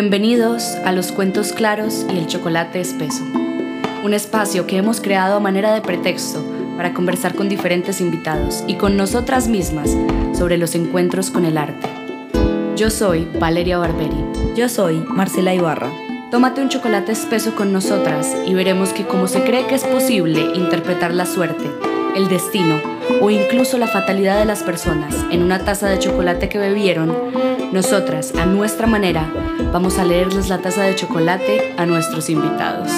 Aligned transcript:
Bienvenidos 0.00 0.76
a 0.84 0.92
los 0.92 1.10
cuentos 1.10 1.52
claros 1.52 2.06
y 2.08 2.18
el 2.18 2.28
chocolate 2.28 2.80
espeso, 2.80 3.24
un 4.04 4.14
espacio 4.14 4.64
que 4.64 4.76
hemos 4.76 5.00
creado 5.00 5.34
a 5.34 5.40
manera 5.40 5.74
de 5.74 5.80
pretexto 5.80 6.40
para 6.76 6.94
conversar 6.94 7.34
con 7.34 7.48
diferentes 7.48 8.00
invitados 8.00 8.62
y 8.68 8.76
con 8.76 8.96
nosotras 8.96 9.48
mismas 9.48 9.96
sobre 10.38 10.56
los 10.56 10.76
encuentros 10.76 11.32
con 11.32 11.44
el 11.44 11.58
arte. 11.58 11.88
Yo 12.76 12.90
soy 12.90 13.26
Valeria 13.40 13.78
Barberi. 13.78 14.24
Yo 14.54 14.68
soy 14.68 15.02
Marcela 15.08 15.52
Ibarra. 15.52 15.90
Tómate 16.30 16.60
un 16.60 16.68
chocolate 16.68 17.10
espeso 17.10 17.56
con 17.56 17.72
nosotras 17.72 18.36
y 18.46 18.54
veremos 18.54 18.90
que 18.90 19.04
como 19.04 19.26
se 19.26 19.42
cree 19.42 19.66
que 19.66 19.74
es 19.74 19.82
posible 19.82 20.42
interpretar 20.54 21.12
la 21.12 21.26
suerte, 21.26 21.68
el 22.14 22.28
destino 22.28 22.80
o 23.20 23.30
incluso 23.30 23.78
la 23.78 23.88
fatalidad 23.88 24.38
de 24.38 24.44
las 24.44 24.62
personas 24.62 25.16
en 25.32 25.42
una 25.42 25.64
taza 25.64 25.88
de 25.88 25.98
chocolate 25.98 26.48
que 26.48 26.58
bebieron, 26.58 27.16
nosotras, 27.72 28.32
a 28.36 28.46
nuestra 28.46 28.86
manera, 28.86 29.28
vamos 29.72 29.98
a 29.98 30.04
leerles 30.04 30.48
la 30.48 30.58
taza 30.58 30.82
de 30.82 30.94
chocolate 30.94 31.74
a 31.76 31.86
nuestros 31.86 32.30
invitados. 32.30 32.90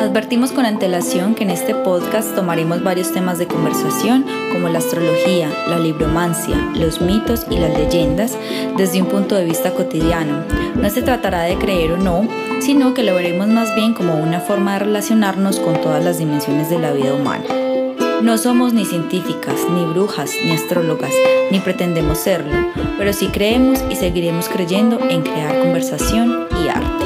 Advertimos 0.00 0.52
con 0.52 0.66
antelación 0.66 1.34
que 1.34 1.44
en 1.44 1.50
este 1.50 1.74
podcast 1.74 2.34
tomaremos 2.34 2.84
varios 2.84 3.12
temas 3.12 3.38
de 3.38 3.46
conversación 3.46 4.24
como 4.52 4.68
la 4.68 4.78
astrología, 4.78 5.50
la 5.68 5.78
libromancia, 5.78 6.56
los 6.74 7.00
mitos 7.00 7.46
y 7.50 7.56
las 7.56 7.76
leyendas 7.76 8.36
desde 8.76 9.02
un 9.02 9.08
punto 9.08 9.34
de 9.34 9.44
vista 9.44 9.72
cotidiano. 9.72 10.44
No 10.76 10.90
se 10.90 11.02
tratará 11.02 11.42
de 11.42 11.56
creer 11.56 11.92
o 11.92 11.96
no, 11.96 12.28
sino 12.60 12.94
que 12.94 13.02
lo 13.02 13.14
veremos 13.14 13.48
más 13.48 13.74
bien 13.74 13.94
como 13.94 14.14
una 14.16 14.40
forma 14.40 14.74
de 14.74 14.80
relacionarnos 14.80 15.58
con 15.58 15.80
todas 15.80 16.04
las 16.04 16.18
dimensiones 16.18 16.70
de 16.70 16.78
la 16.78 16.92
vida 16.92 17.14
humana. 17.14 17.44
No 18.22 18.38
somos 18.38 18.72
ni 18.72 18.84
científicas, 18.84 19.60
ni 19.70 19.84
brujas, 19.84 20.32
ni 20.44 20.52
astrólogas, 20.52 21.12
ni 21.50 21.60
pretendemos 21.60 22.18
serlo, 22.18 22.72
pero 22.98 23.12
sí 23.12 23.28
creemos 23.28 23.82
y 23.90 23.96
seguiremos 23.96 24.48
creyendo 24.48 24.98
en 25.08 25.22
crear 25.22 25.60
conversación 25.60 26.48
y 26.62 26.68
arte. 26.68 27.04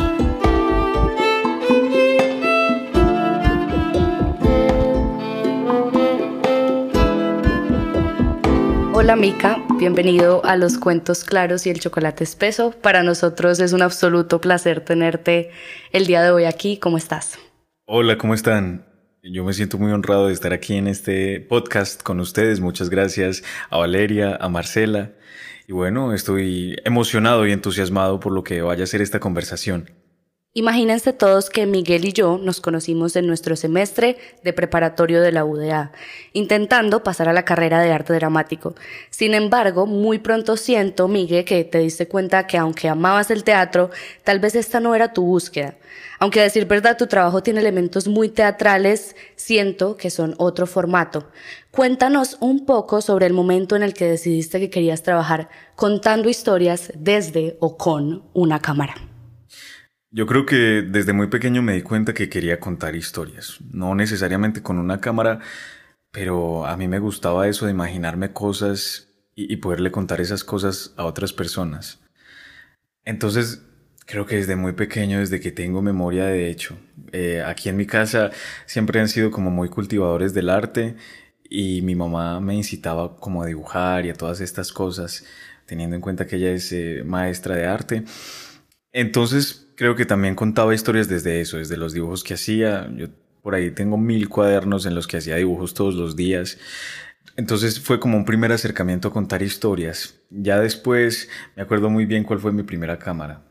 Hola 8.94 9.16
Mica, 9.16 9.62
bienvenido 9.78 10.44
a 10.44 10.56
los 10.56 10.76
cuentos 10.76 11.24
claros 11.24 11.66
y 11.66 11.70
el 11.70 11.80
chocolate 11.80 12.24
espeso. 12.24 12.72
Para 12.72 13.02
nosotros 13.02 13.58
es 13.60 13.72
un 13.72 13.82
absoluto 13.82 14.40
placer 14.40 14.80
tenerte 14.80 15.50
el 15.92 16.06
día 16.06 16.22
de 16.22 16.30
hoy 16.30 16.44
aquí. 16.44 16.78
¿Cómo 16.78 16.96
estás? 16.96 17.38
Hola, 17.86 18.18
¿cómo 18.18 18.34
están? 18.34 18.87
Yo 19.22 19.44
me 19.44 19.52
siento 19.52 19.78
muy 19.78 19.90
honrado 19.90 20.28
de 20.28 20.32
estar 20.32 20.52
aquí 20.52 20.74
en 20.74 20.86
este 20.86 21.40
podcast 21.40 22.02
con 22.02 22.20
ustedes. 22.20 22.60
Muchas 22.60 22.88
gracias 22.88 23.42
a 23.68 23.76
Valeria, 23.78 24.36
a 24.40 24.48
Marcela. 24.48 25.12
Y 25.66 25.72
bueno, 25.72 26.14
estoy 26.14 26.76
emocionado 26.84 27.46
y 27.46 27.52
entusiasmado 27.52 28.20
por 28.20 28.32
lo 28.32 28.44
que 28.44 28.62
vaya 28.62 28.84
a 28.84 28.86
ser 28.86 29.02
esta 29.02 29.18
conversación. 29.18 29.90
Imagínense 30.54 31.12
todos 31.12 31.50
que 31.50 31.66
Miguel 31.66 32.06
y 32.06 32.12
yo 32.12 32.38
nos 32.38 32.62
conocimos 32.62 33.14
en 33.16 33.26
nuestro 33.26 33.54
semestre 33.54 34.16
de 34.42 34.54
preparatorio 34.54 35.20
de 35.20 35.30
la 35.30 35.44
UDA, 35.44 35.92
intentando 36.32 37.02
pasar 37.02 37.28
a 37.28 37.34
la 37.34 37.44
carrera 37.44 37.80
de 37.80 37.92
arte 37.92 38.14
dramático. 38.14 38.74
Sin 39.10 39.34
embargo, 39.34 39.86
muy 39.86 40.18
pronto 40.18 40.56
siento, 40.56 41.06
Miguel, 41.06 41.44
que 41.44 41.64
te 41.64 41.78
diste 41.78 42.08
cuenta 42.08 42.46
que 42.46 42.56
aunque 42.56 42.88
amabas 42.88 43.30
el 43.30 43.44
teatro, 43.44 43.90
tal 44.24 44.40
vez 44.40 44.54
esta 44.54 44.80
no 44.80 44.94
era 44.94 45.12
tu 45.12 45.22
búsqueda. 45.22 45.76
Aunque 46.18 46.40
a 46.40 46.44
decir 46.44 46.64
verdad 46.64 46.96
tu 46.96 47.06
trabajo 47.06 47.42
tiene 47.42 47.60
elementos 47.60 48.08
muy 48.08 48.30
teatrales, 48.30 49.16
siento 49.36 49.96
que 49.96 50.08
son 50.08 50.34
otro 50.38 50.66
formato. 50.66 51.30
Cuéntanos 51.70 52.38
un 52.40 52.64
poco 52.64 53.02
sobre 53.02 53.26
el 53.26 53.34
momento 53.34 53.76
en 53.76 53.82
el 53.82 53.92
que 53.92 54.06
decidiste 54.06 54.58
que 54.60 54.70
querías 54.70 55.02
trabajar 55.02 55.50
contando 55.76 56.30
historias 56.30 56.90
desde 56.96 57.58
o 57.60 57.76
con 57.76 58.24
una 58.32 58.60
cámara. 58.60 59.07
Yo 60.10 60.26
creo 60.26 60.46
que 60.46 60.82
desde 60.82 61.12
muy 61.12 61.26
pequeño 61.26 61.62
me 61.62 61.74
di 61.74 61.82
cuenta 61.82 62.14
que 62.14 62.28
quería 62.28 62.60
contar 62.60 62.96
historias, 62.96 63.58
no 63.70 63.94
necesariamente 63.94 64.62
con 64.62 64.78
una 64.78 65.00
cámara, 65.00 65.40
pero 66.10 66.66
a 66.66 66.76
mí 66.76 66.88
me 66.88 66.98
gustaba 66.98 67.48
eso 67.48 67.66
de 67.66 67.72
imaginarme 67.72 68.32
cosas 68.32 69.08
y, 69.34 69.56
poderle 69.56 69.92
contar 69.92 70.20
esas 70.20 70.42
cosas 70.44 70.94
a 70.96 71.04
otras 71.04 71.32
personas. 71.32 72.00
Entonces 73.04 73.62
Creo 74.08 74.24
que 74.24 74.36
desde 74.36 74.56
muy 74.56 74.72
pequeño, 74.72 75.18
desde 75.18 75.38
que 75.38 75.52
tengo 75.52 75.82
memoria 75.82 76.24
de 76.24 76.48
hecho. 76.48 76.78
Eh, 77.12 77.42
aquí 77.44 77.68
en 77.68 77.76
mi 77.76 77.84
casa 77.84 78.30
siempre 78.64 79.00
han 79.00 79.08
sido 79.08 79.30
como 79.30 79.50
muy 79.50 79.68
cultivadores 79.68 80.32
del 80.32 80.48
arte 80.48 80.96
y 81.44 81.82
mi 81.82 81.94
mamá 81.94 82.40
me 82.40 82.54
incitaba 82.54 83.16
como 83.18 83.42
a 83.42 83.46
dibujar 83.46 84.06
y 84.06 84.10
a 84.10 84.14
todas 84.14 84.40
estas 84.40 84.72
cosas, 84.72 85.26
teniendo 85.66 85.94
en 85.94 86.00
cuenta 86.00 86.26
que 86.26 86.36
ella 86.36 86.52
es 86.52 86.72
eh, 86.72 87.02
maestra 87.04 87.54
de 87.54 87.66
arte. 87.66 88.04
Entonces 88.92 89.67
creo 89.78 89.94
que 89.94 90.04
también 90.04 90.34
contaba 90.34 90.74
historias 90.74 91.08
desde 91.08 91.40
eso, 91.40 91.56
desde 91.56 91.76
los 91.76 91.92
dibujos 91.92 92.24
que 92.24 92.34
hacía. 92.34 92.90
Yo 92.96 93.06
por 93.42 93.54
ahí 93.54 93.70
tengo 93.70 93.96
mil 93.96 94.28
cuadernos 94.28 94.86
en 94.86 94.94
los 94.96 95.06
que 95.06 95.18
hacía 95.18 95.36
dibujos 95.36 95.72
todos 95.72 95.94
los 95.94 96.16
días. 96.16 96.58
Entonces 97.36 97.78
fue 97.78 98.00
como 98.00 98.16
un 98.16 98.24
primer 98.24 98.50
acercamiento 98.50 99.06
a 99.06 99.12
contar 99.12 99.40
historias. 99.40 100.16
Ya 100.30 100.58
después 100.58 101.28
me 101.54 101.62
acuerdo 101.62 101.90
muy 101.90 102.06
bien 102.06 102.24
cuál 102.24 102.40
fue 102.40 102.52
mi 102.52 102.64
primera 102.64 102.98
cámara. 102.98 103.44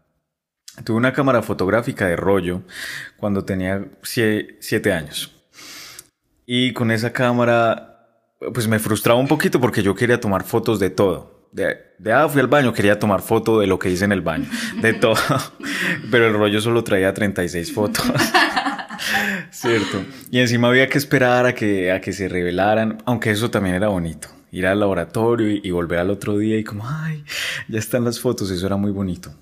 Tuve 0.84 0.98
una 0.98 1.14
cámara 1.14 1.42
fotográfica 1.42 2.08
de 2.08 2.18
rollo 2.18 2.62
cuando 3.16 3.46
tenía 3.46 3.88
siete 4.02 4.92
años. 4.92 5.34
Y 6.46 6.74
con 6.74 6.92
esa 6.92 7.14
cámara, 7.14 8.36
pues 8.54 8.68
me 8.68 8.80
frustraba 8.80 9.18
un 9.18 9.30
poquito 9.30 9.62
porque 9.62 9.82
yo 9.82 9.96
quería 9.96 10.20
tomar 10.20 10.44
fotos 10.44 10.78
de 10.78 10.90
todo. 10.90 11.37
De, 11.58 11.76
de 11.98 12.14
ah, 12.14 12.30
fui 12.30 12.40
al 12.40 12.46
baño, 12.46 12.72
quería 12.72 13.00
tomar 13.00 13.24
foto 13.24 13.60
de 13.60 13.66
lo 13.66 13.80
que 13.80 13.90
hice 13.90 14.06
en 14.06 14.12
el 14.12 14.22
baño, 14.22 14.48
de 14.80 14.94
todo. 15.06 15.16
Pero 16.12 16.28
el 16.28 16.34
rollo 16.36 16.62
solo 16.62 16.84
traía 16.84 17.12
36 17.12 17.74
fotos. 17.74 18.06
Cierto. 19.50 20.04
Y 20.30 20.38
encima 20.38 20.68
había 20.68 20.88
que 20.88 21.00
esperar 21.00 21.48
a 21.48 21.56
que, 21.56 21.92
a 21.92 22.00
que 22.00 22.14
se 22.14 22.30
revelaran, 22.30 23.02
aunque 23.06 23.32
eso 23.32 23.50
también 23.50 23.74
era 23.74 23.88
bonito. 23.88 24.28
Ir 24.52 24.68
al 24.68 24.80
laboratorio 24.80 25.60
y 25.64 25.72
volver 25.72 25.98
al 25.98 26.12
otro 26.12 26.38
día 26.38 26.60
y 26.60 26.64
como, 26.64 26.88
ay, 26.88 27.26
ya 27.68 27.80
están 27.80 28.06
las 28.06 28.20
fotos, 28.20 28.52
eso 28.52 28.68
era 28.68 28.78
muy 28.78 28.92
bonito. 28.92 29.34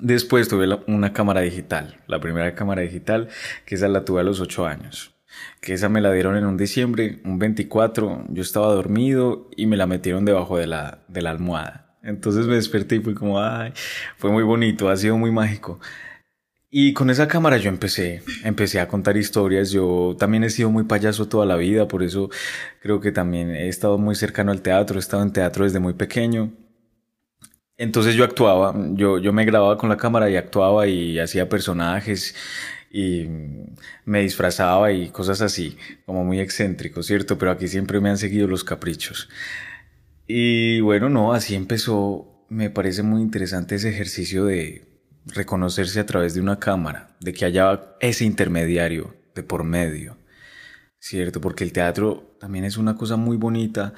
Después 0.00 0.48
tuve 0.48 0.66
una 0.88 1.12
cámara 1.12 1.42
digital, 1.42 1.98
la 2.08 2.18
primera 2.18 2.52
cámara 2.56 2.82
digital, 2.82 3.28
que 3.64 3.76
esa 3.76 3.86
la 3.86 4.04
tuve 4.04 4.22
a 4.22 4.24
los 4.24 4.40
8 4.40 4.66
años. 4.66 5.11
Que 5.60 5.74
esa 5.74 5.88
me 5.88 6.00
la 6.00 6.12
dieron 6.12 6.36
en 6.36 6.44
un 6.44 6.56
diciembre, 6.56 7.20
un 7.24 7.38
24, 7.38 8.26
yo 8.28 8.42
estaba 8.42 8.66
dormido 8.68 9.48
y 9.56 9.66
me 9.66 9.76
la 9.76 9.86
metieron 9.86 10.24
debajo 10.24 10.58
de 10.58 10.66
la, 10.66 10.98
de 11.08 11.22
la 11.22 11.30
almohada. 11.30 11.96
Entonces 12.02 12.46
me 12.46 12.56
desperté 12.56 12.96
y 12.96 13.00
fue 13.00 13.14
como, 13.14 13.40
ay, 13.40 13.72
fue 14.16 14.30
muy 14.30 14.42
bonito, 14.42 14.88
ha 14.88 14.96
sido 14.96 15.16
muy 15.16 15.30
mágico. 15.30 15.78
Y 16.74 16.94
con 16.94 17.10
esa 17.10 17.28
cámara 17.28 17.58
yo 17.58 17.68
empecé, 17.68 18.22
empecé 18.44 18.80
a 18.80 18.88
contar 18.88 19.18
historias. 19.18 19.70
Yo 19.70 20.16
también 20.18 20.42
he 20.42 20.48
sido 20.48 20.70
muy 20.70 20.84
payaso 20.84 21.28
toda 21.28 21.44
la 21.44 21.56
vida, 21.56 21.86
por 21.86 22.02
eso 22.02 22.30
creo 22.80 22.98
que 22.98 23.12
también 23.12 23.50
he 23.50 23.68
estado 23.68 23.98
muy 23.98 24.14
cercano 24.14 24.52
al 24.52 24.62
teatro, 24.62 24.96
he 24.96 25.00
estado 25.00 25.22
en 25.22 25.32
teatro 25.34 25.64
desde 25.64 25.80
muy 25.80 25.92
pequeño. 25.92 26.50
Entonces 27.76 28.14
yo 28.14 28.24
actuaba, 28.24 28.74
yo, 28.94 29.18
yo 29.18 29.32
me 29.34 29.44
grababa 29.44 29.76
con 29.76 29.90
la 29.90 29.96
cámara 29.98 30.30
y 30.30 30.36
actuaba 30.36 30.86
y 30.86 31.18
hacía 31.18 31.48
personajes 31.48 32.34
y 32.94 33.26
me 34.04 34.20
disfrazaba 34.20 34.92
y 34.92 35.08
cosas 35.08 35.40
así, 35.40 35.78
como 36.04 36.24
muy 36.24 36.40
excéntrico, 36.40 37.02
¿cierto? 37.02 37.38
Pero 37.38 37.50
aquí 37.50 37.66
siempre 37.66 38.00
me 38.00 38.10
han 38.10 38.18
seguido 38.18 38.46
los 38.46 38.64
caprichos. 38.64 39.30
Y 40.26 40.80
bueno, 40.80 41.08
no, 41.08 41.32
así 41.32 41.54
empezó, 41.54 42.44
me 42.50 42.68
parece 42.68 43.02
muy 43.02 43.22
interesante 43.22 43.76
ese 43.76 43.88
ejercicio 43.88 44.44
de 44.44 44.86
reconocerse 45.24 46.00
a 46.00 46.06
través 46.06 46.34
de 46.34 46.42
una 46.42 46.58
cámara, 46.58 47.16
de 47.18 47.32
que 47.32 47.46
haya 47.46 47.96
ese 48.00 48.26
intermediario 48.26 49.16
de 49.34 49.42
por 49.42 49.64
medio, 49.64 50.18
¿cierto? 50.98 51.40
Porque 51.40 51.64
el 51.64 51.72
teatro 51.72 52.36
también 52.40 52.66
es 52.66 52.76
una 52.76 52.94
cosa 52.94 53.16
muy 53.16 53.38
bonita, 53.38 53.94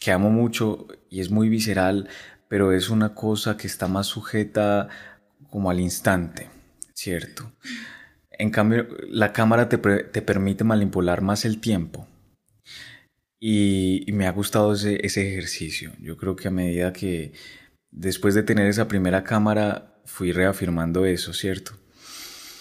que 0.00 0.10
amo 0.10 0.30
mucho 0.30 0.86
y 1.10 1.20
es 1.20 1.30
muy 1.30 1.50
visceral, 1.50 2.08
pero 2.48 2.72
es 2.72 2.88
una 2.88 3.14
cosa 3.14 3.58
que 3.58 3.66
está 3.66 3.88
más 3.88 4.06
sujeta 4.06 4.88
como 5.50 5.70
al 5.70 5.80
instante, 5.80 6.48
¿cierto? 6.94 7.52
En 8.38 8.50
cambio, 8.50 8.86
la 9.08 9.32
cámara 9.32 9.68
te, 9.68 9.78
permite 9.78 10.64
manipular 10.64 11.22
más 11.22 11.44
el 11.44 11.60
tiempo. 11.60 12.06
Y, 13.40 14.06
me 14.12 14.26
ha 14.26 14.32
gustado 14.32 14.72
ese, 14.72 15.04
ese, 15.04 15.28
ejercicio. 15.28 15.92
Yo 16.00 16.16
creo 16.16 16.36
que 16.36 16.48
a 16.48 16.52
medida 16.52 16.92
que 16.92 17.32
después 17.90 18.34
de 18.34 18.42
tener 18.42 18.66
esa 18.66 18.88
primera 18.88 19.24
cámara, 19.24 20.00
fui 20.04 20.32
reafirmando 20.32 21.04
eso, 21.04 21.32
¿cierto? 21.32 21.72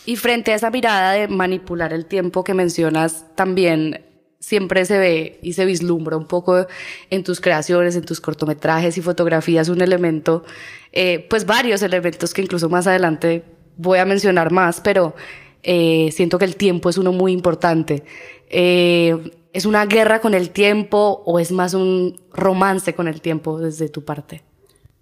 Y 0.06 0.15
frente 0.15 0.51
a 0.51 0.56
esa 0.56 0.69
mirada 0.69 1.13
de 1.13 1.27
manipular 1.27 1.94
el 1.94 2.06
tiempo 2.06 2.44
que 2.44 2.53
mencionas, 2.53 3.25
también 3.35 4.03
siempre 4.39 4.85
se 4.85 4.97
ve 4.97 5.39
y 5.41 5.53
se 5.53 5.65
vislumbra 5.65 6.15
un 6.15 6.27
poco 6.27 6.68
en 7.09 7.23
tus 7.23 7.41
creaciones, 7.41 7.95
en 7.95 8.06
tus 8.06 8.21
cortometrajes 8.21 8.97
y 8.97 9.01
fotografías 9.01 9.69
un 9.69 9.81
elemento, 9.81 10.45
eh, 10.91 11.25
pues 11.30 11.45
varios 11.45 11.81
elementos 11.81 12.33
que 12.33 12.41
incluso 12.41 12.69
más 12.69 12.88
adelante 12.88 13.44
voy 13.75 14.00
a 14.00 14.06
mencionar 14.06 14.51
más, 14.51 14.81
pero 14.81 15.15
eh, 15.63 16.09
siento 16.12 16.39
que 16.39 16.45
el 16.45 16.56
tiempo 16.56 16.89
es 16.89 16.98
uno 16.98 17.12
muy 17.12 17.31
importante. 17.31 18.04
Eh, 18.50 19.31
¿Es 19.54 19.65
una 19.65 19.86
guerra 19.86 20.19
con 20.19 20.33
el 20.33 20.51
tiempo 20.51 21.24
o 21.25 21.39
es 21.39 21.51
más 21.51 21.74
un 21.74 22.21
romance 22.31 22.94
con 22.94 23.07
el 23.07 23.21
tiempo 23.21 23.59
desde 23.59 23.89
tu 23.89 24.06
parte? 24.06 24.44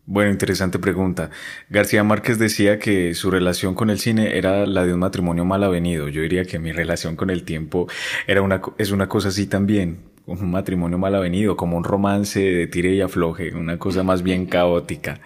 Bueno, 0.07 0.31
interesante 0.31 0.77
pregunta. 0.77 1.31
García 1.69 2.03
Márquez 2.03 2.37
decía 2.37 2.77
que 2.77 3.15
su 3.15 3.31
relación 3.31 3.73
con 3.73 3.89
el 3.89 3.99
cine 3.99 4.37
era 4.37 4.67
la 4.67 4.85
de 4.85 4.93
un 4.93 4.99
matrimonio 4.99 5.45
mal 5.45 5.63
avenido. 5.63 6.09
Yo 6.09 6.21
diría 6.21 6.45
que 6.45 6.59
mi 6.59 6.71
relación 6.71 7.15
con 7.15 7.31
el 7.31 7.43
tiempo 7.43 7.87
era 8.27 8.43
una, 8.43 8.61
es 8.77 8.91
una 8.91 9.09
cosa 9.09 9.29
así 9.29 9.47
también, 9.47 10.03
un 10.27 10.51
matrimonio 10.51 10.99
mal 10.99 11.15
avenido, 11.15 11.57
como 11.57 11.75
un 11.75 11.83
romance 11.83 12.39
de 12.39 12.67
tire 12.67 12.93
y 12.93 13.01
afloje, 13.01 13.55
una 13.55 13.79
cosa 13.79 14.03
más 14.03 14.21
bien 14.21 14.45
caótica. 14.45 15.19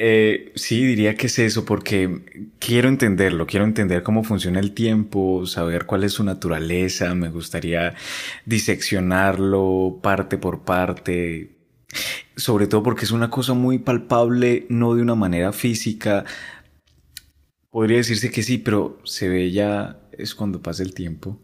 Eh, 0.00 0.52
sí, 0.54 0.84
diría 0.86 1.16
que 1.16 1.26
es 1.26 1.40
eso, 1.40 1.64
porque 1.64 2.52
quiero 2.60 2.88
entenderlo, 2.88 3.48
quiero 3.48 3.64
entender 3.64 4.04
cómo 4.04 4.22
funciona 4.22 4.60
el 4.60 4.72
tiempo, 4.72 5.44
saber 5.44 5.86
cuál 5.86 6.04
es 6.04 6.12
su 6.12 6.22
naturaleza, 6.22 7.16
me 7.16 7.30
gustaría 7.30 7.96
diseccionarlo 8.46 9.98
parte 10.00 10.38
por 10.38 10.64
parte, 10.64 11.56
sobre 12.36 12.68
todo 12.68 12.84
porque 12.84 13.06
es 13.06 13.10
una 13.10 13.28
cosa 13.30 13.54
muy 13.54 13.78
palpable, 13.78 14.66
no 14.68 14.94
de 14.94 15.02
una 15.02 15.16
manera 15.16 15.52
física. 15.52 16.24
Podría 17.70 17.96
decirse 17.96 18.30
que 18.30 18.44
sí, 18.44 18.58
pero 18.58 19.00
se 19.04 19.28
ve 19.28 19.50
ya 19.50 19.98
es 20.12 20.36
cuando 20.36 20.62
pasa 20.62 20.84
el 20.84 20.94
tiempo. 20.94 21.40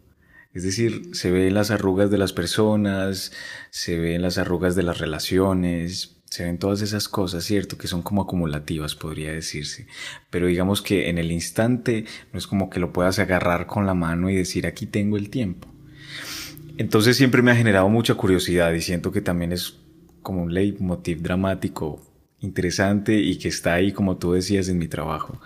Es 0.52 0.62
decir, 0.62 1.10
se 1.14 1.32
ve 1.32 1.48
en 1.48 1.54
las 1.54 1.72
arrugas 1.72 2.08
de 2.10 2.18
las 2.18 2.32
personas, 2.32 3.32
se 3.70 3.98
ve 3.98 4.14
en 4.14 4.22
las 4.22 4.38
arrugas 4.38 4.76
de 4.76 4.84
las 4.84 4.98
relaciones, 4.98 6.22
se 6.34 6.42
ven 6.42 6.58
todas 6.58 6.82
esas 6.82 7.08
cosas, 7.08 7.44
¿cierto? 7.44 7.78
Que 7.78 7.86
son 7.86 8.02
como 8.02 8.20
acumulativas, 8.20 8.96
podría 8.96 9.30
decirse. 9.30 9.86
Pero 10.30 10.48
digamos 10.48 10.82
que 10.82 11.08
en 11.08 11.18
el 11.18 11.30
instante 11.30 12.06
no 12.32 12.40
es 12.40 12.48
como 12.48 12.70
que 12.70 12.80
lo 12.80 12.92
puedas 12.92 13.20
agarrar 13.20 13.68
con 13.68 13.86
la 13.86 13.94
mano 13.94 14.28
y 14.28 14.34
decir, 14.34 14.66
aquí 14.66 14.84
tengo 14.86 15.16
el 15.16 15.30
tiempo. 15.30 15.68
Entonces 16.76 17.16
siempre 17.16 17.40
me 17.40 17.52
ha 17.52 17.54
generado 17.54 17.88
mucha 17.88 18.16
curiosidad 18.16 18.72
y 18.72 18.80
siento 18.80 19.12
que 19.12 19.20
también 19.20 19.52
es 19.52 19.76
como 20.22 20.42
un 20.42 20.52
leitmotiv 20.52 21.22
dramático 21.22 22.02
interesante 22.40 23.14
y 23.14 23.38
que 23.38 23.46
está 23.46 23.74
ahí, 23.74 23.92
como 23.92 24.16
tú 24.16 24.32
decías, 24.32 24.68
en 24.68 24.78
mi 24.78 24.88
trabajo. 24.88 25.40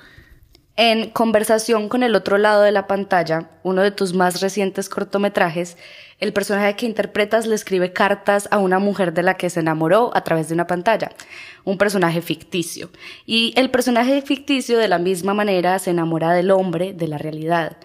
En 0.75 1.11
Conversación 1.11 1.91
con 1.91 2.03
el 2.03 2.15
otro 2.15 2.39
lado 2.39 2.63
de 2.63 2.73
la 2.73 2.87
pantalla, 2.87 3.51
uno 3.63 3.83
de 3.83 3.91
tus 3.91 4.15
más 4.15 4.41
recientes 4.41 4.89
cortometrajes, 4.89 5.77
el 6.19 6.33
personaje 6.33 6.75
que 6.75 6.87
interpretas 6.87 7.47
le 7.47 7.55
escribe 7.55 7.93
cartas 7.93 8.49
a 8.51 8.59
una 8.59 8.79
mujer 8.79 9.13
de 9.13 9.23
la 9.23 9.35
que 9.35 9.51
se 9.51 9.61
enamoró 9.61 10.11
a 10.15 10.25
través 10.25 10.49
de 10.49 10.55
una 10.55 10.67
pantalla, 10.67 11.13
un 11.65 11.79
personaje 11.79 12.23
ficticio. 12.23 12.91
Y 13.25 13.53
el 13.57 13.71
personaje 13.71 14.21
ficticio 14.23 14.79
de 14.79 14.89
la 14.89 14.99
misma 14.99 15.33
manera 15.35 15.79
se 15.79 15.91
enamora 15.91 16.33
del 16.33 16.51
hombre 16.51 16.93
de 16.93 17.09
la 17.09 17.19
realidad. 17.19 17.77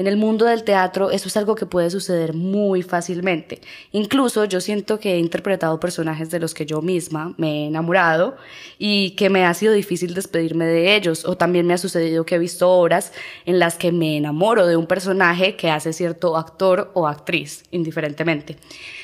En 0.00 0.06
el 0.06 0.16
mundo 0.16 0.46
del 0.46 0.64
teatro 0.64 1.10
eso 1.10 1.28
es 1.28 1.36
algo 1.36 1.54
que 1.54 1.66
puede 1.66 1.90
suceder 1.90 2.32
muy 2.32 2.80
fácilmente. 2.80 3.60
Incluso 3.92 4.46
yo 4.46 4.62
siento 4.62 4.98
que 4.98 5.12
he 5.12 5.18
interpretado 5.18 5.78
personajes 5.78 6.30
de 6.30 6.40
los 6.40 6.54
que 6.54 6.64
yo 6.64 6.80
misma 6.80 7.34
me 7.36 7.64
he 7.64 7.66
enamorado 7.66 8.34
y 8.78 9.10
que 9.10 9.28
me 9.28 9.44
ha 9.44 9.52
sido 9.52 9.74
difícil 9.74 10.14
despedirme 10.14 10.64
de 10.64 10.96
ellos. 10.96 11.26
O 11.26 11.36
también 11.36 11.66
me 11.66 11.74
ha 11.74 11.76
sucedido 11.76 12.24
que 12.24 12.36
he 12.36 12.38
visto 12.38 12.70
obras 12.70 13.12
en 13.44 13.58
las 13.58 13.76
que 13.76 13.92
me 13.92 14.16
enamoro 14.16 14.66
de 14.66 14.78
un 14.78 14.86
personaje 14.86 15.54
que 15.56 15.68
hace 15.68 15.92
cierto 15.92 16.38
actor 16.38 16.90
o 16.94 17.06
actriz, 17.06 17.64
indiferentemente. 17.70 18.56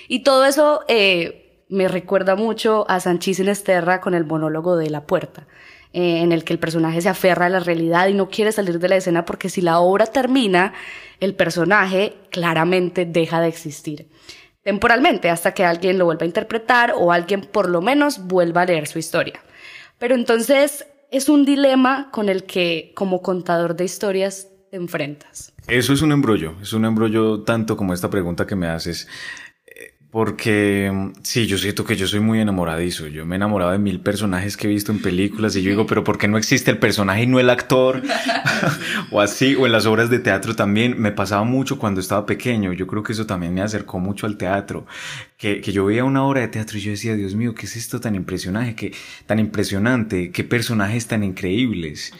Y 0.09 0.21
todo 0.21 0.47
eso 0.47 0.81
eh, 0.89 1.61
me 1.69 1.89
recuerda 1.89 2.37
mucho 2.37 2.87
a 2.89 3.01
Sanchís 3.01 3.39
Esterra 3.39 4.01
con 4.01 4.15
el 4.15 4.25
monólogo 4.25 4.79
de 4.79 4.89
La 4.89 5.07
Puerta 5.07 5.47
eh, 5.97 6.21
en 6.21 6.31
el 6.31 6.45
que 6.45 6.53
el 6.53 6.59
personaje 6.59 7.01
se 7.01 7.09
aferra 7.09 7.47
a 7.47 7.49
la 7.49 7.61
realidad 7.61 8.09
y 8.09 8.15
no 8.15 8.29
quiere 8.29 8.53
salir 8.53 8.79
de 8.79 8.89
la 8.89 8.97
escena 8.97 9.25
porque 9.25 9.49
si 9.49 9.63
la 9.63 9.81
obra 9.81 10.07
termina, 10.07 10.75
el 11.21 11.35
personaje 11.35 12.15
claramente 12.31 13.07
deja 13.07 13.41
de 13.41 13.49
existir 13.49 14.09
temporalmente 14.67 15.31
hasta 15.31 15.55
que 15.55 15.65
alguien 15.65 15.97
lo 15.97 16.07
vuelva 16.07 16.25
a 16.25 16.27
interpretar 16.27 16.93
o 16.97 17.13
alguien 17.13 17.43
por 17.43 17.69
lo 17.69 17.81
menos 17.81 18.27
vuelva 18.27 18.63
a 18.63 18.67
leer 18.67 18.89
su 18.89 18.99
historia. 18.99 19.41
Pero 19.97 20.17
entonces 20.17 20.85
es 21.13 21.29
un 21.29 21.45
dilema 21.45 22.11
con 22.11 22.29
el 22.29 22.43
que 22.43 22.93
como 22.97 23.23
contador 23.23 23.77
de 23.77 23.85
historias 23.85 24.49
te 24.69 24.77
enfrentas. 24.77 25.53
Eso 25.69 25.93
es 25.93 26.03
un 26.03 26.11
embrollo, 26.11 26.55
es 26.61 26.73
un 26.73 26.85
embrollo 26.85 27.45
tanto 27.45 27.77
como 27.77 27.95
esta 27.95 28.11
pregunta 28.11 28.45
que 28.45 28.57
me 28.57 28.67
haces. 28.67 29.07
Porque 30.11 30.91
mm, 30.93 31.13
sí, 31.23 31.47
yo 31.47 31.59
siento 31.59 31.85
que 31.85 31.97
yo 31.97 32.07
soy 32.07 32.21
muy 32.21 32.41
enamoradizo. 32.41 33.07
Yo 33.07 33.27
me 33.27 33.35
he 33.35 33.39
enamorado 33.39 33.73
de 33.73 33.79
mil 33.79 34.01
personajes 34.01 34.57
que 34.57 34.67
he 34.67 34.71
visto 34.71 34.93
en 34.93 35.03
películas 35.03 35.57
y 35.57 35.63
yo 35.63 35.71
digo, 35.71 35.87
pero 35.87 36.05
¿por 36.05 36.19
qué 36.19 36.29
no 36.29 36.39
existe 36.39 36.71
el 36.71 36.79
personaje 36.79 37.25
y 37.25 37.27
no 37.27 37.41
el 37.41 37.51
actor? 37.51 38.03
o 39.11 39.21
así, 39.21 39.55
o 39.55 39.67
en 39.67 39.73
las 39.73 39.87
obras 39.87 40.11
de 40.11 40.19
teatro 40.19 40.55
también. 40.55 41.01
Me 41.01 41.13
pasaba 41.13 41.45
mucho 41.45 41.79
cuando 41.79 42.01
estaba 42.01 42.27
pequeño. 42.27 42.73
Yo 42.73 42.87
creo 42.87 43.03
que 43.03 43.13
eso 43.13 43.27
también 43.27 43.55
me 43.55 43.63
acercó 43.63 43.99
mucho 43.99 44.27
al 44.27 44.37
teatro. 44.37 44.87
Que, 45.37 45.61
que 45.61 45.73
yo 45.73 45.85
veía 45.85 46.05
una 46.05 46.25
obra 46.25 46.41
de 46.41 46.49
teatro 46.49 46.79
y 46.79 46.83
yo 46.83 46.91
decía, 46.91 47.15
Dios 47.15 47.35
mío, 47.35 47.55
¿qué 47.55 47.67
es 47.67 47.77
esto 47.77 48.01
tan 48.01 48.15
impresionante? 48.15 48.75
¿Qué, 48.75 48.93
tan 49.27 49.39
impresionante? 49.39 50.31
¿Qué 50.31 50.45
personajes 50.45 51.07
tan 51.07 51.23
increíbles? 51.25 52.13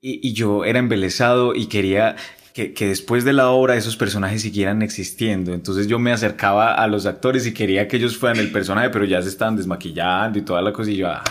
Y, 0.00 0.26
y 0.26 0.32
yo 0.34 0.64
era 0.64 0.78
embelesado 0.78 1.54
y 1.54 1.66
quería 1.66 2.16
que, 2.56 2.88
después 2.88 3.24
de 3.24 3.34
la 3.34 3.50
obra 3.50 3.76
esos 3.76 3.96
personajes 3.98 4.40
siguieran 4.40 4.80
existiendo. 4.80 5.52
Entonces 5.52 5.88
yo 5.88 5.98
me 5.98 6.12
acercaba 6.12 6.74
a 6.74 6.86
los 6.86 7.04
actores 7.04 7.46
y 7.46 7.52
quería 7.52 7.86
que 7.86 7.98
ellos 7.98 8.16
fueran 8.16 8.38
el 8.38 8.50
personaje, 8.50 8.88
pero 8.88 9.04
ya 9.04 9.20
se 9.20 9.28
estaban 9.28 9.56
desmaquillando 9.56 10.38
y 10.38 10.42
toda 10.42 10.62
la 10.62 10.72
cosa. 10.72 10.90
Y 10.90 11.02
ah, 11.02 11.22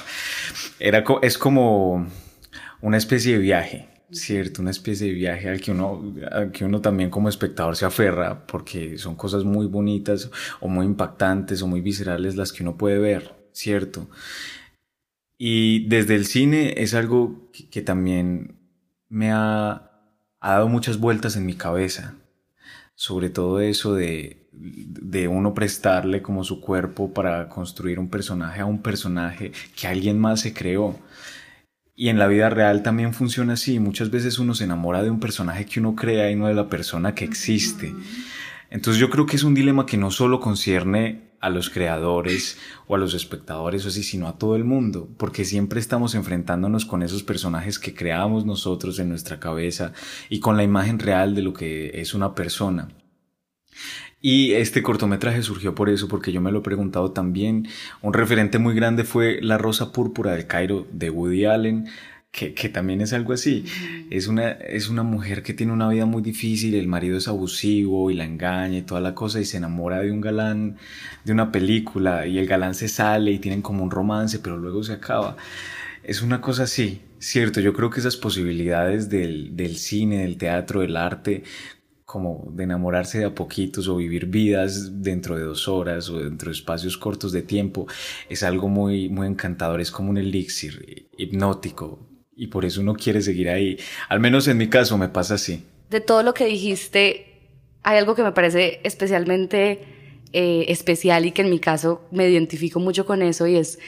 era, 0.80 1.04
es 1.24 1.38
como 1.39 2.07
una 2.81 2.98
especie 2.98 3.33
de 3.33 3.39
viaje, 3.39 3.89
¿cierto? 4.12 4.62
Una 4.62 4.69
especie 4.69 5.07
de 5.07 5.13
viaje 5.13 5.50
al 5.50 5.62
que, 5.62 5.72
uno, 5.72 6.13
al 6.31 6.51
que 6.51 6.63
uno 6.63 6.80
también 6.80 7.10
como 7.10 7.27
espectador 7.27 7.75
se 7.75 7.86
aferra, 7.86 8.45
porque 8.45 9.00
son 9.00 9.16
cosas 9.16 9.44
muy 9.44 9.66
bonitas 9.66 10.30
o 10.60 10.68
muy 10.68 10.86
impactantes 10.86 11.60
o 11.63 11.68
muy 11.68 11.81
viscerales 11.81 12.36
las 12.36 12.54
que 12.54 12.62
uno 12.62 12.77
puede 12.77 13.00
ver, 13.00 13.33
¿cierto? 13.51 14.10
Y 15.39 15.88
desde 15.88 16.13
el 16.13 16.27
cine 16.27 16.75
es 16.77 16.94
algo 16.94 17.50
que 17.72 17.81
también 17.81 18.60
me 19.10 19.32
ha 19.32 19.85
ha 20.45 20.51
dado 20.51 20.69
muchas 20.69 20.99
vueltas 20.99 21.35
en 21.37 21.45
mi 21.47 21.55
cabeza, 21.55 22.13
sobre 22.93 23.31
todo 23.31 23.59
eso 23.61 23.95
de, 23.95 24.47
de 24.51 25.27
uno 25.27 25.55
prestarle 25.55 26.21
como 26.21 26.43
su 26.43 26.61
cuerpo 26.61 27.11
para 27.11 27.49
construir 27.49 27.97
un 27.97 28.11
personaje 28.11 28.61
a 28.61 28.67
un 28.67 28.83
personaje 28.83 29.51
que 29.75 29.87
alguien 29.87 30.19
más 30.19 30.41
se 30.41 30.53
creó. 30.53 30.99
Y 31.95 32.09
en 32.09 32.19
la 32.19 32.27
vida 32.27 32.51
real 32.51 32.83
también 32.83 33.15
funciona 33.15 33.53
así. 33.53 33.79
Muchas 33.79 34.11
veces 34.11 34.37
uno 34.37 34.53
se 34.53 34.65
enamora 34.65 35.01
de 35.01 35.09
un 35.09 35.19
personaje 35.19 35.65
que 35.65 35.79
uno 35.79 35.95
crea 35.95 36.29
y 36.29 36.35
no 36.35 36.47
de 36.47 36.53
la 36.53 36.69
persona 36.69 37.15
que 37.15 37.25
existe. 37.25 37.95
Entonces 38.69 39.01
yo 39.01 39.09
creo 39.09 39.25
que 39.25 39.37
es 39.37 39.43
un 39.43 39.55
dilema 39.55 39.87
que 39.87 39.97
no 39.97 40.11
solo 40.11 40.39
concierne 40.39 41.31
a 41.45 41.49
los 41.49 41.69
creadores 41.69 42.57
o 42.87 42.95
a 42.95 42.97
los 42.97 43.13
espectadores 43.13 43.85
o 43.85 43.89
así, 43.89 44.01
sino 44.01 44.27
a 44.27 44.39
todo 44.39 44.55
el 44.55 44.63
mundo, 44.63 45.07
porque 45.17 45.45
siempre 45.45 45.79
estamos 45.79 46.15
enfrentándonos 46.15 46.85
con 46.85 47.03
esos 47.03 47.21
personajes 47.21 47.77
que 47.77 47.93
creamos 47.93 48.45
nosotros 48.45 48.97
en 48.97 49.09
nuestra 49.09 49.39
cabeza 49.39 49.93
y 50.27 50.39
con 50.39 50.57
la 50.57 50.63
imagen 50.63 50.97
real 50.97 51.35
de 51.35 51.43
lo 51.43 51.53
que 51.53 52.01
es 52.01 52.15
una 52.15 52.33
persona. 52.33 52.89
Y 54.21 54.53
este 54.53 54.81
cortometraje 54.81 55.43
surgió 55.43 55.75
por 55.75 55.87
eso, 55.87 56.07
porque 56.07 56.31
yo 56.31 56.41
me 56.41 56.51
lo 56.51 56.59
he 56.59 56.63
preguntado 56.63 57.11
también. 57.11 57.67
Un 58.01 58.13
referente 58.13 58.57
muy 58.57 58.73
grande 58.73 59.03
fue 59.03 59.39
La 59.39 59.59
Rosa 59.59 59.91
Púrpura 59.91 60.31
del 60.31 60.47
Cairo 60.47 60.87
de 60.91 61.11
Woody 61.11 61.45
Allen 61.45 61.85
que, 62.36 62.70
también 62.70 63.01
es 63.01 63.13
algo 63.13 63.34
así. 63.34 63.65
Es 64.10 64.27
una, 64.27 64.51
es 64.51 64.89
una 64.89 65.04
mujer 65.04 65.42
que 65.42 65.54
tiene 65.54 65.72
una 65.72 65.88
vida 65.89 66.06
muy 66.06 66.22
difícil, 66.22 66.75
el 66.75 66.88
marido 66.88 67.18
es 67.18 67.27
abusivo 67.27 68.12
y 68.12 68.13
la 68.13 68.25
engaña 68.25 68.80
y 68.80 68.82
toda 68.82 69.00
la 69.00 69.15
cosa 69.15 69.39
y 69.39 69.46
se 69.46 69.58
enamora 69.58 70.01
de 70.01 70.12
un 70.12 70.20
galán 70.22 70.77
de 71.24 71.32
una 71.32 71.51
película 71.51 72.27
y 72.27 72.38
el 72.38 72.48
galán 72.48 72.75
se 72.75 72.89
sale 72.89 73.32
y 73.32 73.39
tienen 73.39 73.62
como 73.62 73.84
un 73.84 73.92
romance, 73.92 74.39
pero 74.39 74.58
luego 74.58 74.84
se 74.84 74.94
acaba. 74.94 75.38
Es 76.04 76.22
una 76.22 76.42
cosa 76.42 76.63
así, 76.63 77.01
cierto. 77.20 77.62
Yo 77.62 77.74
creo 77.74 77.89
que 77.89 78.01
esas 78.01 78.18
posibilidades 78.18 79.10
del, 79.10 79.56
del 79.56 79.77
cine, 79.77 80.20
del 80.20 80.38
teatro, 80.38 80.82
del 80.82 80.98
arte, 80.98 81.44
como 82.06 82.51
de 82.54 82.63
enamorarse 82.65 83.20
de 83.20 83.25
a 83.25 83.36
poquitos 83.36 83.88
o 83.88 83.96
vivir 83.96 84.27
vidas 84.27 85.01
dentro 85.01 85.36
de 85.38 85.44
dos 85.44 85.68
horas 85.68 86.10
o 86.10 86.20
dentro 86.20 86.50
de 86.50 86.58
espacios 86.58 86.98
cortos 86.98 87.32
de 87.32 87.42
tiempo, 87.42 87.88
es 88.30 88.44
algo 88.44 88.68
muy, 88.70 89.10
muy 89.10 89.27
encantador, 89.27 89.82
es 89.82 89.89
como 89.89 90.12
un 90.12 90.18
elixir 90.18 91.08
hipnótico, 91.18 92.00
y 92.36 92.48
por 92.48 92.65
eso 92.65 92.82
uno 92.82 92.96
quiere 92.96 93.22
seguir 93.22 93.50
ahí. 93.50 93.77
Al 94.10 94.20
menos 94.20 94.48
en 94.48 94.58
mi 94.58 94.68
caso 94.68 94.98
me 94.98 95.10
pasa 95.10 95.36
así. 95.36 95.63
De 95.89 96.01
todo 96.01 96.24
lo 96.24 96.34
que 96.34 96.46
dijiste, 96.46 97.50
hay 97.84 97.98
algo 97.98 98.15
que 98.15 98.24
me 98.24 98.32
parece 98.32 98.82
especialmente 98.84 99.84
eh, 100.34 100.65
especial 100.68 101.25
y 101.25 101.32
que 101.32 101.44
en 101.44 101.50
mi 101.50 101.60
caso 101.60 102.01
me 102.12 102.27
identifico 102.30 102.80
mucho 102.80 103.06
con 103.06 103.22
eso 103.22 103.48
y 103.48 103.56
es 103.56 103.80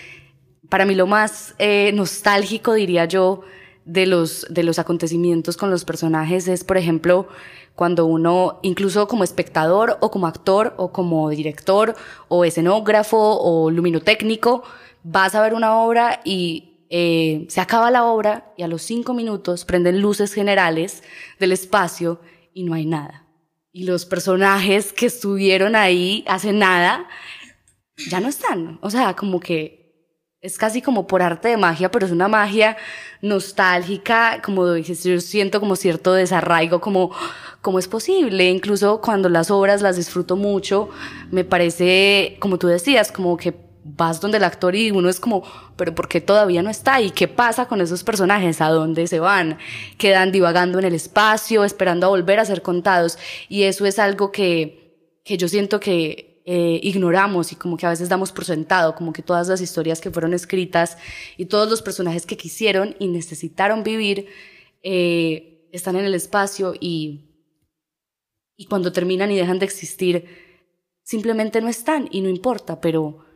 para 0.70 0.86
mí 0.86 0.96
lo 0.96 1.08
más 1.08 1.56
eh, 1.60 1.92
nostálgico, 1.94 2.74
diría 2.74 3.06
yo, 3.06 3.42
de 3.86 4.06
los, 4.06 4.46
de 4.50 4.63
los 4.63 4.80
acontecimientos 4.80 5.56
con 5.56 5.72
los 5.72 5.86
personajes 5.86 6.48
es, 6.48 6.66
por 6.66 6.77
ejemplo, 6.77 7.30
cuando 7.74 8.06
uno, 8.06 8.60
incluso 8.63 9.08
como 9.08 9.24
espectador 9.24 9.98
o 10.01 10.12
como 10.12 10.27
actor 10.27 10.74
o 10.77 10.92
como 10.92 11.30
director 11.30 11.96
o 12.27 12.44
escenógrafo 12.44 13.18
o 13.18 13.72
luminotécnico, 13.72 14.63
vas 15.04 15.36
a 15.36 15.42
ver 15.42 15.54
una 15.54 15.77
obra 15.77 16.20
y 16.25 16.76
eh, 16.89 17.46
se 17.50 17.62
acaba 17.62 17.91
la 17.91 18.06
obra 18.06 18.53
y 18.58 18.63
a 18.63 18.67
los 18.67 18.82
cinco 18.82 19.13
minutos 19.13 19.65
prenden 19.65 20.01
luces 20.01 20.34
generales 20.34 21.03
del 21.39 21.51
espacio 21.51 22.22
y 22.53 22.63
no 22.63 22.74
hay 22.74 22.86
nada. 22.86 23.27
Y 23.72 23.84
los 23.84 24.06
personajes 24.06 24.94
que 24.94 25.06
estuvieron 25.06 25.75
ahí 25.75 26.24
hace 26.27 26.53
nada 26.53 27.08
ya 28.10 28.20
no 28.20 28.27
están. 28.27 28.79
O 28.82 28.89
sea, 28.89 29.15
como 29.15 29.39
que 29.39 29.77
es 30.39 30.58
casi 30.58 30.82
como 30.82 31.08
por 31.08 31.22
arte 31.22 31.50
de 31.50 31.58
magia, 31.58 31.91
pero 31.91 32.06
es 32.06 32.12
una 32.12 32.27
magia 32.27 32.77
nostálgica, 33.22 34.41
como 34.44 34.77
yo 34.77 35.20
siento 35.20 35.60
como 35.60 35.75
cierto 35.75 36.13
desarraigo, 36.13 36.79
como 36.79 37.12
cómo 37.62 37.79
es 37.79 37.88
posible, 37.88 38.50
incluso 38.50 39.01
cuando 39.01 39.29
las 39.29 39.51
obras 39.51 39.82
las 39.82 39.98
disfruto 39.98 40.36
mucho, 40.36 40.89
me 41.32 41.44
parece, 41.44 42.38
como 42.39 42.58
tú 42.58 42.67
decías, 42.67 43.12
como 43.12 43.36
que 43.36 43.66
vas 43.96 44.20
donde 44.20 44.38
el 44.38 44.44
actor 44.44 44.75
y 44.75 44.91
uno 44.91 45.10
es 45.10 45.20
como, 45.20 45.44
pero 45.75 45.96
¿por 45.96 46.08
qué 46.08 46.20
todavía 46.20 46.62
no 46.62 46.70
está? 46.70 47.01
¿Y 47.01 47.12
qué 47.12 47.27
pasa 47.27 47.67
con 47.67 47.79
esos 47.79 48.03
personajes? 48.03 48.60
¿A 48.62 48.70
dónde 48.70 49.08
se 49.08 49.20
van? 49.20 49.58
Quedan 49.98 50.32
divagando 50.32 50.79
en 50.79 50.86
el 50.86 50.94
espacio, 50.94 51.63
esperando 51.63 52.08
a 52.08 52.10
volver 52.10 52.39
a 52.39 52.46
ser 52.46 52.62
contados. 52.62 53.17
Y 53.48 53.63
eso 53.63 53.86
es 53.86 54.00
algo 54.00 54.32
que, 54.32 55.20
que 55.24 55.38
yo 55.38 55.48
siento 55.48 55.79
que 55.79 56.44
eh, 56.46 56.79
ignoramos 56.84 57.51
y 57.51 57.56
como 57.56 57.77
que 57.77 57.86
a 57.86 57.89
veces 57.89 58.10
damos 58.10 58.32
por 58.32 58.46
sentado, 58.46 58.96
como 58.96 59.13
que 59.13 59.22
todas 59.22 59.48
las 59.48 59.62
historias 59.62 60.01
que 60.01 60.12
fueron 60.12 60.34
escritas 60.34 60.98
y 61.38 61.46
todos 61.46 61.70
los 61.70 61.82
personajes 61.82 62.25
que 62.25 62.38
quisieron 62.38 62.96
y 63.00 63.08
necesitaron 63.08 63.84
vivir 63.84 64.27
eh, 64.84 65.67
están 65.72 65.96
en 65.98 66.06
el 66.06 66.13
espacio 66.13 66.74
y, 66.79 67.25
y 68.56 68.65
cuando 68.65 68.91
terminan 68.91 69.32
y 69.32 69.38
dejan 69.38 69.60
de 69.60 69.65
existir, 69.65 70.25
simplemente 71.03 71.62
no 71.62 71.67
están 71.67 72.08
y 72.12 72.22
no 72.22 72.29
importa, 72.29 72.79
pero 72.79 73.26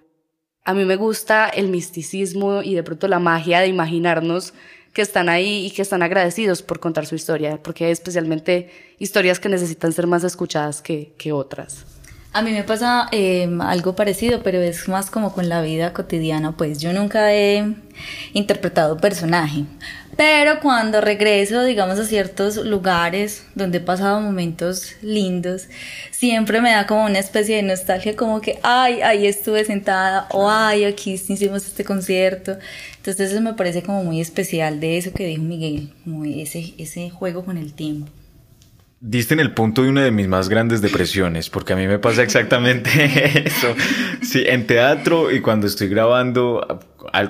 a 0.64 0.74
mí 0.74 0.86
me 0.86 0.96
gusta 0.96 1.50
el 1.50 1.70
misticismo 1.70 2.62
y 2.62 2.76
de 2.76 2.84
pronto 2.84 3.08
la 3.08 3.20
magia 3.20 3.62
de 3.62 3.68
imaginarnos 3.68 4.54
que 4.94 5.02
están 5.02 5.30
ahí 5.30 5.66
y 5.66 5.72
que 5.72 5.82
están 5.82 6.04
agradecidos 6.04 6.62
por 6.62 6.80
contar 6.80 7.06
su 7.06 7.16
historia, 7.16 7.62
porque 7.64 7.92
especialmente 7.92 8.70
historias 9.00 9.40
que 9.40 9.50
necesitan 9.50 9.94
ser 9.94 10.06
más 10.06 10.24
escuchadas 10.24 10.82
que, 10.82 11.14
que 11.18 11.32
otras. 11.32 11.86
A 12.34 12.42
mí 12.42 12.52
me 12.52 12.64
pasa 12.64 13.08
em, 13.12 13.60
algo 13.62 13.96
parecido, 13.96 14.42
pero 14.42 14.60
es 14.60 14.88
más 14.88 15.10
como 15.10 15.34
con 15.34 15.50
la 15.50 15.62
vida 15.62 15.92
cotidiana, 15.92 16.56
pues 16.56 16.80
yo 16.80 16.94
nunca 16.94 17.34
he 17.34 17.76
interpretado 18.34 18.98
personaje, 18.98 19.66
pero 20.22 20.60
cuando 20.60 21.02
regreso, 21.02 21.64
digamos, 21.64 21.98
a 21.98 22.06
ciertos 22.06 22.56
lugares 22.58 23.44
donde 23.56 23.80
he 23.80 23.82
pasado 23.82 24.22
momentos 24.22 24.94
lindos, 25.02 25.68
siempre 26.12 26.62
me 26.62 26.70
da 26.70 26.86
como 26.86 27.06
una 27.06 27.18
especie 27.18 27.56
de 27.56 27.64
nostalgia, 27.64 28.16
como 28.16 28.40
que, 28.40 28.60
ay, 28.62 29.02
ahí 29.02 29.26
estuve 29.26 29.66
sentada, 29.66 30.28
o 30.30 30.48
ay, 30.48 30.86
aquí 30.86 31.14
hicimos 31.14 31.66
este 31.66 31.84
concierto. 31.84 32.60
Entonces 32.98 33.32
eso 33.32 33.42
me 33.42 33.56
parece 33.56 33.82
como 33.82 34.04
muy 34.04 34.22
especial 34.22 34.80
de 34.80 35.00
eso 35.00 35.12
que 35.12 35.26
dijo 35.26 35.42
Miguel, 35.42 35.92
como 36.04 36.24
ese, 36.24 36.76
ese 36.78 37.10
juego 37.10 37.44
con 37.44 37.58
el 37.58 37.74
tiempo. 37.74 38.12
Diste 39.04 39.34
en 39.34 39.40
el 39.40 39.56
punto 39.56 39.82
de 39.82 39.90
una 39.90 40.04
de 40.04 40.12
mis 40.12 40.28
más 40.28 40.48
grandes 40.48 40.80
depresiones, 40.80 41.50
porque 41.50 41.74
a 41.74 41.76
mí 41.76 41.88
me 41.88 41.98
pasa 41.98 42.22
exactamente 42.22 42.90
eso. 43.48 43.74
Sí, 44.22 44.44
en 44.46 44.68
teatro 44.68 45.32
y 45.32 45.42
cuando 45.42 45.66
estoy 45.66 45.88
grabando 45.88 46.80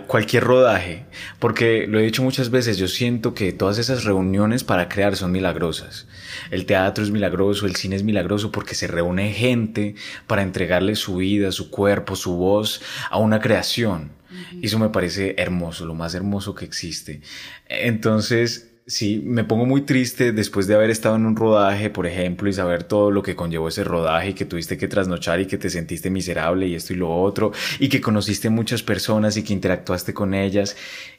cualquier 0.06 0.44
rodaje, 0.44 1.06
porque 1.40 1.88
lo 1.88 1.98
he 1.98 2.04
dicho 2.04 2.24
muchas 2.24 2.50
veces, 2.50 2.78
yo 2.78 2.90
siento 2.90 3.34
que 3.34 3.54
todas 3.54 3.78
esas 3.78 4.04
reuniones 4.04 4.66
para 4.66 4.90
crear 4.90 5.16
son 5.16 5.32
milagrosas. 5.32 6.08
El 6.50 6.66
teatro 6.66 7.06
es 7.06 7.10
milagroso, 7.10 7.66
el 7.66 7.78
cine 7.78 7.96
es 7.96 8.04
milagroso 8.04 8.52
porque 8.52 8.76
se 8.76 8.88
reúne 8.88 9.32
gente 9.32 9.96
para 10.28 10.42
entregarle 10.42 10.98
su 10.98 11.16
vida, 11.16 11.54
su 11.54 11.72
cuerpo, 11.72 12.18
su 12.18 12.36
voz 12.36 12.82
a 13.10 13.18
una 13.18 13.40
creación. 13.40 14.12
Y 14.52 14.66
eso 14.66 14.78
me 14.78 14.90
parece 14.90 15.36
hermoso, 15.38 15.86
lo 15.86 15.96
más 15.96 16.16
hermoso 16.16 16.54
que 16.54 16.66
existe. 16.66 17.22
Entonces, 17.70 18.71
Sí, 18.88 19.22
me 19.24 19.44
pongo 19.44 19.66
muy 19.66 19.82
triste 19.82 20.32
después 20.32 20.68
de 20.68 20.76
haber 20.76 20.90
estado 20.90 21.16
en 21.16 21.26
un 21.26 21.36
rodaje, 21.36 21.90
por 21.90 22.08
ejemplo, 22.08 22.50
y 22.50 22.54
saber 22.54 22.84
todo 22.84 23.12
lo 23.12 23.22
que 23.22 23.36
conllevó 23.36 23.68
ese 23.68 23.84
rodaje 23.84 24.30
y 24.30 24.34
que 24.34 24.46
tuviste 24.46 24.78
que 24.78 24.88
trasnochar 24.88 25.40
y 25.40 25.46
que 25.46 25.58
te 25.58 25.70
sentiste 25.70 26.10
miserable 26.10 26.68
y 26.68 26.76
esto 26.76 26.94
y 26.94 26.96
lo 26.98 27.16
otro, 27.16 27.52
y 27.80 27.90
que 27.90 28.02
conociste 28.02 28.50
muchas 28.50 28.82
personas 28.82 29.38
y 29.38 29.44
que 29.44 29.54
interactuaste 29.54 30.14
con 30.14 30.34
ellas. 30.34 30.76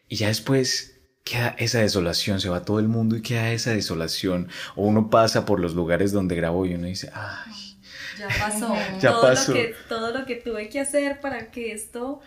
Y 0.09 0.17
ya 0.17 0.29
después 0.29 1.01
queda 1.25 1.55
esa 1.59 1.81
desolación, 1.81 2.41
se 2.41 2.49
va 2.49 2.65
todo 2.65 2.81
el 2.81 2.89
mundo 2.89 3.17
y 3.17 3.23
queda 3.23 3.53
esa 3.53 3.71
desolación. 3.71 4.49
O 4.75 4.87
uno 4.87 5.09
pasa 5.09 5.45
por 5.47 5.61
los 5.61 5.75
lugares 5.75 6.13
donde 6.13 6.35
grabó 6.35 6.67
y 6.67 6.75
uno 6.75 6.87
dice, 6.87 7.11
ay. 7.15 7.79
Ya 8.19 8.29
pasó. 8.29 8.75
ya 9.01 9.21
pasó. 9.21 9.55
todo 9.89 10.13
lo 10.17 10.27
que 10.27 10.37
tuve 10.37 10.69
que 10.69 10.81
hacer 10.81 11.21
para 11.21 11.51
que 11.51 11.73
esto 11.73 12.21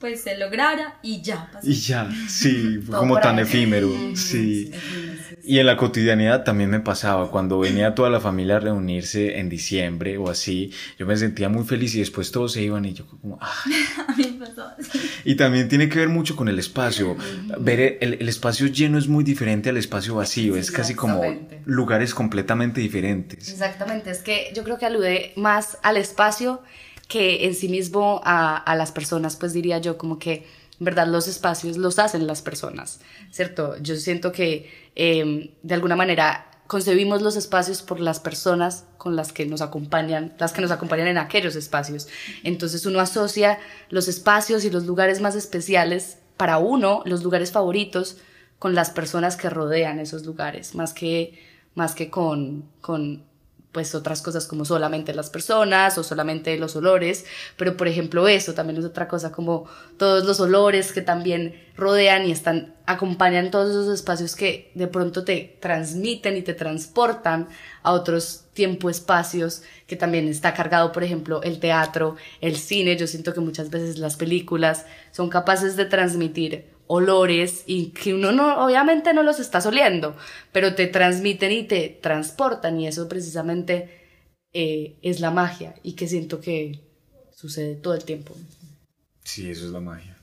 pues 0.00 0.22
se 0.22 0.36
lograra 0.38 0.98
y 1.02 1.20
ya 1.20 1.50
pasó. 1.52 1.68
Y 1.68 1.74
ya, 1.74 2.10
sí, 2.26 2.80
fue 2.86 2.96
como 2.96 3.20
tan 3.20 3.38
efímero, 3.38 3.88
sí. 4.16 4.72
Y 5.44 5.58
en 5.58 5.66
la 5.66 5.76
cotidianidad 5.76 6.42
también 6.42 6.70
me 6.70 6.80
pasaba, 6.80 7.30
cuando 7.30 7.58
venía 7.58 7.94
toda 7.94 8.08
la 8.08 8.18
familia 8.18 8.56
a 8.56 8.60
reunirse 8.60 9.38
en 9.38 9.50
diciembre 9.50 10.16
o 10.16 10.30
así, 10.30 10.72
yo 10.98 11.06
me 11.06 11.16
sentía 11.16 11.48
muy 11.48 11.64
feliz 11.64 11.94
y 11.94 11.98
después 11.98 12.32
todos 12.32 12.52
se 12.52 12.62
iban 12.62 12.84
y 12.86 12.94
yo 12.94 13.06
como, 13.06 13.38
ah. 13.42 13.52
a 14.08 14.16
mí 14.16 14.38
me 14.38 14.46
pasó 14.46 14.70
Y 15.24 15.34
también 15.34 15.68
tiene 15.68 15.88
que 15.88 15.98
ver 15.98 16.08
mucho 16.08 16.34
con 16.34 16.48
el 16.48 16.58
espacio. 16.58 17.16
Ver 17.58 17.98
el, 18.00 18.14
el 18.14 18.28
espacio 18.28 18.68
lleno 18.68 18.96
es 18.96 19.06
muy 19.06 19.22
diferente 19.22 19.68
al 19.68 19.76
espacio 19.76 20.14
vacío, 20.14 20.56
es 20.56 20.70
casi 20.70 20.94
como 20.94 21.22
lugares 21.66 22.14
completamente 22.14 22.80
diferentes. 22.80 23.50
Exactamente, 23.50 24.10
es 24.10 24.20
que 24.20 24.50
yo 24.54 24.64
creo 24.64 24.78
que 24.78 24.86
alude 24.86 25.32
más 25.36 25.76
al 25.82 25.98
espacio 25.98 26.62
que 27.10 27.44
en 27.44 27.56
sí 27.56 27.68
mismo 27.68 28.20
a, 28.24 28.74
las 28.76 28.92
personas, 28.92 29.34
pues 29.34 29.52
diría 29.52 29.78
yo, 29.78 29.98
como 29.98 30.18
que, 30.20 30.46
verdad, 30.78 31.08
los 31.08 31.26
espacios 31.26 31.76
los 31.76 31.98
hacen 31.98 32.26
las 32.26 32.40
personas, 32.40 33.00
¿cierto? 33.32 33.76
Yo 33.82 33.96
siento 33.96 34.30
que 34.30 34.70
em, 34.94 35.50
de 35.62 35.74
alguna 35.74 35.96
manera 35.96 36.46
concebimos 36.68 37.20
los 37.20 37.34
espacios 37.34 37.82
por 37.82 37.98
las 37.98 38.20
personas 38.20 38.84
con 38.96 39.16
las 39.16 39.32
que 39.32 39.44
nos 39.44 39.60
acompañan, 39.60 40.34
las 40.38 40.52
que 40.52 40.62
nos 40.62 40.70
acompañan 40.70 41.08
en 41.08 41.18
aquellos 41.18 41.56
espacios. 41.56 42.06
Entonces 42.44 42.86
uno 42.86 43.00
asocia 43.00 43.58
los 43.88 44.06
espacios 44.06 44.64
y 44.64 44.70
los 44.70 44.86
lugares 44.86 45.20
más 45.20 45.34
especiales 45.34 46.18
para 46.36 46.58
uno, 46.58 47.02
los 47.06 47.24
lugares 47.24 47.50
favoritos, 47.50 48.18
con 48.60 48.76
las 48.76 48.90
personas 48.90 49.36
que 49.36 49.50
rodean 49.50 49.98
esos 49.98 50.24
lugares, 50.24 50.76
más 50.76 50.92
que, 50.92 51.40
más 51.74 51.96
que 51.96 52.08
con, 52.08 52.70
con 52.80 53.24
pues 53.72 53.94
otras 53.94 54.20
cosas 54.20 54.46
como 54.46 54.64
solamente 54.64 55.14
las 55.14 55.30
personas 55.30 55.96
o 55.96 56.02
solamente 56.02 56.56
los 56.58 56.74
olores, 56.74 57.24
pero 57.56 57.76
por 57.76 57.86
ejemplo 57.86 58.26
eso 58.26 58.52
también 58.54 58.78
es 58.78 58.84
otra 58.84 59.06
cosa 59.06 59.30
como 59.30 59.66
todos 59.96 60.24
los 60.24 60.40
olores 60.40 60.92
que 60.92 61.02
también 61.02 61.54
rodean 61.76 62.26
y 62.26 62.32
están 62.32 62.74
acompañan 62.86 63.52
todos 63.52 63.70
esos 63.70 63.94
espacios 63.94 64.34
que 64.34 64.72
de 64.74 64.88
pronto 64.88 65.24
te 65.24 65.56
transmiten 65.60 66.36
y 66.36 66.42
te 66.42 66.54
transportan 66.54 67.48
a 67.82 67.92
otros 67.92 68.44
tiempo 68.54 68.90
espacios 68.90 69.62
que 69.86 69.94
también 69.94 70.26
está 70.28 70.52
cargado 70.52 70.90
por 70.90 71.04
ejemplo 71.04 71.42
el 71.42 71.60
teatro, 71.60 72.16
el 72.40 72.56
cine, 72.56 72.96
yo 72.96 73.06
siento 73.06 73.32
que 73.32 73.40
muchas 73.40 73.70
veces 73.70 73.98
las 73.98 74.16
películas 74.16 74.84
son 75.12 75.28
capaces 75.28 75.76
de 75.76 75.84
transmitir 75.84 76.79
olores 76.92 77.62
y 77.66 77.90
que 77.90 78.12
uno 78.12 78.32
no, 78.32 78.64
obviamente 78.64 79.14
no 79.14 79.22
los 79.22 79.38
está 79.38 79.60
oliendo, 79.66 80.16
pero 80.50 80.74
te 80.74 80.88
transmiten 80.88 81.52
y 81.52 81.62
te 81.62 81.88
transportan 81.88 82.80
y 82.80 82.88
eso 82.88 83.08
precisamente 83.08 84.08
eh, 84.52 84.98
es 85.00 85.20
la 85.20 85.30
magia 85.30 85.76
y 85.84 85.92
que 85.92 86.08
siento 86.08 86.40
que 86.40 86.80
sucede 87.32 87.76
todo 87.76 87.94
el 87.94 88.02
tiempo. 88.02 88.34
Sí, 89.22 89.48
eso 89.48 89.66
es 89.66 89.70
la 89.70 89.78
magia. 89.78 90.16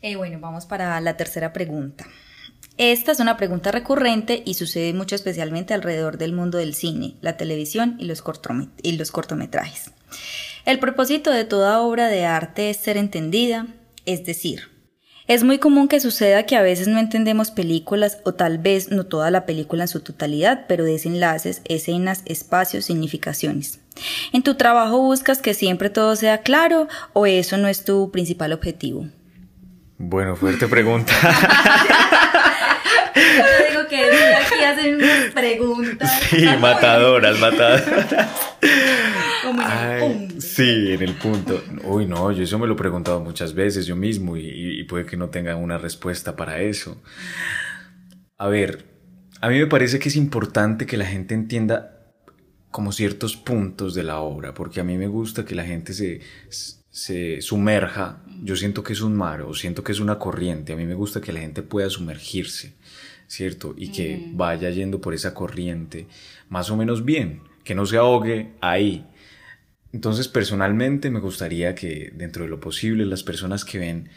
Eh, 0.00 0.14
bueno, 0.14 0.38
vamos 0.38 0.64
para 0.64 1.00
la 1.00 1.16
tercera 1.16 1.52
pregunta. 1.52 2.06
Esta 2.76 3.10
es 3.10 3.18
una 3.18 3.36
pregunta 3.36 3.72
recurrente 3.72 4.44
y 4.46 4.54
sucede 4.54 4.92
mucho 4.92 5.16
especialmente 5.16 5.74
alrededor 5.74 6.18
del 6.18 6.34
mundo 6.34 6.58
del 6.58 6.76
cine, 6.76 7.16
la 7.20 7.36
televisión 7.36 7.96
y 7.98 8.04
los, 8.04 8.22
y 8.80 8.92
los 8.92 9.10
cortometrajes. 9.10 9.90
El 10.66 10.78
propósito 10.78 11.32
de 11.32 11.44
toda 11.44 11.80
obra 11.80 12.06
de 12.06 12.26
arte 12.26 12.70
es 12.70 12.76
ser 12.76 12.96
entendida, 12.96 13.66
es 14.06 14.24
decir, 14.24 14.71
es 15.26 15.44
muy 15.44 15.58
común 15.58 15.88
que 15.88 16.00
suceda 16.00 16.44
que 16.44 16.56
a 16.56 16.62
veces 16.62 16.88
no 16.88 16.98
entendemos 16.98 17.50
películas 17.50 18.18
o 18.24 18.34
tal 18.34 18.58
vez 18.58 18.90
no 18.90 19.04
toda 19.04 19.30
la 19.30 19.46
película 19.46 19.84
en 19.84 19.88
su 19.88 20.00
totalidad, 20.00 20.64
pero 20.66 20.84
desenlaces, 20.84 21.62
escenas, 21.64 22.22
espacios, 22.26 22.84
significaciones. 22.84 23.80
¿En 24.32 24.42
tu 24.42 24.56
trabajo 24.56 24.98
buscas 24.98 25.40
que 25.40 25.54
siempre 25.54 25.90
todo 25.90 26.16
sea 26.16 26.38
claro 26.38 26.88
o 27.12 27.26
eso 27.26 27.56
no 27.56 27.68
es 27.68 27.84
tu 27.84 28.10
principal 28.10 28.52
objetivo? 28.52 29.06
Bueno, 29.98 30.34
fuerte 30.34 30.66
pregunta. 30.66 31.12
Yo 33.14 33.22
digo 33.70 33.86
que 33.88 34.04
aquí 34.34 34.64
hacen 34.64 34.98
preguntas. 35.32 36.20
Sí, 36.30 36.44
matadoras, 36.58 37.38
matadoras. 37.38 38.08
Sí, 40.38 40.92
en 40.92 41.02
el 41.02 41.14
punto. 41.14 41.62
Uy, 41.84 42.06
no, 42.06 42.30
yo 42.32 42.44
eso 42.44 42.58
me 42.58 42.66
lo 42.66 42.74
he 42.74 42.76
preguntado 42.76 43.20
muchas 43.20 43.54
veces 43.54 43.86
yo 43.86 43.96
mismo 43.96 44.36
y, 44.36 44.84
puede 44.84 45.06
que 45.06 45.16
no 45.16 45.30
tenga 45.30 45.56
una 45.56 45.78
respuesta 45.78 46.36
para 46.36 46.60
eso. 46.60 47.00
A 48.38 48.48
ver, 48.48 48.84
a 49.40 49.48
mí 49.48 49.58
me 49.58 49.66
parece 49.66 49.98
que 49.98 50.08
es 50.08 50.16
importante 50.16 50.86
que 50.86 50.96
la 50.96 51.06
gente 51.06 51.34
entienda 51.34 51.98
como 52.70 52.92
ciertos 52.92 53.36
puntos 53.36 53.94
de 53.94 54.02
la 54.02 54.20
obra, 54.20 54.54
porque 54.54 54.80
a 54.80 54.84
mí 54.84 54.96
me 54.96 55.06
gusta 55.06 55.44
que 55.44 55.54
la 55.54 55.64
gente 55.64 55.92
se, 55.92 56.20
se 56.90 57.40
sumerja. 57.40 58.22
Yo 58.42 58.56
siento 58.56 58.82
que 58.82 58.92
es 58.92 59.00
un 59.00 59.14
mar 59.14 59.42
o 59.42 59.54
siento 59.54 59.84
que 59.84 59.92
es 59.92 60.00
una 60.00 60.18
corriente. 60.18 60.72
A 60.72 60.76
mí 60.76 60.86
me 60.86 60.94
gusta 60.94 61.20
que 61.20 61.32
la 61.32 61.40
gente 61.40 61.62
pueda 61.62 61.90
sumergirse, 61.90 62.74
¿cierto? 63.26 63.74
Y 63.76 63.92
que 63.92 64.30
vaya 64.32 64.70
yendo 64.70 65.00
por 65.00 65.14
esa 65.14 65.34
corriente 65.34 66.06
más 66.48 66.70
o 66.70 66.76
menos 66.76 67.04
bien, 67.04 67.42
que 67.64 67.74
no 67.74 67.86
se 67.86 67.96
ahogue 67.96 68.52
ahí 68.60 69.06
Entonces, 69.92 70.28
personalmente 70.28 71.10
me 71.10 71.20
gustaría 71.20 71.74
que 71.74 72.12
dentro 72.14 72.44
de 72.44 72.50
lo 72.50 72.60
posible 72.60 73.04
las 73.04 73.22
personas 73.22 73.64
que 73.64 73.78
ven 73.78 74.08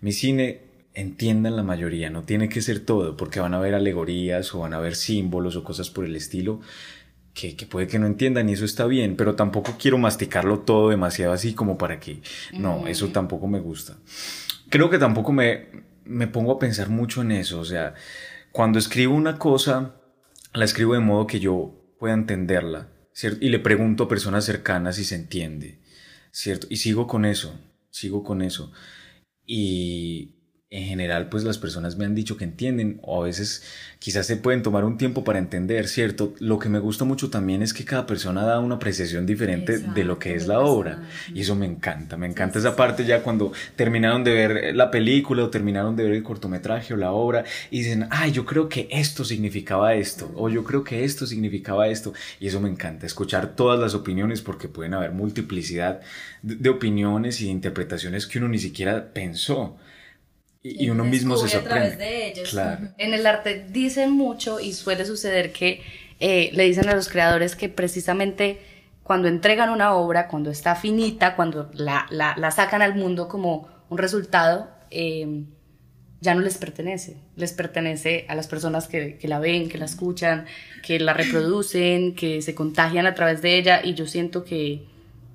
mi 0.00 0.12
cine 0.12 0.60
entiendan 0.94 1.56
la 1.56 1.62
mayoría, 1.62 2.10
no 2.10 2.22
tiene 2.22 2.48
que 2.48 2.62
ser 2.62 2.80
todo, 2.80 3.16
porque 3.16 3.40
van 3.40 3.54
a 3.54 3.60
ver 3.60 3.74
alegorías 3.74 4.54
o 4.54 4.60
van 4.60 4.72
a 4.72 4.80
ver 4.80 4.94
símbolos 4.94 5.56
o 5.56 5.64
cosas 5.64 5.90
por 5.90 6.04
el 6.04 6.16
estilo 6.16 6.60
que, 7.36 7.66
puede 7.66 7.86
que 7.86 7.98
no 7.98 8.06
entiendan 8.06 8.48
y 8.48 8.54
eso 8.54 8.64
está 8.64 8.86
bien, 8.86 9.14
pero 9.14 9.34
tampoco 9.34 9.76
quiero 9.78 9.98
masticarlo 9.98 10.60
todo 10.60 10.88
demasiado 10.88 11.34
así 11.34 11.52
como 11.52 11.76
para 11.76 12.00
que... 12.00 12.22
No, 12.54 12.86
eso 12.86 13.08
tampoco 13.08 13.46
me 13.46 13.60
gusta. 13.60 13.96
Creo 14.70 14.88
que 14.88 14.98
tampoco 14.98 15.32
me, 15.32 15.66
me 16.06 16.28
pongo 16.28 16.52
a 16.52 16.58
pensar 16.58 16.88
mucho 16.88 17.20
en 17.20 17.32
eso, 17.32 17.60
o 17.60 17.64
sea, 17.64 17.92
cuando 18.52 18.78
escribo 18.78 19.14
una 19.14 19.38
cosa, 19.38 19.96
la 20.54 20.64
escribo 20.64 20.94
de 20.94 21.00
modo 21.00 21.26
que 21.26 21.38
yo 21.38 21.74
pueda 21.98 22.14
entenderla, 22.14 22.88
Y 23.22 23.48
le 23.48 23.58
pregunto 23.58 24.04
a 24.04 24.08
personas 24.08 24.44
cercanas 24.44 24.96
si 24.96 25.04
se 25.04 25.14
entiende, 25.14 25.78
¿cierto? 26.30 26.66
Y 26.70 26.76
sigo 26.76 27.06
con 27.06 27.24
eso, 27.24 27.58
sigo 27.90 28.22
con 28.22 28.42
eso. 28.42 28.72
Y, 29.46 30.35
en 30.76 30.84
general 30.84 31.30
pues 31.30 31.42
las 31.42 31.56
personas 31.56 31.96
me 31.96 32.04
han 32.04 32.14
dicho 32.14 32.36
que 32.36 32.44
entienden 32.44 33.00
o 33.02 33.22
a 33.22 33.24
veces 33.24 33.62
quizás 33.98 34.26
se 34.26 34.36
pueden 34.36 34.62
tomar 34.62 34.84
un 34.84 34.98
tiempo 34.98 35.24
para 35.24 35.38
entender, 35.38 35.88
¿cierto? 35.88 36.34
Lo 36.38 36.58
que 36.58 36.68
me 36.68 36.78
gusta 36.80 37.06
mucho 37.06 37.30
también 37.30 37.62
es 37.62 37.72
que 37.72 37.86
cada 37.86 38.06
persona 38.06 38.44
da 38.44 38.60
una 38.60 38.74
apreciación 38.74 39.24
diferente 39.24 39.78
de 39.78 40.04
lo 40.04 40.18
que 40.18 40.34
es 40.34 40.46
la 40.46 40.60
obra 40.60 41.02
y 41.32 41.40
eso 41.40 41.56
me 41.56 41.64
encanta, 41.64 42.18
me 42.18 42.26
encanta 42.26 42.58
esa 42.58 42.76
parte 42.76 43.06
ya 43.06 43.22
cuando 43.22 43.52
terminaron 43.74 44.22
de 44.22 44.34
ver 44.34 44.76
la 44.76 44.90
película 44.90 45.44
o 45.44 45.50
terminaron 45.50 45.96
de 45.96 46.04
ver 46.04 46.12
el 46.12 46.22
cortometraje 46.22 46.92
o 46.92 46.98
la 46.98 47.12
obra 47.12 47.44
y 47.70 47.78
dicen, 47.78 48.08
ay, 48.10 48.32
yo 48.32 48.44
creo 48.44 48.68
que 48.68 48.86
esto 48.90 49.24
significaba 49.24 49.94
esto 49.94 50.30
o 50.36 50.50
yo 50.50 50.62
creo 50.62 50.84
que 50.84 51.04
esto 51.04 51.26
significaba 51.26 51.88
esto 51.88 52.12
y 52.38 52.48
eso 52.48 52.60
me 52.60 52.68
encanta, 52.68 53.06
escuchar 53.06 53.56
todas 53.56 53.80
las 53.80 53.94
opiniones 53.94 54.42
porque 54.42 54.68
pueden 54.68 54.92
haber 54.92 55.12
multiplicidad 55.12 56.02
de 56.42 56.68
opiniones 56.68 57.40
y 57.40 57.46
de 57.46 57.50
interpretaciones 57.52 58.26
que 58.26 58.38
uno 58.38 58.48
ni 58.48 58.58
siquiera 58.58 59.14
pensó 59.14 59.78
y, 60.78 60.90
uno 60.90 61.04
mismo 61.04 61.36
se 61.36 61.48
sorprende. 61.48 61.96
De 61.96 62.28
ellos. 62.28 62.50
Claro. 62.50 62.88
En 62.98 63.14
el 63.14 63.26
arte 63.26 63.66
dicen 63.70 64.12
mucho 64.12 64.60
y 64.60 64.72
suele 64.72 65.04
suceder 65.04 65.52
que 65.52 65.82
eh, 66.20 66.50
le 66.52 66.64
dicen 66.64 66.88
a 66.88 66.94
los 66.94 67.08
creadores 67.08 67.56
que 67.56 67.68
precisamente 67.68 68.58
cuando 69.02 69.28
entregan 69.28 69.70
una 69.70 69.94
obra, 69.94 70.26
cuando 70.26 70.50
está 70.50 70.74
finita, 70.74 71.36
cuando 71.36 71.70
la, 71.74 72.06
la, 72.10 72.34
la 72.36 72.50
sacan 72.50 72.82
al 72.82 72.96
mundo 72.96 73.28
como 73.28 73.68
un 73.88 73.98
resultado, 73.98 74.68
em, 74.90 75.46
ya 76.20 76.34
no 76.34 76.40
les 76.40 76.58
pertenece. 76.58 77.16
Les 77.36 77.52
pertenece 77.52 78.24
a 78.28 78.34
las 78.34 78.48
personas 78.48 78.88
que, 78.88 79.16
que, 79.16 79.28
la 79.28 79.38
ven, 79.38 79.68
que 79.68 79.78
la 79.78 79.84
escuchan, 79.84 80.46
que 80.82 80.98
la 80.98 81.12
reproducen, 81.12 82.14
que 82.14 82.42
se 82.42 82.54
contagian 82.54 83.06
a 83.06 83.14
través 83.14 83.42
de 83.42 83.56
ella 83.56 83.80
y 83.84 83.94
yo 83.94 84.06
siento 84.06 84.42
que, 84.42 84.86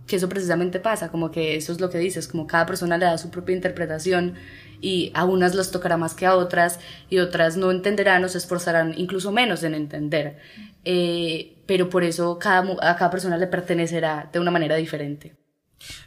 que 0.06 0.18
eso 0.18 0.28
precisamente 0.28 0.82
pasa, 0.82 1.10
como 1.10 1.32
que 1.32 1.56
eso 1.56 1.72
es 1.72 1.80
lo 1.80 1.90
que 1.90 1.98
dices, 1.98 2.28
como 2.28 2.48
cada 2.48 2.66
persona 2.66 2.98
le 2.98 3.06
da 3.06 3.18
su 3.18 3.30
propia 3.30 3.56
interpretación 3.56 4.34
y 4.82 5.12
a 5.14 5.26
unas 5.26 5.56
las 5.56 5.72
tocará 5.72 5.96
más 5.98 6.14
que 6.14 6.26
a 6.26 6.36
otras 6.36 6.80
y 7.10 7.20
otras 7.20 7.56
no 7.56 7.72
entenderán 7.72 8.24
o 8.24 8.30
se 8.30 8.40
esforzarán 8.40 8.94
incluso 8.98 9.32
menos 9.32 9.64
en 9.64 9.76
entender. 9.76 10.40
Eh, 10.84 11.58
pero 11.66 11.90
por 11.90 12.04
eso 12.04 12.40
cada, 12.40 12.62
a 12.82 12.96
cada 12.96 13.12
persona 13.12 13.38
le 13.38 13.48
pertenecerá 13.48 14.30
de 14.34 14.40
una 14.40 14.52
manera 14.52 14.76
diferente. 14.76 15.36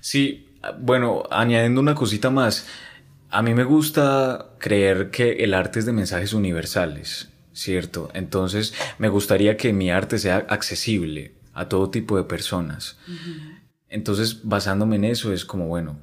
Sí, 0.01 0.49
bueno, 0.81 1.23
añadiendo 1.31 1.81
una 1.81 1.95
cosita 1.95 2.31
más, 2.31 2.67
a 3.31 3.43
mí 3.43 3.55
me 3.55 3.65
gusta 3.65 4.51
creer 4.59 5.11
que 5.11 5.45
el 5.45 5.55
arte 5.55 5.79
es 5.79 5.87
de 5.87 5.93
mensajes 5.93 6.33
universales, 6.33 7.31
¿cierto? 7.53 8.11
Entonces 8.15 8.75
me 8.99 9.09
gustaría 9.09 9.57
que 9.57 9.73
mi 9.73 9.91
arte 9.91 10.19
sea 10.19 10.47
accesible 10.49 11.35
a 11.53 11.69
todo 11.69 11.91
tipo 11.91 12.17
de 12.17 12.25
personas. 12.25 12.97
Entonces, 13.89 14.41
basándome 14.43 14.97
en 14.97 15.05
eso, 15.05 15.33
es 15.33 15.45
como, 15.45 15.69
bueno, 15.69 15.99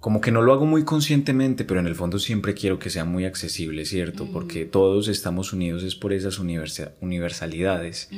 como 0.00 0.22
que 0.22 0.30
no 0.30 0.40
lo 0.40 0.52
hago 0.54 0.64
muy 0.64 0.84
conscientemente, 0.84 1.64
pero 1.64 1.78
en 1.78 1.86
el 1.86 1.94
fondo 1.94 2.18
siempre 2.18 2.54
quiero 2.54 2.78
que 2.78 2.88
sea 2.88 3.04
muy 3.04 3.26
accesible, 3.26 3.84
¿cierto? 3.84 4.26
Porque 4.32 4.64
todos 4.64 5.08
estamos 5.08 5.52
unidos 5.52 5.82
es 5.82 5.94
por 5.94 6.14
esas 6.14 6.38
universalidades. 6.38 8.08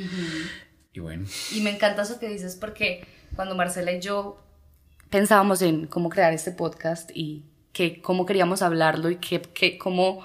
Y 0.92 1.00
bueno. 1.00 1.26
Y 1.52 1.60
me 1.60 1.70
encanta 1.70 2.02
eso 2.02 2.20
que 2.20 2.28
dices 2.28 2.56
porque 2.56 3.04
cuando 3.34 3.56
Marcela 3.56 3.92
y 3.92 4.00
yo 4.00 4.40
pensábamos 5.10 5.60
en 5.60 5.86
cómo 5.88 6.08
crear 6.08 6.32
este 6.32 6.52
podcast 6.52 7.10
y 7.14 7.44
que 7.72 8.00
cómo 8.00 8.26
queríamos 8.26 8.62
hablarlo 8.62 9.10
y 9.10 9.16
que, 9.16 9.42
que 9.42 9.76
cómo 9.76 10.24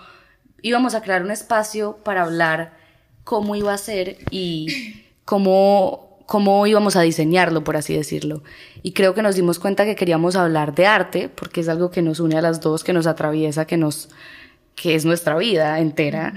íbamos 0.62 0.93
a 0.93 1.02
crear 1.02 1.24
un 1.24 1.32
espacio 1.32 1.98
para 2.04 2.24
hablar 2.24 2.78
cómo 3.24 3.56
iba 3.56 3.74
a 3.74 3.78
ser 3.78 4.17
y 4.30 5.04
cómo 5.26 6.07
cómo 6.28 6.68
íbamos 6.68 6.96
a 6.98 7.02
diseñarlo, 7.02 7.63
por 7.63 7.78
así 7.78 7.96
decirlo. 7.96 8.44
Y 8.84 8.92
creo 8.92 9.16
que 9.16 9.24
nos 9.24 9.36
dimos 9.36 9.58
cuenta 9.60 9.86
que 9.86 9.96
queríamos 9.96 10.36
hablar 10.36 10.76
de 10.76 10.86
arte, 10.86 11.30
porque 11.30 11.62
es 11.62 11.70
algo 11.70 11.90
que 11.90 12.04
nos 12.04 12.20
une 12.20 12.38
a 12.38 12.42
las 12.42 12.60
dos, 12.62 12.84
que 12.84 12.94
nos 12.94 13.08
atraviesa, 13.08 13.66
que 13.66 13.78
nos, 13.78 14.10
que 14.76 14.94
es 14.94 15.06
nuestra 15.06 15.38
vida 15.38 15.80
entera. 15.80 16.34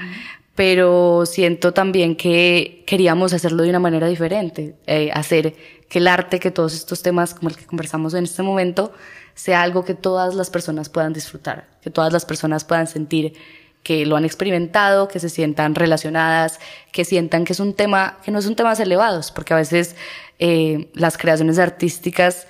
Pero 0.55 1.26
siento 1.26 1.74
también 1.74 2.14
que 2.16 2.85
queríamos 2.87 3.33
hacerlo 3.33 3.64
de 3.64 3.70
una 3.70 3.81
manera 3.81 4.07
diferente, 4.07 4.76
eh, 4.87 5.11
hacer 5.12 5.55
que 5.88 5.98
el 5.98 6.07
arte, 6.07 6.38
que 6.38 6.53
todos 6.53 6.72
estos 6.74 7.03
temas 7.03 7.35
como 7.35 7.48
el 7.48 7.57
que 7.57 7.66
conversamos 7.66 8.14
en 8.14 8.24
este 8.24 8.42
momento, 8.44 8.92
sea 9.35 9.62
algo 9.62 9.85
que 9.85 9.94
todas 9.94 10.37
las 10.37 10.50
personas 10.50 10.88
puedan 10.88 11.12
disfrutar, 11.12 11.68
que 11.83 11.90
todas 11.90 12.12
las 12.12 12.24
personas 12.24 12.64
puedan 12.64 12.87
sentir 12.87 13.35
que 13.82 14.04
lo 14.04 14.16
han 14.16 14.24
experimentado, 14.24 15.08
que 15.08 15.20
se 15.20 15.28
sientan 15.28 15.74
relacionadas, 15.74 16.60
que 16.92 17.04
sientan 17.04 17.44
que 17.44 17.54
es 17.54 17.60
un 17.60 17.74
tema, 17.74 18.18
que 18.24 18.30
no 18.30 18.38
es 18.38 18.46
un 18.46 18.56
tema 18.56 18.72
elevados, 18.74 19.32
porque 19.32 19.54
a 19.54 19.56
veces 19.56 19.96
eh, 20.38 20.90
las 20.94 21.16
creaciones 21.16 21.58
artísticas 21.58 22.46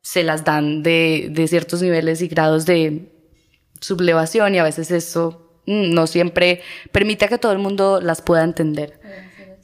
se 0.00 0.22
las 0.22 0.44
dan 0.44 0.82
de, 0.82 1.28
de, 1.30 1.46
ciertos 1.46 1.82
niveles 1.82 2.22
y 2.22 2.28
grados 2.28 2.66
de 2.66 3.12
sublevación 3.80 4.54
y 4.54 4.58
a 4.58 4.64
veces 4.64 4.90
eso 4.90 5.50
mm, 5.66 5.92
no 5.92 6.06
siempre 6.06 6.62
permite 6.90 7.28
que 7.28 7.38
todo 7.38 7.52
el 7.52 7.58
mundo 7.58 8.00
las 8.00 8.22
pueda 8.22 8.42
entender. 8.42 9.00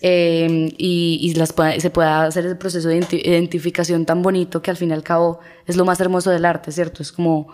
Eh, 0.00 0.72
y, 0.78 1.18
y 1.20 1.34
las 1.34 1.52
se 1.78 1.90
pueda 1.90 2.24
hacer 2.24 2.46
ese 2.46 2.54
proceso 2.54 2.88
de 2.88 3.04
identificación 3.24 4.06
tan 4.06 4.22
bonito 4.22 4.62
que 4.62 4.70
al 4.70 4.76
fin 4.76 4.90
y 4.90 4.92
al 4.92 5.02
cabo 5.02 5.40
es 5.66 5.74
lo 5.74 5.84
más 5.84 5.98
hermoso 6.00 6.30
del 6.30 6.44
arte, 6.44 6.70
¿cierto? 6.70 7.02
Es 7.02 7.10
como 7.10 7.48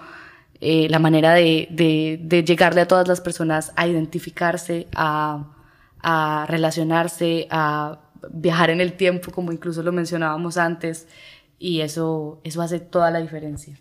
eh, 0.60 0.88
la 0.88 0.98
manera 0.98 1.34
de, 1.34 1.68
de, 1.70 2.44
llegarle 2.44 2.80
a 2.80 2.88
todas 2.88 3.06
las 3.08 3.20
personas 3.20 3.72
a 3.76 3.86
identificarse, 3.86 4.86
a, 4.94 5.52
a, 6.00 6.46
relacionarse, 6.48 7.46
a 7.50 8.00
viajar 8.30 8.70
en 8.70 8.80
el 8.80 8.94
tiempo, 8.94 9.30
como 9.30 9.52
incluso 9.52 9.82
lo 9.82 9.92
mencionábamos 9.92 10.56
antes, 10.56 11.06
y 11.58 11.80
eso, 11.80 12.40
eso 12.44 12.62
hace 12.62 12.80
toda 12.80 13.10
la 13.10 13.20
diferencia. 13.20 13.78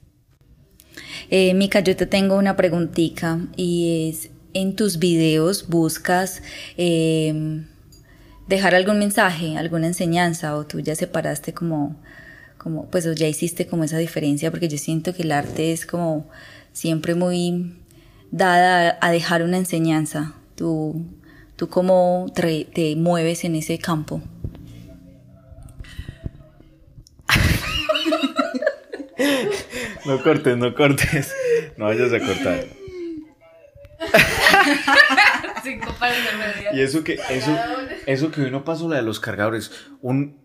Eh, 1.30 1.54
Mica, 1.54 1.80
yo 1.80 1.96
te 1.96 2.06
tengo 2.06 2.36
una 2.38 2.56
preguntita 2.56 3.40
y 3.56 4.10
es, 4.10 4.30
en 4.54 4.76
tus 4.76 5.00
videos 5.00 5.68
buscas 5.68 6.42
em, 6.78 7.66
dejar 8.48 8.76
algún 8.76 9.00
mensaje, 9.00 9.58
alguna 9.58 9.88
enseñanza 9.88 10.56
o 10.56 10.66
tú 10.66 10.80
ya 10.80 10.96
separaste 10.96 11.54
como, 11.54 11.96
como, 12.58 12.90
pues 12.90 13.08
ya 13.16 13.28
hiciste 13.28 13.68
como 13.68 13.84
esa 13.84 13.98
diferencia 13.98 14.52
porque 14.52 14.68
yo 14.68 14.78
siento 14.78 15.14
que 15.14 15.24
el 15.24 15.32
arte 15.32 15.72
es 15.72 15.86
como 15.86 16.30
siempre 16.74 17.16
muy 17.16 17.78
dada 18.32 18.98
a 19.00 19.12
dejar 19.12 19.44
una 19.44 19.56
enseñanza. 19.58 20.34
¿Tú, 20.56 21.06
tú 21.56 21.70
cómo 21.70 22.26
te, 22.34 22.96
mueves 22.98 23.46
en 23.46 23.56
ese 23.56 23.80
campo? 23.80 24.22
no 30.06 30.22
cortes, 30.22 30.58
no 30.58 30.76
cortes. 30.76 31.34
No 31.78 31.86
vayas 31.86 32.12
a 32.12 32.20
cortar. 32.20 32.66
y 36.74 36.82
eso 36.82 37.04
que, 37.04 37.20
eso, 37.30 37.58
eso 38.06 38.32
que 38.32 38.42
hoy 38.42 38.52
no 38.52 38.66
pasó 38.66 38.90
la 38.90 38.98
de 38.98 39.04
los 39.04 39.20
cargadores. 39.20 39.72
Un, 40.02 40.43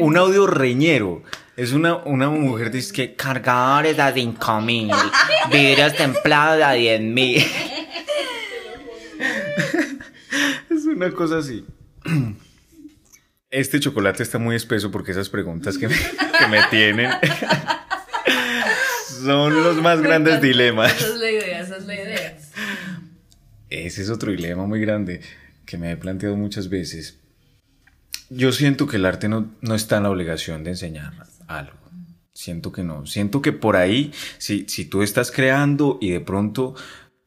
un 0.00 0.16
audio 0.16 0.46
reñero. 0.46 1.22
Es 1.56 1.72
una, 1.72 1.96
una 1.96 2.28
mujer 2.28 2.70
dice 2.70 2.92
que 2.92 3.14
cargadores 3.14 3.98
a 3.98 4.12
5 4.12 4.60
mil, 4.60 4.90
vidrios 5.50 5.96
templados 5.96 6.62
a 6.62 6.72
10 6.72 7.00
mil. 7.00 7.38
es 10.70 10.84
una 10.84 11.10
cosa 11.12 11.38
así. 11.38 11.64
Este 13.48 13.80
chocolate 13.80 14.22
está 14.22 14.38
muy 14.38 14.54
espeso 14.54 14.90
porque 14.90 15.12
esas 15.12 15.30
preguntas 15.30 15.78
que 15.78 15.88
me, 15.88 15.96
que 15.96 16.46
me 16.50 16.62
tienen 16.70 17.10
son 19.24 19.62
los 19.62 19.76
más 19.76 20.02
grandes 20.02 20.42
dilemas. 20.42 20.94
Esa 20.94 21.06
es 21.06 21.16
la 21.16 21.30
idea, 21.30 21.60
esa 21.60 21.76
es 21.78 21.86
la 21.86 21.94
idea. 21.94 22.36
Ese 23.70 24.02
es 24.02 24.10
otro 24.10 24.30
dilema 24.30 24.66
muy 24.66 24.80
grande 24.80 25.22
que 25.64 25.78
me 25.78 25.90
he 25.90 25.96
planteado 25.96 26.36
muchas 26.36 26.68
veces. 26.68 27.18
Yo 28.30 28.52
siento 28.52 28.86
que 28.86 28.96
el 28.96 29.06
arte 29.06 29.28
no, 29.28 29.52
no 29.60 29.74
está 29.74 29.98
en 29.98 30.04
la 30.04 30.10
obligación 30.10 30.64
de 30.64 30.70
enseñar 30.70 31.12
algo. 31.46 31.76
Siento 32.32 32.70
que 32.70 32.82
no. 32.82 33.06
Siento 33.06 33.40
que 33.40 33.52
por 33.52 33.76
ahí, 33.76 34.12
si, 34.38 34.66
si 34.68 34.84
tú 34.84 35.02
estás 35.02 35.30
creando 35.30 35.98
y 36.00 36.10
de 36.10 36.20
pronto 36.20 36.74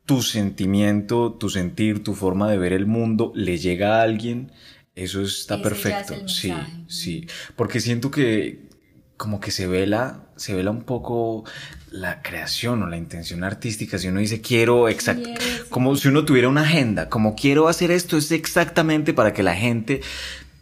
tu 0.05 0.21
sentimiento, 0.21 1.33
tu 1.33 1.49
sentir, 1.49 2.03
tu 2.03 2.13
forma 2.13 2.49
de 2.49 2.57
ver 2.57 2.73
el 2.73 2.85
mundo 2.85 3.31
le 3.35 3.57
llega 3.57 3.97
a 3.97 4.01
alguien, 4.03 4.51
eso 4.95 5.21
está 5.21 5.61
perfecto. 5.61 6.27
sí, 6.27 6.53
sí. 6.87 7.27
Porque 7.55 7.79
siento 7.79 8.11
que 8.11 8.69
como 9.17 9.39
que 9.39 9.51
se 9.51 9.67
vela, 9.67 10.29
se 10.37 10.53
vela 10.53 10.71
un 10.71 10.83
poco 10.83 11.43
la 11.91 12.21
creación 12.21 12.83
o 12.83 12.87
la 12.87 12.97
intención 12.97 13.43
artística. 13.43 13.97
Si 13.97 14.07
uno 14.07 14.19
dice 14.19 14.41
quiero 14.41 14.89
exacto, 14.89 15.29
como 15.69 15.95
si 15.95 16.07
uno 16.07 16.23
tuviera 16.23 16.49
una 16.49 16.61
agenda, 16.61 17.09
como 17.09 17.35
quiero 17.35 17.67
hacer 17.67 17.91
esto 17.91 18.17
es 18.17 18.31
exactamente 18.31 19.13
para 19.13 19.33
que 19.33 19.43
la 19.43 19.55
gente 19.55 20.01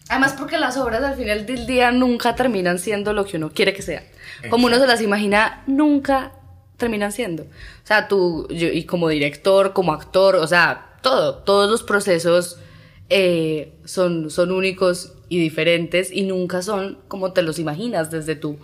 Además 0.09 0.35
porque 0.37 0.57
las 0.57 0.77
obras 0.77 1.03
al 1.03 1.15
final 1.15 1.45
del 1.45 1.67
día 1.67 1.91
nunca 1.91 2.35
terminan 2.35 2.79
siendo 2.79 3.13
lo 3.13 3.25
que 3.25 3.37
uno 3.37 3.51
quiere 3.51 3.73
que 3.73 3.81
sean. 3.81 4.03
Como 4.49 4.67
uno 4.67 4.77
se 4.79 4.87
las 4.87 5.01
imagina, 5.01 5.63
nunca 5.67 6.33
terminan 6.77 7.11
siendo. 7.11 7.43
O 7.43 7.87
sea, 7.87 8.07
tú, 8.07 8.47
y 8.49 8.83
como 8.85 9.09
director, 9.09 9.73
como 9.73 9.93
actor, 9.93 10.35
o 10.35 10.47
sea, 10.47 10.97
todo, 11.01 11.39
todos 11.39 11.69
los 11.69 11.83
procesos 11.83 12.59
eh, 13.09 13.73
son, 13.85 14.29
son 14.29 14.51
únicos 14.51 15.13
y 15.29 15.39
diferentes 15.39 16.11
y 16.11 16.23
nunca 16.23 16.61
son 16.61 16.99
como 17.07 17.33
te 17.33 17.41
los 17.41 17.59
imaginas 17.59 18.11
desde 18.11 18.35
tu 18.35 18.57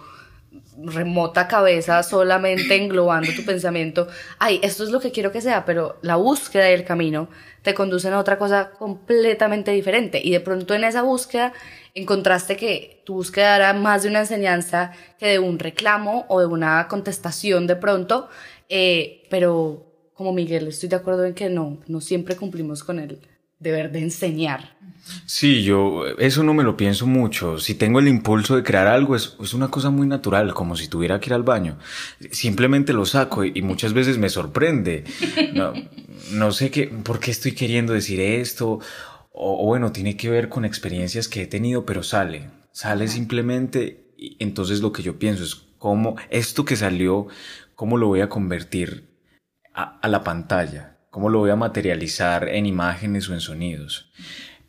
remota 0.84 1.48
cabeza 1.48 2.02
solamente 2.04 2.76
englobando 2.76 3.32
tu 3.36 3.44
pensamiento, 3.46 4.08
ay, 4.40 4.60
esto 4.64 4.84
es 4.84 4.90
lo 4.90 5.00
que 5.00 5.12
quiero 5.12 5.32
que 5.32 5.42
sea, 5.42 5.66
pero 5.66 5.98
la 6.02 6.16
búsqueda 6.16 6.70
y 6.70 6.74
el 6.74 6.84
camino 6.84 7.30
te 7.62 7.74
conducen 7.74 8.14
a 8.14 8.20
otra 8.20 8.38
cosa 8.38 8.72
completamente 8.72 9.72
diferente. 9.72 10.22
Y 10.24 10.32
de 10.32 10.40
pronto 10.40 10.74
en 10.74 10.84
esa 10.84 11.02
búsqueda 11.02 11.54
encontraste 11.94 12.58
que 12.58 13.02
tu 13.06 13.16
búsqueda 13.16 13.56
era 13.56 13.74
más 13.74 14.04
de 14.04 14.10
una 14.10 14.22
enseñanza 14.22 14.92
que 15.18 15.28
de 15.28 15.40
un 15.40 15.60
reclamo 15.60 16.26
o 16.30 16.40
de 16.40 16.48
una 16.48 16.88
contestación 16.88 17.68
de 17.68 17.76
pronto, 17.76 18.30
eh, 18.70 19.24
pero 19.30 19.86
como 20.14 20.34
Miguel, 20.34 20.68
estoy 20.68 20.90
de 20.90 20.96
acuerdo 20.96 21.26
en 21.26 21.34
que 21.34 21.50
no, 21.50 21.80
no 21.88 22.02
siempre 22.02 22.36
cumplimos 22.36 22.84
con 22.84 23.00
el 23.00 23.20
deber 23.63 23.91
de 23.91 23.99
enseñar. 23.99 24.73
Sí, 25.26 25.63
yo 25.63 26.06
eso 26.17 26.43
no 26.43 26.54
me 26.54 26.63
lo 26.63 26.78
pienso 26.78 27.06
mucho. 27.06 27.60
Si 27.60 27.76
tengo 27.76 27.99
el 27.99 28.08
impulso 28.08 28.56
de 28.56 28.63
crear 28.63 28.88
algo, 28.88 29.15
es, 29.15 29.36
es, 29.41 29.54
una 29.54 29.69
cosa 29.69 29.89
muy 29.89 30.08
natural, 30.08 30.54
como 30.54 30.76
si 30.78 30.88
tuviera 30.88 31.19
que 31.19 31.30
ir 31.30 31.34
al 31.34 31.43
baño. 31.43 31.78
Simplemente 32.32 32.93
lo 32.93 33.06
saco 33.06 33.43
y, 33.43 33.62
muchas 33.62 33.93
veces 33.93 34.17
me 34.17 34.30
sorprende. 34.30 35.04
No, 35.54 35.73
no, 36.32 36.52
sé 36.52 36.71
qué, 36.71 36.88
por 36.88 37.19
qué 37.19 37.32
estoy 37.32 37.52
queriendo 37.54 37.93
decir 37.93 38.21
esto. 38.21 38.80
O, 39.32 39.63
o, 39.63 39.65
bueno, 39.65 39.91
tiene 39.91 40.15
que 40.15 40.30
ver 40.30 40.47
con 40.47 40.63
experiencias 40.63 41.28
que 41.28 41.41
he 41.41 41.47
tenido, 41.47 41.86
pero 41.86 42.02
sale. 42.04 42.49
Sale 42.71 43.08
simplemente. 43.08 44.13
Y 44.17 44.38
entonces 44.39 44.82
lo 44.82 44.93
que 44.93 45.04
yo 45.04 45.19
pienso 45.19 45.43
es 45.43 45.56
cómo 45.78 46.15
esto 46.30 46.63
que 46.63 46.78
salió, 46.78 47.28
cómo 47.76 47.97
lo 47.97 48.08
voy 48.08 48.21
a 48.21 48.30
convertir 48.30 49.10
a, 49.73 49.99
a 49.99 50.08
la 50.08 50.23
pantalla. 50.23 50.93
Cómo 51.13 51.30
lo 51.30 51.38
voy 51.38 51.52
a 51.52 51.56
materializar 51.56 52.49
en 52.49 52.65
imágenes 52.65 53.30
o 53.30 53.36
en 53.36 53.39
sonidos 53.39 54.10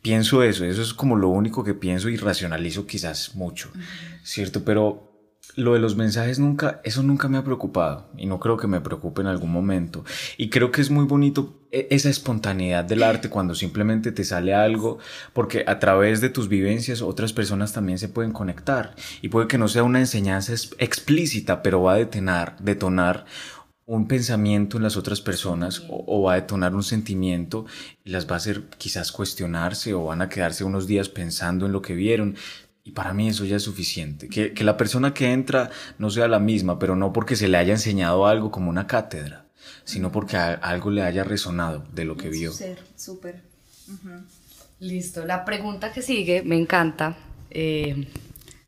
pienso 0.05 0.43
eso, 0.43 0.65
eso 0.65 0.83
es 0.83 0.93
como 0.93 1.15
lo 1.15 1.29
único 1.29 1.63
que 1.63 1.73
pienso 1.73 2.09
y 2.09 2.17
racionalizo 2.17 2.85
quizás 2.85 3.33
mucho, 3.33 3.71
¿cierto? 4.21 4.63
Pero 4.63 5.15
lo 5.55 5.73
de 5.73 5.79
los 5.79 5.95
mensajes 5.95 6.37
nunca, 6.37 6.81
eso 6.83 7.01
nunca 7.01 7.27
me 7.27 7.39
ha 7.39 7.43
preocupado 7.43 8.09
y 8.17 8.25
no 8.25 8.39
creo 8.39 8.57
que 8.57 8.67
me 8.67 8.81
preocupe 8.81 9.21
en 9.21 9.27
algún 9.27 9.51
momento. 9.51 10.03
Y 10.37 10.49
creo 10.49 10.71
que 10.71 10.81
es 10.81 10.91
muy 10.91 11.05
bonito 11.05 11.65
e, 11.71 11.87
esa 11.91 12.09
espontaneidad 12.09 12.83
del 12.83 13.03
arte 13.03 13.29
cuando 13.29 13.55
simplemente 13.55 14.11
te 14.11 14.23
sale 14.23 14.53
algo, 14.53 14.99
porque 15.33 15.63
a 15.65 15.79
través 15.79 16.21
de 16.21 16.29
tus 16.29 16.49
vivencias 16.49 17.01
otras 17.01 17.33
personas 17.33 17.73
también 17.73 17.97
se 17.97 18.09
pueden 18.09 18.31
conectar 18.31 18.95
y 19.21 19.29
puede 19.29 19.47
que 19.47 19.57
no 19.57 19.67
sea 19.67 19.83
una 19.83 19.99
enseñanza 19.99 20.53
explícita, 20.77 21.63
pero 21.63 21.81
va 21.81 21.93
a 21.93 21.97
detonar, 21.97 22.57
detonar 22.59 23.25
un 23.87 24.07
pensamiento 24.07 24.77
en 24.77 24.83
las 24.83 24.97
otras 24.97 25.21
personas 25.21 25.83
o, 25.89 26.23
va 26.23 26.33
a 26.33 26.41
detonar 26.41 26.73
un 26.73 26.83
sentimiento 26.83 27.65
y 28.03 28.09
las 28.09 28.27
va 28.27 28.33
a 28.33 28.37
hacer 28.37 28.63
quizás 28.77 29.11
cuestionarse 29.11 29.93
o 29.93 30.05
van 30.05 30.21
a 30.21 30.29
quedarse 30.29 30.63
unos 30.63 30.87
días 30.87 31.09
pensando 31.09 31.65
en 31.65 31.71
lo 31.71 31.81
que 31.81 31.93
vieron. 31.93 32.35
Y 32.83 32.91
para 32.91 33.13
mí 33.13 33.29
eso 33.29 33.45
ya 33.45 33.57
es 33.57 33.63
suficiente. 33.63 34.27
Que, 34.27 34.53
que 34.53 34.63
la 34.63 34.77
persona 34.77 35.13
que 35.13 35.31
entra 35.31 35.69
no 35.97 36.09
sea 36.09 36.27
la 36.27 36.39
misma, 36.39 36.79
pero 36.79 36.95
no 36.95 37.13
porque 37.13 37.35
se 37.35 37.47
le 37.47 37.57
haya 37.57 37.73
enseñado 37.73 38.27
algo 38.27 38.51
como 38.51 38.69
una 38.69 38.87
cátedra, 38.87 39.45
sino 39.83 40.11
porque 40.11 40.37
algo 40.37 40.89
le 40.89 41.03
haya 41.03 41.23
resonado 41.23 41.83
de 41.93 42.05
lo 42.05 42.17
que 42.17 42.29
vio. 42.29 42.51
súper. 42.95 43.41
Listo. 44.79 45.25
La 45.25 45.45
pregunta 45.45 45.93
que 45.93 46.01
sigue 46.01 46.41
me 46.43 46.57
encanta. 46.57 47.17
Eh, 47.51 48.07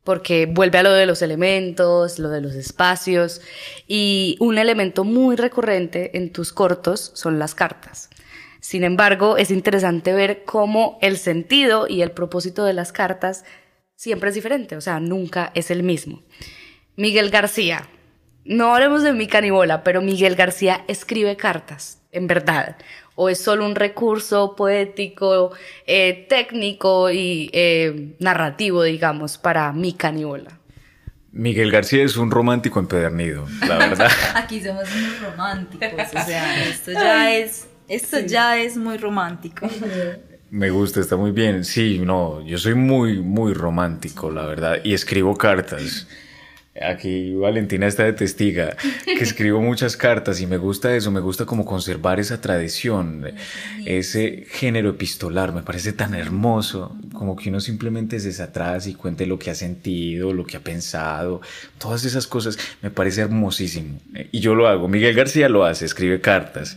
porque 0.08 0.46
vuelve 0.46 0.78
a 0.78 0.82
lo 0.82 0.94
de 0.94 1.04
los 1.04 1.20
elementos, 1.20 2.18
lo 2.18 2.30
de 2.30 2.40
los 2.40 2.54
espacios, 2.54 3.42
y 3.86 4.38
un 4.40 4.56
elemento 4.56 5.04
muy 5.04 5.36
recurrente 5.36 6.16
en 6.16 6.32
tus 6.32 6.54
cortos 6.54 7.10
son 7.14 7.38
las 7.38 7.54
cartas. 7.54 8.08
Sin 8.58 8.84
embargo, 8.84 9.36
es 9.36 9.50
interesante 9.50 10.14
ver 10.14 10.44
cómo 10.46 10.96
el 11.02 11.18
sentido 11.18 11.86
y 11.86 12.00
el 12.00 12.12
propósito 12.12 12.64
de 12.64 12.72
las 12.72 12.90
cartas 12.90 13.44
siempre 13.96 14.30
es 14.30 14.34
diferente, 14.34 14.76
o 14.76 14.80
sea, 14.80 14.98
nunca 14.98 15.52
es 15.54 15.70
el 15.70 15.82
mismo. 15.82 16.22
Miguel 16.96 17.28
García, 17.28 17.86
no 18.46 18.74
hablemos 18.74 19.02
de 19.02 19.12
mi 19.12 19.26
canibola, 19.26 19.84
pero 19.84 20.00
Miguel 20.00 20.36
García 20.36 20.86
escribe 20.88 21.36
cartas, 21.36 22.00
en 22.12 22.28
verdad 22.28 22.78
o 23.20 23.28
es 23.28 23.40
solo 23.40 23.66
un 23.66 23.74
recurso 23.74 24.54
poético, 24.54 25.50
eh, 25.88 26.24
técnico 26.28 27.10
y 27.10 27.50
eh, 27.52 28.14
narrativo, 28.20 28.84
digamos, 28.84 29.38
para 29.38 29.72
mi 29.72 29.92
caniola? 29.92 30.60
Miguel 31.32 31.72
García 31.72 32.04
es 32.04 32.16
un 32.16 32.30
romántico 32.30 32.78
empedernido, 32.78 33.44
la 33.66 33.78
verdad. 33.78 34.08
Aquí 34.36 34.60
somos 34.60 34.84
unos 34.94 35.20
románticos, 35.20 35.90
o 36.14 36.24
sea, 36.24 36.64
esto 36.68 36.92
ya 36.92 37.34
es, 37.34 37.66
esto 37.88 38.20
ya 38.20 38.56
es 38.56 38.76
muy 38.76 38.98
romántico. 38.98 39.68
Me 40.50 40.70
gusta, 40.70 41.00
está 41.00 41.16
muy 41.16 41.32
bien. 41.32 41.64
Sí, 41.64 41.98
no, 41.98 42.40
yo 42.46 42.56
soy 42.56 42.76
muy, 42.76 43.18
muy 43.18 43.52
romántico, 43.52 44.30
la 44.30 44.46
verdad, 44.46 44.76
y 44.84 44.94
escribo 44.94 45.36
cartas. 45.36 46.06
Aquí 46.80 47.34
Valentina 47.34 47.86
está 47.86 48.04
de 48.04 48.12
testiga, 48.12 48.76
que 49.04 49.22
escribo 49.22 49.60
muchas 49.60 49.96
cartas 49.96 50.40
y 50.40 50.46
me 50.46 50.58
gusta 50.58 50.94
eso, 50.94 51.10
me 51.10 51.20
gusta 51.20 51.44
como 51.44 51.64
conservar 51.64 52.20
esa 52.20 52.40
tradición, 52.40 53.24
ese 53.84 54.46
género 54.48 54.90
epistolar, 54.90 55.52
me 55.52 55.62
parece 55.62 55.92
tan 55.92 56.14
hermoso, 56.14 56.96
como 57.12 57.36
que 57.36 57.48
uno 57.48 57.60
simplemente 57.60 58.20
se 58.20 58.38
atrás 58.42 58.86
y 58.86 58.94
cuente 58.94 59.26
lo 59.26 59.38
que 59.38 59.50
ha 59.50 59.54
sentido, 59.54 60.32
lo 60.32 60.44
que 60.44 60.56
ha 60.56 60.60
pensado, 60.60 61.40
todas 61.78 62.04
esas 62.04 62.26
cosas, 62.26 62.58
me 62.82 62.90
parece 62.90 63.22
hermosísimo. 63.22 64.00
Y 64.30 64.40
yo 64.40 64.54
lo 64.54 64.68
hago, 64.68 64.88
Miguel 64.88 65.14
García 65.14 65.48
lo 65.48 65.64
hace, 65.64 65.84
escribe 65.84 66.20
cartas, 66.20 66.76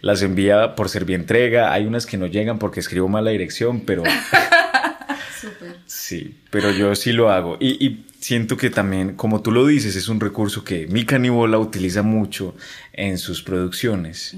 las 0.00 0.22
envía 0.22 0.76
por 0.76 0.88
entrega, 1.14 1.72
hay 1.72 1.86
unas 1.86 2.06
que 2.06 2.16
no 2.16 2.26
llegan 2.26 2.58
porque 2.58 2.80
escribo 2.80 3.08
mala 3.08 3.30
dirección, 3.30 3.80
pero... 3.80 4.02
Sí, 5.86 6.36
pero 6.50 6.70
yo 6.70 6.94
sí 6.94 7.12
lo 7.12 7.30
hago. 7.30 7.56
Y, 7.60 7.84
y 7.84 8.04
siento 8.20 8.56
que 8.56 8.70
también, 8.70 9.14
como 9.16 9.42
tú 9.42 9.50
lo 9.50 9.66
dices, 9.66 9.96
es 9.96 10.08
un 10.08 10.20
recurso 10.20 10.62
que 10.62 10.86
mi 10.86 11.04
canibola 11.04 11.58
utiliza 11.58 12.02
mucho 12.02 12.54
en 12.92 13.18
sus 13.18 13.42
producciones, 13.42 14.36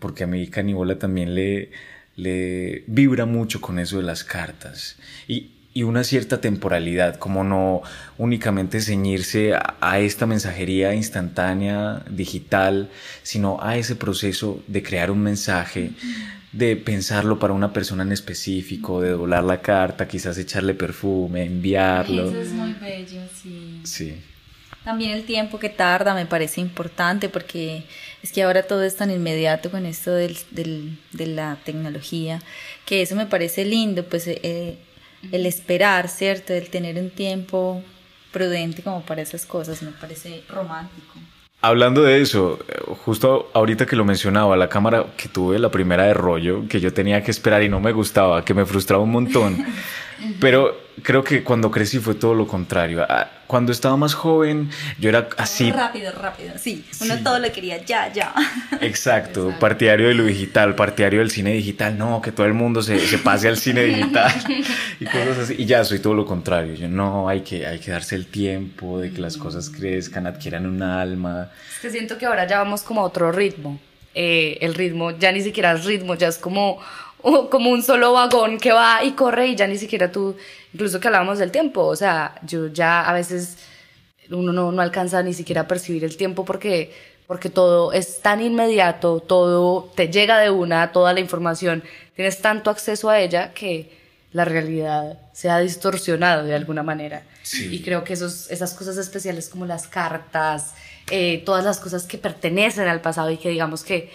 porque 0.00 0.24
a 0.24 0.26
mi 0.26 0.48
canibola 0.48 0.98
también 0.98 1.34
le, 1.34 1.70
le 2.16 2.84
vibra 2.86 3.26
mucho 3.26 3.60
con 3.60 3.78
eso 3.78 3.98
de 3.98 4.02
las 4.02 4.24
cartas. 4.24 4.96
Y, 5.28 5.52
y 5.72 5.84
una 5.84 6.02
cierta 6.02 6.40
temporalidad, 6.40 7.16
como 7.16 7.44
no 7.44 7.82
únicamente 8.18 8.80
ceñirse 8.80 9.54
a, 9.54 9.76
a, 9.80 10.00
esta 10.00 10.26
mensajería 10.26 10.94
instantánea, 10.94 12.02
digital, 12.10 12.90
sino 13.22 13.62
a 13.62 13.76
ese 13.76 13.94
proceso 13.94 14.60
de 14.66 14.82
crear 14.82 15.12
un 15.12 15.22
mensaje 15.22 15.92
de 16.52 16.76
pensarlo 16.76 17.38
para 17.38 17.52
una 17.52 17.72
persona 17.72 18.02
en 18.02 18.12
específico, 18.12 19.00
de 19.00 19.10
doblar 19.10 19.44
la 19.44 19.60
carta, 19.60 20.08
quizás 20.08 20.36
echarle 20.38 20.74
perfume, 20.74 21.44
enviarlo. 21.44 22.28
Eso 22.28 22.40
es 22.40 22.50
muy 22.50 22.72
bello, 22.72 23.22
sí. 23.40 23.80
Sí. 23.84 24.14
También 24.84 25.12
el 25.12 25.24
tiempo 25.24 25.58
que 25.58 25.68
tarda 25.68 26.14
me 26.14 26.26
parece 26.26 26.60
importante 26.60 27.28
porque 27.28 27.84
es 28.22 28.32
que 28.32 28.42
ahora 28.42 28.62
todo 28.62 28.82
es 28.82 28.96
tan 28.96 29.10
inmediato 29.10 29.70
con 29.70 29.84
esto 29.84 30.12
del, 30.12 30.38
del, 30.50 30.98
de 31.12 31.26
la 31.26 31.58
tecnología, 31.64 32.40
que 32.86 33.02
eso 33.02 33.14
me 33.14 33.26
parece 33.26 33.64
lindo, 33.64 34.04
pues 34.06 34.26
eh, 34.26 34.78
el 35.32 35.46
esperar, 35.46 36.08
¿cierto? 36.08 36.54
El 36.54 36.70
tener 36.70 36.96
un 36.96 37.10
tiempo 37.10 37.82
prudente 38.32 38.82
como 38.82 39.02
para 39.02 39.22
esas 39.22 39.44
cosas 39.44 39.82
me 39.82 39.92
parece 39.92 40.42
romántico. 40.48 41.18
Hablando 41.62 42.02
de 42.02 42.22
eso, 42.22 42.58
justo 43.04 43.50
ahorita 43.52 43.84
que 43.84 43.94
lo 43.94 44.04
mencionaba, 44.04 44.56
la 44.56 44.68
cámara 44.68 45.06
que 45.16 45.28
tuve, 45.28 45.58
la 45.58 45.70
primera 45.70 46.04
de 46.04 46.14
rollo, 46.14 46.66
que 46.68 46.80
yo 46.80 46.92
tenía 46.94 47.22
que 47.22 47.30
esperar 47.30 47.62
y 47.62 47.68
no 47.68 47.80
me 47.80 47.92
gustaba, 47.92 48.44
que 48.44 48.54
me 48.54 48.64
frustraba 48.64 49.02
un 49.02 49.10
montón. 49.10 49.58
Pero 50.40 50.90
creo 51.02 51.24
que 51.24 51.42
cuando 51.42 51.70
crecí 51.70 51.98
fue 51.98 52.14
todo 52.14 52.34
lo 52.34 52.46
contrario. 52.46 53.04
Ah, 53.08 53.28
cuando 53.46 53.72
estaba 53.72 53.96
más 53.96 54.14
joven, 54.14 54.70
yo 54.98 55.08
era 55.08 55.28
así. 55.36 55.72
Rápido, 55.72 56.12
rápido, 56.12 56.52
sí. 56.56 56.84
Uno 57.00 57.18
todo 57.22 57.38
lo 57.38 57.50
quería 57.52 57.84
ya, 57.84 58.12
ya. 58.12 58.32
Exacto, 58.80 59.52
partidario 59.58 60.08
de 60.08 60.14
lo 60.14 60.24
digital, 60.24 60.74
partidario 60.74 61.20
del 61.20 61.30
cine 61.30 61.52
digital. 61.52 61.98
No, 61.98 62.22
que 62.22 62.32
todo 62.32 62.46
el 62.46 62.54
mundo 62.54 62.82
se, 62.82 62.98
se 63.00 63.18
pase 63.18 63.48
al 63.48 63.56
cine 63.56 63.82
digital 63.82 64.32
y 65.00 65.04
cosas 65.04 65.38
así. 65.38 65.56
Y 65.58 65.66
ya 65.66 65.84
soy 65.84 65.98
todo 65.98 66.14
lo 66.14 66.24
contrario. 66.24 66.74
Yo 66.74 66.88
no, 66.88 67.28
hay 67.28 67.40
que, 67.40 67.66
hay 67.66 67.80
que 67.80 67.90
darse 67.90 68.14
el 68.14 68.26
tiempo 68.26 69.00
de 69.00 69.12
que 69.12 69.20
las 69.20 69.36
cosas 69.36 69.68
crezcan, 69.70 70.26
adquieran 70.26 70.66
un 70.66 70.82
alma. 70.82 71.50
Es 71.74 71.80
que 71.80 71.90
siento 71.90 72.18
que 72.18 72.26
ahora 72.26 72.46
ya 72.46 72.58
vamos 72.58 72.82
como 72.82 73.00
a 73.00 73.04
otro 73.04 73.32
ritmo. 73.32 73.80
Eh, 74.14 74.58
el 74.60 74.74
ritmo 74.74 75.12
ya 75.12 75.30
ni 75.30 75.40
siquiera 75.40 75.72
es 75.72 75.84
ritmo, 75.84 76.16
ya 76.16 76.28
es 76.28 76.38
como 76.38 76.80
como 77.50 77.70
un 77.70 77.82
solo 77.82 78.12
vagón 78.12 78.58
que 78.58 78.72
va 78.72 79.02
y 79.04 79.12
corre 79.12 79.48
y 79.48 79.56
ya 79.56 79.66
ni 79.66 79.78
siquiera 79.78 80.10
tú, 80.10 80.36
incluso 80.72 81.00
que 81.00 81.08
hablábamos 81.08 81.38
del 81.38 81.50
tiempo, 81.50 81.84
o 81.84 81.96
sea, 81.96 82.34
yo 82.42 82.68
ya 82.68 83.08
a 83.08 83.12
veces 83.12 83.56
uno 84.30 84.52
no, 84.52 84.72
no 84.72 84.82
alcanza 84.82 85.22
ni 85.22 85.34
siquiera 85.34 85.62
a 85.62 85.68
percibir 85.68 86.04
el 86.04 86.16
tiempo 86.16 86.44
porque, 86.44 86.92
porque 87.26 87.50
todo 87.50 87.92
es 87.92 88.20
tan 88.20 88.40
inmediato, 88.40 89.20
todo 89.20 89.90
te 89.94 90.08
llega 90.08 90.38
de 90.38 90.50
una, 90.50 90.92
toda 90.92 91.12
la 91.12 91.20
información, 91.20 91.82
tienes 92.14 92.40
tanto 92.40 92.70
acceso 92.70 93.10
a 93.10 93.20
ella 93.20 93.52
que 93.52 93.98
la 94.32 94.44
realidad 94.44 95.18
se 95.32 95.50
ha 95.50 95.58
distorsionado 95.58 96.44
de 96.44 96.54
alguna 96.54 96.82
manera. 96.82 97.24
Y 97.52 97.82
creo 97.82 98.04
que 98.04 98.12
esos, 98.12 98.50
esas 98.50 98.74
cosas 98.74 98.96
especiales 98.96 99.48
como 99.48 99.66
las 99.66 99.88
cartas, 99.88 100.74
eh, 101.10 101.42
todas 101.44 101.64
las 101.64 101.80
cosas 101.80 102.04
que 102.04 102.18
pertenecen 102.18 102.86
al 102.86 103.00
pasado 103.00 103.30
y 103.30 103.38
que 103.38 103.48
digamos 103.48 103.82
que 103.82 104.10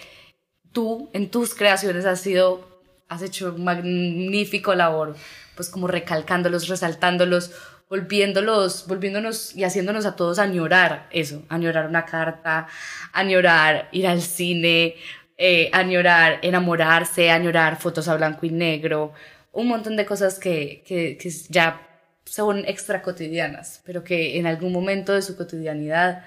tú 0.71 1.09
en 1.13 1.29
tus 1.29 1.53
creaciones 1.53 2.05
has 2.05 2.21
sido, 2.21 2.74
has 3.09 3.21
hecho 3.21 3.53
un 3.53 3.63
magnífico 3.63 4.73
labor, 4.75 5.15
pues 5.55 5.69
como 5.69 5.87
recalcándolos, 5.87 6.67
resaltándolos, 6.67 7.51
volviéndolos, 7.89 8.87
volviéndonos 8.87 9.55
y 9.55 9.63
haciéndonos 9.63 10.05
a 10.05 10.15
todos 10.15 10.39
añorar 10.39 11.07
eso, 11.11 11.43
añorar 11.49 11.87
una 11.87 12.05
carta, 12.05 12.67
añorar 13.13 13.89
ir 13.91 14.07
al 14.07 14.21
cine, 14.21 14.95
eh, 15.37 15.69
añorar 15.73 16.39
enamorarse, 16.41 17.29
añorar 17.29 17.77
fotos 17.77 18.07
a 18.07 18.15
blanco 18.15 18.45
y 18.45 18.49
negro, 18.49 19.13
un 19.51 19.67
montón 19.67 19.95
de 19.95 20.05
cosas 20.05 20.39
que, 20.39 20.83
que, 20.85 21.17
que 21.17 21.29
ya 21.49 21.81
son 22.25 22.65
extra 22.65 23.01
cotidianas, 23.01 23.81
pero 23.85 24.03
que 24.03 24.37
en 24.37 24.47
algún 24.47 24.73
momento 24.73 25.13
de 25.13 25.21
su 25.21 25.37
cotidianidad 25.37 26.23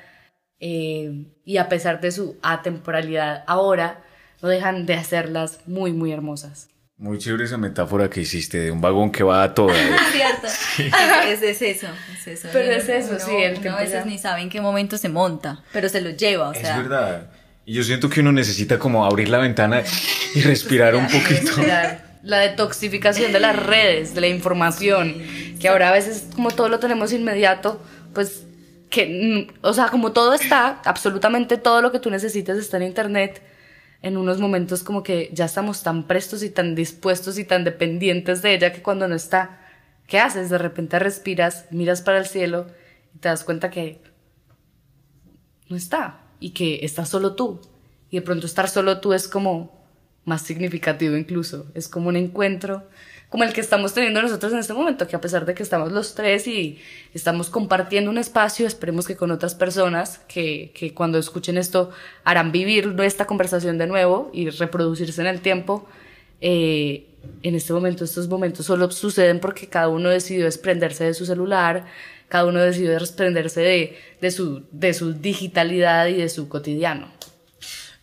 eh, 0.61 1.27
y 1.45 1.57
a 1.57 1.69
pesar 1.69 2.01
de 2.01 2.11
su 2.11 2.38
atemporalidad 2.43 3.45
ahora, 3.47 4.03
no 4.42 4.48
dejan 4.48 4.87
de 4.87 4.94
hacerlas 4.94 5.61
muy, 5.66 5.92
muy 5.92 6.12
hermosas. 6.12 6.68
Muy 6.96 7.18
chévere 7.18 7.44
esa 7.44 7.59
metáfora 7.59 8.11
que 8.11 8.20
hiciste 8.20 8.59
de 8.59 8.70
un 8.72 8.81
vagón 8.81 9.12
que 9.12 9.22
va 9.22 9.44
a 9.44 9.55
toda. 9.55 9.72
Cierto. 10.12 10.48
Es, 11.29 11.42
es, 11.42 11.62
eso, 11.62 11.87
es 12.12 12.27
eso. 12.27 12.48
Pero 12.53 12.72
es 12.72 12.88
eso, 12.88 13.18
sí. 13.20 13.37
El 13.37 13.59
uno 13.59 13.77
a 13.77 13.81
veces 13.81 14.05
ni 14.05 14.18
sabe 14.18 14.42
en 14.42 14.51
qué 14.51 14.61
momento 14.61 14.98
se 14.98 15.09
monta, 15.09 15.62
pero 15.72 15.88
se 15.88 16.01
lo 16.01 16.11
lleva, 16.11 16.48
o 16.48 16.55
sea. 16.55 16.77
Es 16.77 16.77
verdad. 16.77 17.31
Y 17.64 17.74
yo 17.74 17.85
siento 17.85 18.09
que 18.09 18.20
uno 18.20 18.33
necesita 18.33 18.79
como 18.79 19.05
abrir 19.05 19.29
la 19.29 19.38
ventana 19.38 19.83
y 20.35 20.40
respirar 20.40 20.96
un 20.96 21.07
poquito. 21.07 21.53
La 22.24 22.38
detoxificación 22.40 23.33
de 23.33 23.38
las 23.38 23.55
redes, 23.55 24.14
de 24.14 24.20
la 24.20 24.27
información, 24.27 25.22
que 25.61 25.68
ahora 25.68 25.90
a 25.90 25.92
veces 25.92 26.27
como 26.35 26.51
todo 26.51 26.68
lo 26.68 26.81
tenemos 26.81 27.12
inmediato, 27.12 27.81
pues 28.12 28.42
que, 28.90 29.48
o 29.61 29.72
sea, 29.72 29.88
como 29.88 30.12
todo 30.12 30.35
está, 30.35 30.81
absolutamente 30.85 31.59
todo 31.59 31.81
lo 31.81 31.92
que 31.92 32.01
tú 32.01 32.11
necesitas 32.11 32.59
está 32.59 32.79
en 32.79 32.85
internet, 32.85 33.42
en 34.03 34.17
unos 34.17 34.41
momentos 34.41 34.83
como 34.83 35.03
que 35.03 35.31
ya 35.33 35.47
estamos 35.47 35.83
tan 35.83 36.07
prestos 36.07 36.43
y 36.43 36.51
tan 36.51 36.75
dispuestos 36.75 37.39
y 37.39 37.45
tan 37.45 37.65
dependientes 37.65 38.43
de 38.43 38.55
ella 38.55 38.73
que 38.73 38.83
cuando 38.83 39.09
no 39.09 39.15
está, 39.15 39.61
¿qué 40.07 40.21
haces? 40.21 40.51
De 40.51 40.59
repente 40.59 40.99
respiras, 40.99 41.67
miras 41.71 42.03
para 42.03 42.19
el 42.19 42.27
cielo 42.27 42.67
y 43.15 43.19
te 43.19 43.29
das 43.29 43.45
cuenta 43.45 43.71
que 43.71 44.01
no 45.69 45.77
está 45.77 46.21
y 46.41 46.51
que 46.51 46.81
está 46.85 47.05
solo 47.05 47.35
tú. 47.35 47.61
Y 48.11 48.17
de 48.17 48.23
pronto 48.23 48.47
estar 48.47 48.69
solo 48.69 49.01
tú 49.01 49.13
es 49.13 49.29
como 49.29 49.77
más 50.25 50.43
significativo 50.43 51.17
incluso, 51.17 51.67
es 51.75 51.89
como 51.89 52.09
un 52.09 52.17
encuentro 52.17 52.89
como 53.29 53.45
el 53.45 53.53
que 53.53 53.61
estamos 53.61 53.93
teniendo 53.93 54.23
nosotros 54.23 54.53
en 54.53 54.59
este 54.59 54.73
momento, 54.73 55.07
que 55.07 55.14
a 55.14 55.21
pesar 55.21 55.45
de 55.45 55.55
que 55.55 55.62
estamos 55.62 55.93
los 55.93 56.14
tres 56.14 56.47
y 56.47 56.79
estamos 57.12 57.51
compartiendo 57.51 58.11
un 58.11 58.17
espacio, 58.17 58.67
esperemos 58.67 59.07
que 59.07 59.17
con 59.17 59.31
otras 59.31 59.55
personas 59.55 60.21
que, 60.29 60.73
que 60.75 60.95
cuando 60.95 61.19
escuchen 61.19 61.59
esto 61.59 61.91
harán 62.25 62.53
vivir 62.53 62.97
esta 63.01 63.27
conversación 63.27 63.77
de 63.77 63.87
nuevo 63.87 64.31
y 64.33 64.49
reproducirse 64.49 65.21
en 65.21 65.27
el 65.27 65.41
tiempo. 65.41 65.87
Eh, 66.41 67.07
en 67.43 67.55
este 67.55 67.73
momento, 67.73 68.05
estos 68.05 68.29
momentos 68.29 68.64
solo 68.64 68.91
suceden 68.91 69.41
porque 69.41 69.67
cada 69.67 69.88
uno 69.88 70.09
decidió 70.09 70.45
desprenderse 70.45 71.05
de 71.05 71.14
su 71.14 71.27
celular, 71.27 71.85
cada 72.29 72.47
uno 72.47 72.61
decidió 72.61 72.93
desprenderse 72.93 73.61
de, 73.61 73.99
de, 74.21 74.31
su, 74.31 74.62
de 74.73 74.95
su 74.95 75.12
digitalidad 75.12 76.07
y 76.07 76.14
de 76.14 76.29
su 76.31 76.49
cotidiano. 76.49 77.09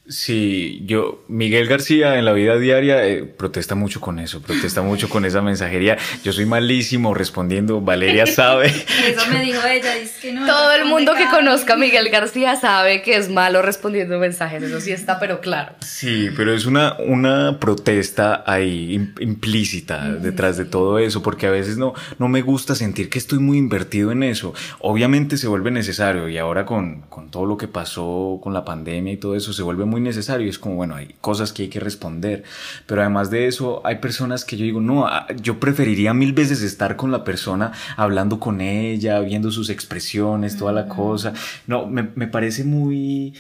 Sí, 0.08 0.84
yo, 0.86 1.24
Miguel 1.28 1.68
García 1.68 2.20
en 2.20 2.26
la 2.26 2.34
vida 2.34 2.60
diaria 2.60 3.08
eh, 3.08 3.24
protesta 3.24 3.74
mucho 3.74 4.00
con 4.00 4.20
eso, 4.20 4.39
protesta 4.39 4.84
mucho 4.84 5.10
con 5.10 5.26
esa 5.26 5.41
mensajería. 5.41 5.98
Yo 6.24 6.32
soy 6.32 6.46
malísimo 6.46 7.15
respondiendo, 7.15 7.82
Valeria 7.82 8.26
sabe. 8.28 8.68
eso 8.68 9.28
me 9.32 9.41
dijo 9.44 9.65
ella, 9.65 9.96
dice 9.96 10.13
que 10.22 10.34
no. 10.34 10.46
Todo 10.46 10.74
el 10.74 10.86
mundo 10.86 11.13
que 11.15 11.26
conozca 11.26 11.74
a 11.74 11.78
Miguel 11.78 12.10
García 12.10 12.56
sabe 12.56 13.02
que 13.02 13.18
es 13.18 13.30
malo 13.30 13.63
respondiendo 13.63 14.20
mensajes, 14.20 14.62
eso 14.62 14.80
sí 14.80 14.91
está, 14.91 15.20
pero 15.20 15.41
claro. 15.41 15.74
Sí, 15.82 16.30
pero 16.38 16.54
es 16.54 16.68
una, 16.68 16.98
una 17.00 17.60
protesta 17.60 18.44
ahí 18.46 19.12
implícita 19.20 20.12
detrás 20.13 20.58
de 20.58 20.65
todo 20.65 21.00
eso, 21.00 21.24
porque 21.24 21.48
a 21.48 21.52
veces 21.52 21.78
no, 21.78 21.94
no 22.20 22.28
me 22.28 22.44
gusta 22.44 22.76
sentir 22.76 23.10
que 23.10 23.18
estoy 23.18 23.39
muy 23.39 23.58
invertido 23.58 24.12
en 24.12 24.22
eso. 24.22 24.54
Obviamente 24.80 25.38
se 25.38 25.48
vuelve 25.48 25.72
necesario 25.72 26.30
y 26.30 26.38
ahora 26.38 26.65
con, 26.65 27.02
con 27.10 27.32
todo 27.32 27.48
lo 27.48 27.58
que 27.58 27.68
pasó 27.68 28.39
con 28.44 28.54
la 28.54 28.63
pandemia 28.63 29.13
y 29.13 29.18
todo 29.18 29.36
eso 29.36 29.52
se 29.52 29.63
vuelve 29.63 29.86
muy 29.86 29.95
muy 29.96 30.02
necesario. 30.02 30.50
Es 30.50 30.60
como, 30.60 30.76
bueno, 30.76 30.96
hay 30.96 31.16
cosas 31.22 31.54
que 31.54 31.64
hay 31.64 31.70
que 31.70 31.80
responder. 31.80 32.44
Pero 32.86 33.00
además 33.00 33.30
de 33.30 33.48
eso, 33.48 33.82
hay 33.86 34.00
personas 34.00 34.44
que 34.44 34.58
yo 34.58 34.66
digo, 34.66 34.82
no, 34.82 35.08
ah, 35.08 35.26
yo 35.42 35.58
preferiría 35.58 36.14
mil 36.14 36.34
veces 36.34 36.62
estar 36.62 36.98
con 36.98 37.12
la 37.12 37.24
persona, 37.24 37.72
hablando 37.96 38.38
con 38.38 38.60
ella, 38.60 39.22
viendo 39.22 39.52
sus 39.52 39.70
expresiones, 39.70 40.58
toda 40.58 40.74
la 40.74 40.90
cosa. 40.90 41.32
No, 41.66 41.88
me, 41.88 42.04
me 42.16 42.28
parece 42.28 42.66
muy 42.66 43.34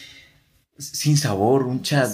sin 0.77 1.17
sabor, 1.17 1.63
un 1.63 1.81
chat. 1.81 2.09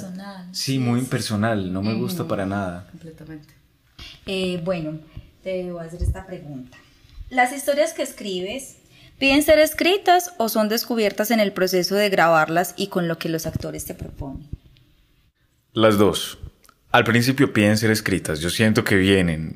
Sí, 0.51 0.79
muy 0.79 0.99
impersonal, 0.99 1.71
no 1.71 1.83
me 1.83 1.93
gusta 1.93 2.27
para 2.27 2.47
nada. 2.47 2.87
Completamente. 2.89 3.53
Eh, 4.25 4.59
bueno, 4.65 4.99
te 5.43 5.71
voy 5.71 5.83
a 5.83 5.85
hacer 5.85 6.01
esta 6.01 6.25
pregunta. 6.25 6.77
Las 7.29 7.53
historias 7.53 7.93
que 7.93 8.01
escribes 8.01 8.77
¿Piden 9.21 9.43
ser 9.43 9.59
escritas 9.59 10.33
o 10.39 10.49
son 10.49 10.67
descubiertas 10.67 11.29
en 11.29 11.39
el 11.39 11.51
proceso 11.51 11.93
de 11.93 12.09
grabarlas 12.09 12.73
y 12.75 12.87
con 12.87 13.07
lo 13.07 13.19
que 13.19 13.29
los 13.29 13.45
actores 13.45 13.85
te 13.85 13.93
proponen? 13.93 14.49
Las 15.73 15.99
dos. 15.99 16.39
Al 16.91 17.03
principio 17.03 17.53
piden 17.53 17.77
ser 17.77 17.91
escritas, 17.91 18.39
yo 18.39 18.49
siento 18.49 18.83
que 18.83 18.95
vienen. 18.95 19.53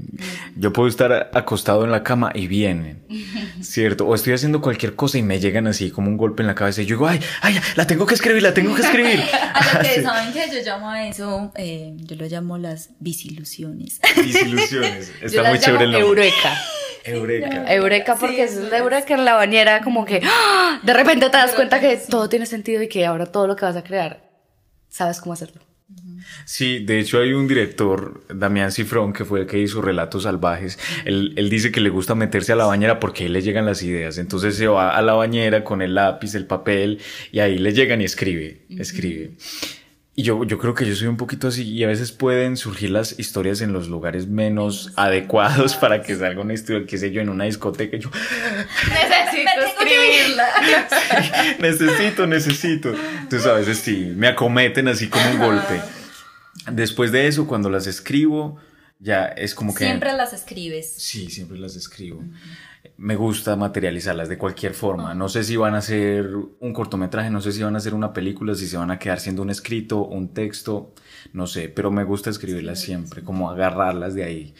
Yo 0.55 0.71
puedo 0.71 0.87
estar 0.87 1.31
acostado 1.33 1.83
en 1.83 1.89
la 1.89 2.03
cama 2.03 2.31
y 2.35 2.45
vienen, 2.45 3.07
¿cierto? 3.63 4.05
O 4.05 4.13
estoy 4.13 4.33
haciendo 4.33 4.61
cualquier 4.61 4.93
cosa 4.93 5.17
y 5.17 5.23
me 5.23 5.39
llegan 5.39 5.65
así 5.65 5.89
como 5.89 6.09
un 6.09 6.17
golpe 6.17 6.43
en 6.43 6.47
la 6.47 6.53
cabeza 6.53 6.83
y 6.83 6.85
yo 6.85 6.97
digo, 6.97 7.07
ay, 7.07 7.19
ay, 7.41 7.59
la 7.75 7.87
tengo 7.87 8.05
que 8.05 8.13
escribir, 8.13 8.43
la 8.43 8.53
tengo 8.53 8.75
que 8.75 8.83
escribir. 8.83 9.19
¿saben 10.03 10.31
qué? 10.31 10.47
Yo 10.53 10.61
llamo 10.63 10.91
a 10.91 11.07
eso, 11.07 11.51
eh, 11.55 11.95
yo 12.01 12.15
lo 12.17 12.27
llamo 12.27 12.59
las 12.59 12.91
visilusiones. 12.99 13.99
Visilusiones, 14.15 15.11
está 15.23 15.49
muy 15.49 15.57
chévere 15.57 15.85
el 15.85 15.91
nombre. 15.91 16.27
Eureka. 16.27 16.55
Eureka. 17.05 17.71
Eureka 17.71 18.15
porque 18.15 18.43
es 18.43 18.55
la 18.55 18.79
eureka 18.79 19.13
en 19.13 19.25
la 19.25 19.35
bañera, 19.35 19.81
como 19.81 20.05
que 20.05 20.21
¡ah! 20.23 20.79
de 20.81 20.93
repente 20.93 21.29
te 21.29 21.37
das 21.37 21.53
cuenta 21.53 21.79
que 21.79 21.97
todo 21.97 22.27
tiene 22.29 22.45
sentido 22.45 22.81
y 22.81 22.87
que 22.87 23.05
ahora 23.05 23.27
todo 23.27 23.45
lo 23.47 23.55
que 23.55 23.65
vas 23.65 23.75
a 23.75 23.83
crear, 23.83 24.23
sabes 24.89 25.21
cómo 25.21 25.33
hacerlo. 25.33 25.61
Sí, 26.45 26.83
de 26.83 26.99
hecho 26.99 27.19
hay 27.19 27.33
un 27.33 27.47
director, 27.47 28.23
Damián 28.33 28.71
Cifrón, 28.71 29.13
que 29.13 29.23
fue 29.23 29.41
el 29.41 29.47
que 29.47 29.59
hizo 29.59 29.81
Relatos 29.81 30.23
Salvajes. 30.23 30.79
Él, 31.05 31.33
él, 31.35 31.49
dice 31.49 31.71
que 31.71 31.79
le 31.79 31.89
gusta 31.89 32.15
meterse 32.15 32.53
a 32.53 32.55
la 32.55 32.65
bañera 32.65 32.99
porque 32.99 33.23
ahí 33.23 33.29
le 33.29 33.41
llegan 33.41 33.65
las 33.65 33.83
ideas. 33.83 34.17
Entonces 34.17 34.55
se 34.55 34.67
va 34.67 34.95
a 34.95 35.01
la 35.03 35.13
bañera 35.13 35.63
con 35.63 35.83
el 35.83 35.93
lápiz, 35.93 36.33
el 36.33 36.47
papel, 36.47 36.99
y 37.31 37.39
ahí 37.39 37.59
le 37.59 37.71
llegan 37.73 38.01
y 38.01 38.05
escribe, 38.05 38.61
escribe. 38.69 39.31
Y 40.17 40.23
yo, 40.23 40.45
yo 40.45 40.57
creo 40.57 40.73
que 40.73 40.85
yo 40.85 40.95
soy 40.95 41.07
un 41.09 41.17
poquito 41.17 41.49
así 41.49 41.63
y 41.69 41.83
a 41.83 41.87
veces 41.87 42.13
pueden 42.13 42.55
surgir 42.55 42.89
las 42.89 43.19
historias 43.19 43.59
en 43.59 43.73
los 43.73 43.89
lugares 43.89 44.27
menos 44.27 44.93
adecuados 44.95 45.75
para 45.75 46.01
que 46.01 46.15
salga 46.15 46.41
una 46.41 46.53
historia, 46.53 46.87
qué 46.87 46.97
sé 46.97 47.11
yo, 47.11 47.21
en 47.21 47.27
una 47.27 47.43
discoteca. 47.43 47.97
Yo 47.97 48.09
necesito 48.89 49.51
escribirla. 49.67 50.47
necesito, 51.59 52.27
necesito. 52.27 52.93
Entonces 53.23 53.45
a 53.45 53.53
veces 53.55 53.79
sí, 53.79 54.13
me 54.15 54.27
acometen 54.27 54.87
así 54.87 55.09
como 55.09 55.29
un 55.31 55.37
golpe. 55.37 55.81
Después 56.71 57.11
de 57.11 57.27
eso, 57.27 57.45
cuando 57.45 57.69
las 57.69 57.85
escribo, 57.85 58.57
ya 58.99 59.25
es 59.25 59.53
como 59.53 59.73
que... 59.73 59.83
Siempre 59.83 60.13
las 60.13 60.31
escribes. 60.31 60.93
Sí, 60.97 61.29
siempre 61.29 61.59
las 61.59 61.75
escribo 61.75 62.23
me 62.97 63.15
gusta 63.15 63.55
materializarlas 63.55 64.29
de 64.29 64.37
cualquier 64.37 64.73
forma. 64.73 65.13
No 65.13 65.29
sé 65.29 65.43
si 65.43 65.55
van 65.55 65.75
a 65.75 65.81
ser 65.81 66.35
un 66.35 66.73
cortometraje, 66.73 67.29
no 67.29 67.41
sé 67.41 67.51
si 67.51 67.63
van 67.63 67.75
a 67.75 67.79
ser 67.79 67.93
una 67.93 68.13
película, 68.13 68.55
si 68.55 68.67
se 68.67 68.77
van 68.77 68.91
a 68.91 68.99
quedar 68.99 69.19
siendo 69.19 69.41
un 69.41 69.49
escrito, 69.49 70.05
un 70.05 70.33
texto, 70.33 70.93
no 71.33 71.47
sé, 71.47 71.69
pero 71.69 71.91
me 71.91 72.03
gusta 72.03 72.29
escribirlas 72.29 72.79
siempre, 72.79 73.23
como 73.23 73.49
agarrarlas 73.49 74.13
de 74.13 74.23
ahí. 74.23 74.55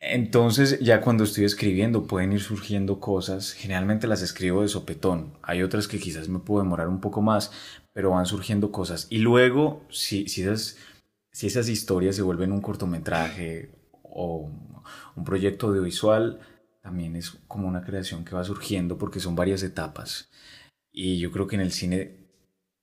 Entonces, 0.00 0.78
ya 0.80 1.00
cuando 1.00 1.24
estoy 1.24 1.44
escribiendo 1.44 2.06
pueden 2.06 2.32
ir 2.32 2.40
surgiendo 2.40 3.00
cosas, 3.00 3.52
generalmente 3.52 4.06
las 4.06 4.22
escribo 4.22 4.62
de 4.62 4.68
sopetón, 4.68 5.34
hay 5.42 5.62
otras 5.62 5.88
que 5.88 5.98
quizás 5.98 6.28
me 6.28 6.38
puedo 6.38 6.62
demorar 6.62 6.88
un 6.88 7.00
poco 7.00 7.22
más, 7.22 7.50
pero 7.92 8.10
van 8.10 8.26
surgiendo 8.26 8.70
cosas. 8.70 9.06
Y 9.10 9.18
luego, 9.18 9.82
si, 9.90 10.28
si, 10.28 10.42
esas, 10.42 10.76
si 11.32 11.46
esas 11.46 11.68
historias 11.68 12.14
se 12.14 12.22
vuelven 12.22 12.52
un 12.52 12.60
cortometraje 12.60 13.70
o 14.02 14.50
un 15.16 15.24
proyecto 15.24 15.68
audiovisual, 15.68 16.38
también 16.86 17.16
es 17.16 17.32
como 17.48 17.66
una 17.66 17.82
creación 17.82 18.24
que 18.24 18.36
va 18.36 18.44
surgiendo 18.44 18.96
porque 18.96 19.18
son 19.18 19.34
varias 19.34 19.64
etapas. 19.64 20.30
Y 20.92 21.18
yo 21.18 21.32
creo 21.32 21.48
que 21.48 21.56
en 21.56 21.62
el 21.62 21.72
cine 21.72 22.28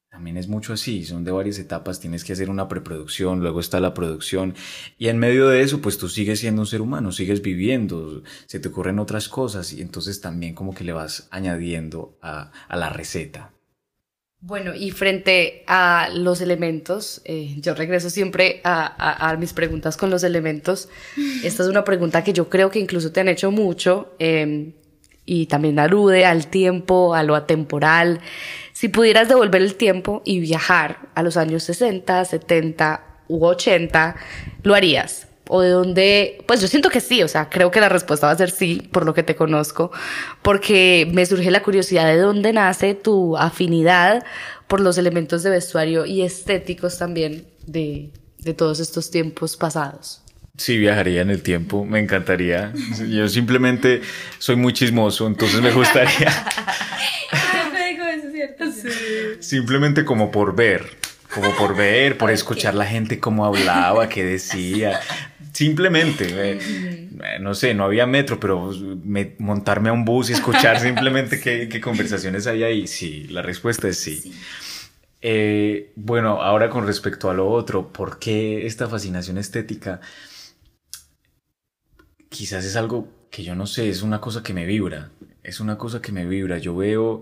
también 0.09 0.35
es 0.35 0.49
mucho 0.49 0.73
así, 0.73 1.05
son 1.05 1.23
de 1.23 1.31
varias 1.31 1.57
etapas, 1.57 2.01
tienes 2.01 2.25
que 2.25 2.33
hacer 2.33 2.49
una 2.49 2.67
preproducción, 2.67 3.39
luego 3.39 3.61
está 3.61 3.79
la 3.79 3.93
producción 3.93 4.55
y 4.97 5.07
en 5.07 5.19
medio 5.19 5.47
de 5.47 5.61
eso 5.61 5.79
pues 5.79 5.97
tú 5.97 6.09
sigues 6.09 6.41
siendo 6.41 6.63
un 6.63 6.67
ser 6.67 6.81
humano, 6.81 7.13
sigues 7.13 7.41
viviendo, 7.41 8.23
se 8.45 8.59
te 8.59 8.67
ocurren 8.67 8.99
otras 8.99 9.29
cosas 9.29 9.71
y 9.71 9.81
entonces 9.81 10.19
también 10.19 10.53
como 10.53 10.75
que 10.75 10.83
le 10.83 10.91
vas 10.91 11.29
añadiendo 11.31 12.17
a, 12.21 12.51
la 12.69 12.89
receta. 12.89 13.52
Bueno, 14.45 14.75
y 14.75 14.91
frente 14.91 15.63
a 15.67 16.09
los 16.13 16.41
elementos, 16.41 17.21
eh, 17.23 17.55
yo 17.59 17.75
regreso 17.75 18.09
siempre 18.09 18.59
a, 18.65 19.37
mis 19.39 19.53
preguntas 19.53 19.95
con 19.95 20.09
los 20.09 20.21
elementos. 20.25 20.89
Esta 21.45 21.63
es 21.63 21.69
una 21.69 21.85
pregunta 21.85 22.25
que 22.25 22.33
yo 22.33 22.49
creo 22.49 22.69
que 22.69 22.79
incluso 22.79 23.13
te 23.13 23.21
han 23.21 23.29
hecho 23.29 23.51
mucho 23.51 24.13
eh, 24.19 24.73
y 25.25 25.45
también 25.45 25.79
alude 25.79 26.25
al 26.25 26.47
tiempo, 26.47 27.15
a 27.15 27.23
lo 27.23 27.35
atemporal. 27.35 28.19
Si 28.73 28.89
pudieras 28.89 29.29
devolver 29.29 29.61
el 29.61 29.75
tiempo 29.75 30.21
y 30.25 30.41
viajar 30.41 30.99
a 31.15 31.23
los 31.23 31.37
años 31.37 31.63
60, 31.63 32.25
70 32.25 33.01
u 33.29 33.45
80, 33.45 34.17
¿lo 34.63 34.75
harías? 34.75 35.27
¿O 35.49 35.61
de 35.61 35.69
dónde? 35.69 36.43
Pues 36.47 36.61
yo 36.61 36.67
siento 36.67 36.89
que 36.89 37.01
sí, 37.01 37.21
o 37.21 37.27
sea, 37.27 37.49
creo 37.49 37.69
que 37.69 37.81
la 37.81 37.89
respuesta 37.89 38.27
va 38.27 38.33
a 38.33 38.37
ser 38.37 38.49
sí, 38.49 38.87
por 38.91 39.05
lo 39.05 39.13
que 39.13 39.23
te 39.23 39.35
conozco, 39.35 39.91
porque 40.41 41.09
me 41.11 41.25
surge 41.25 41.51
la 41.51 41.61
curiosidad 41.61 42.05
de 42.05 42.17
dónde 42.17 42.53
nace 42.53 42.93
tu 42.95 43.35
afinidad 43.37 44.23
por 44.67 44.79
los 44.79 44.97
elementos 44.97 45.43
de 45.43 45.49
vestuario 45.49 46.05
y 46.05 46.21
estéticos 46.21 46.97
también 46.97 47.45
de, 47.65 48.11
de 48.39 48.53
todos 48.53 48.79
estos 48.79 49.11
tiempos 49.11 49.57
pasados. 49.57 50.23
Sí, 50.55 50.77
viajaría 50.77 51.21
en 51.21 51.31
el 51.31 51.41
tiempo, 51.41 51.83
me 51.83 51.99
encantaría. 51.99 52.71
Yo 53.09 53.27
simplemente 53.27 54.01
soy 54.37 54.55
muy 54.55 54.71
chismoso, 54.71 55.25
entonces 55.25 55.59
me 55.61 55.71
gustaría. 55.71 56.31
Simplemente 59.39 60.05
como 60.05 60.31
por 60.31 60.55
ver, 60.55 60.95
como 61.33 61.55
por 61.55 61.75
ver, 61.75 62.17
por 62.17 62.29
escuchar 62.29 62.75
la 62.75 62.85
gente 62.85 63.19
cómo 63.19 63.45
hablaba, 63.45 64.09
qué 64.09 64.23
decía. 64.23 64.99
Simplemente, 65.53 66.25
eh, 66.29 66.59
eh, 66.59 67.39
no 67.39 67.53
sé, 67.53 67.75
no 67.75 67.83
había 67.83 68.07
metro, 68.07 68.39
pero 68.39 68.71
montarme 69.37 69.89
a 69.89 69.93
un 69.93 70.03
bus 70.03 70.31
y 70.31 70.33
escuchar 70.33 70.79
simplemente 70.81 71.39
qué, 71.39 71.79
conversaciones 71.79 72.47
hay 72.47 72.63
ahí. 72.63 72.87
Sí, 72.87 73.27
la 73.29 73.43
respuesta 73.43 73.87
es 73.87 73.99
sí. 73.99 74.33
Eh, 75.21 75.93
bueno, 75.95 76.41
ahora 76.41 76.69
con 76.69 76.87
respecto 76.87 77.29
a 77.29 77.35
lo 77.35 77.49
otro, 77.49 77.93
¿por 77.93 78.17
qué 78.17 78.65
esta 78.65 78.89
fascinación 78.89 79.37
estética? 79.37 80.01
Quizás 82.29 82.65
es 82.65 82.75
algo 82.75 83.07
que 83.29 83.43
yo 83.43 83.53
no 83.53 83.67
sé, 83.67 83.89
es 83.89 84.01
una 84.01 84.19
cosa 84.19 84.41
que 84.41 84.55
me 84.55 84.65
vibra, 84.65 85.11
es 85.43 85.59
una 85.59 85.77
cosa 85.77 86.01
que 86.01 86.11
me 86.11 86.25
vibra. 86.25 86.57
Yo 86.57 86.75
veo 86.75 87.21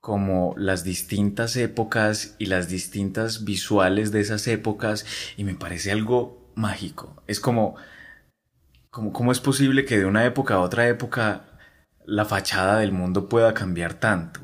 como 0.00 0.54
las 0.58 0.84
distintas 0.84 1.56
épocas 1.56 2.36
y 2.38 2.46
las 2.46 2.68
distintas 2.68 3.44
visuales 3.44 4.12
de 4.12 4.20
esas 4.20 4.46
épocas 4.46 5.06
y 5.38 5.44
me 5.44 5.54
parece 5.54 5.90
algo 5.90 6.43
mágico. 6.54 7.22
Es 7.26 7.40
como, 7.40 7.76
como 8.90 9.12
cómo 9.12 9.32
es 9.32 9.40
posible 9.40 9.84
que 9.84 9.98
de 9.98 10.06
una 10.06 10.24
época 10.24 10.54
a 10.54 10.60
otra 10.60 10.88
época 10.88 11.44
la 12.06 12.24
fachada 12.24 12.78
del 12.80 12.92
mundo 12.92 13.28
pueda 13.28 13.54
cambiar 13.54 13.94
tanto. 13.94 14.40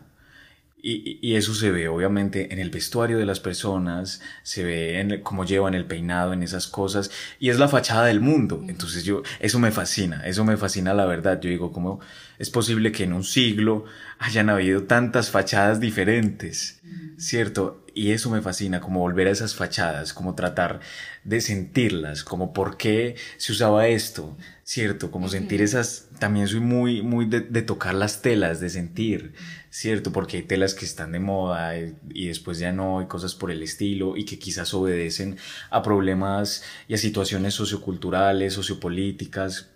Y, 0.82 1.34
eso 1.34 1.54
se 1.54 1.70
ve 1.70 1.88
obviamente 1.88 2.52
en 2.52 2.58
el 2.58 2.70
vestuario 2.70 3.18
de 3.18 3.26
las 3.26 3.40
personas, 3.40 4.22
se 4.42 4.64
ve 4.64 5.00
en 5.00 5.20
cómo 5.22 5.44
llevan 5.44 5.74
el 5.74 5.84
peinado, 5.84 6.32
en 6.32 6.42
esas 6.42 6.66
cosas, 6.66 7.10
y 7.38 7.50
es 7.50 7.58
la 7.58 7.68
fachada 7.68 8.06
del 8.06 8.20
mundo. 8.20 8.64
Entonces 8.66 9.04
yo, 9.04 9.22
eso 9.40 9.58
me 9.58 9.72
fascina, 9.72 10.26
eso 10.26 10.44
me 10.44 10.56
fascina 10.56 10.94
la 10.94 11.04
verdad. 11.06 11.40
Yo 11.40 11.50
digo, 11.50 11.72
¿cómo 11.72 12.00
es 12.38 12.50
posible 12.50 12.92
que 12.92 13.04
en 13.04 13.12
un 13.12 13.24
siglo 13.24 13.84
hayan 14.18 14.48
habido 14.48 14.84
tantas 14.84 15.30
fachadas 15.30 15.80
diferentes? 15.80 16.80
¿Cierto? 17.18 17.84
Y 17.94 18.12
eso 18.12 18.30
me 18.30 18.40
fascina, 18.40 18.80
como 18.80 19.00
volver 19.00 19.26
a 19.26 19.32
esas 19.32 19.54
fachadas, 19.54 20.14
como 20.14 20.34
tratar 20.34 20.80
de 21.24 21.40
sentirlas, 21.40 22.24
como 22.24 22.52
por 22.52 22.76
qué 22.76 23.16
se 23.36 23.52
usaba 23.52 23.88
esto, 23.88 24.36
¿cierto? 24.64 25.10
Como 25.10 25.28
sentir 25.28 25.60
esas, 25.60 26.08
también 26.18 26.48
soy 26.48 26.60
muy, 26.60 27.02
muy 27.02 27.26
de, 27.26 27.62
tocar 27.62 27.94
las 27.94 28.22
telas, 28.22 28.60
de 28.60 28.70
sentir, 28.70 29.34
¿cierto? 29.68 30.12
Porque 30.12 30.38
hay 30.38 30.42
telas 30.44 30.74
que 30.74 30.86
están 30.86 31.12
de 31.12 31.20
moda 31.20 31.76
y, 31.76 32.26
después 32.26 32.58
ya 32.58 32.72
no, 32.72 33.02
y 33.02 33.06
cosas 33.06 33.34
por 33.34 33.50
el 33.50 33.62
estilo, 33.62 34.16
y 34.16 34.24
que 34.24 34.38
quizás 34.38 34.72
obedecen 34.72 35.36
a 35.70 35.82
problemas 35.82 36.64
y 36.88 36.94
a 36.94 36.98
situaciones 36.98 37.54
socioculturales, 37.54 38.54
sociopolíticas, 38.54 39.68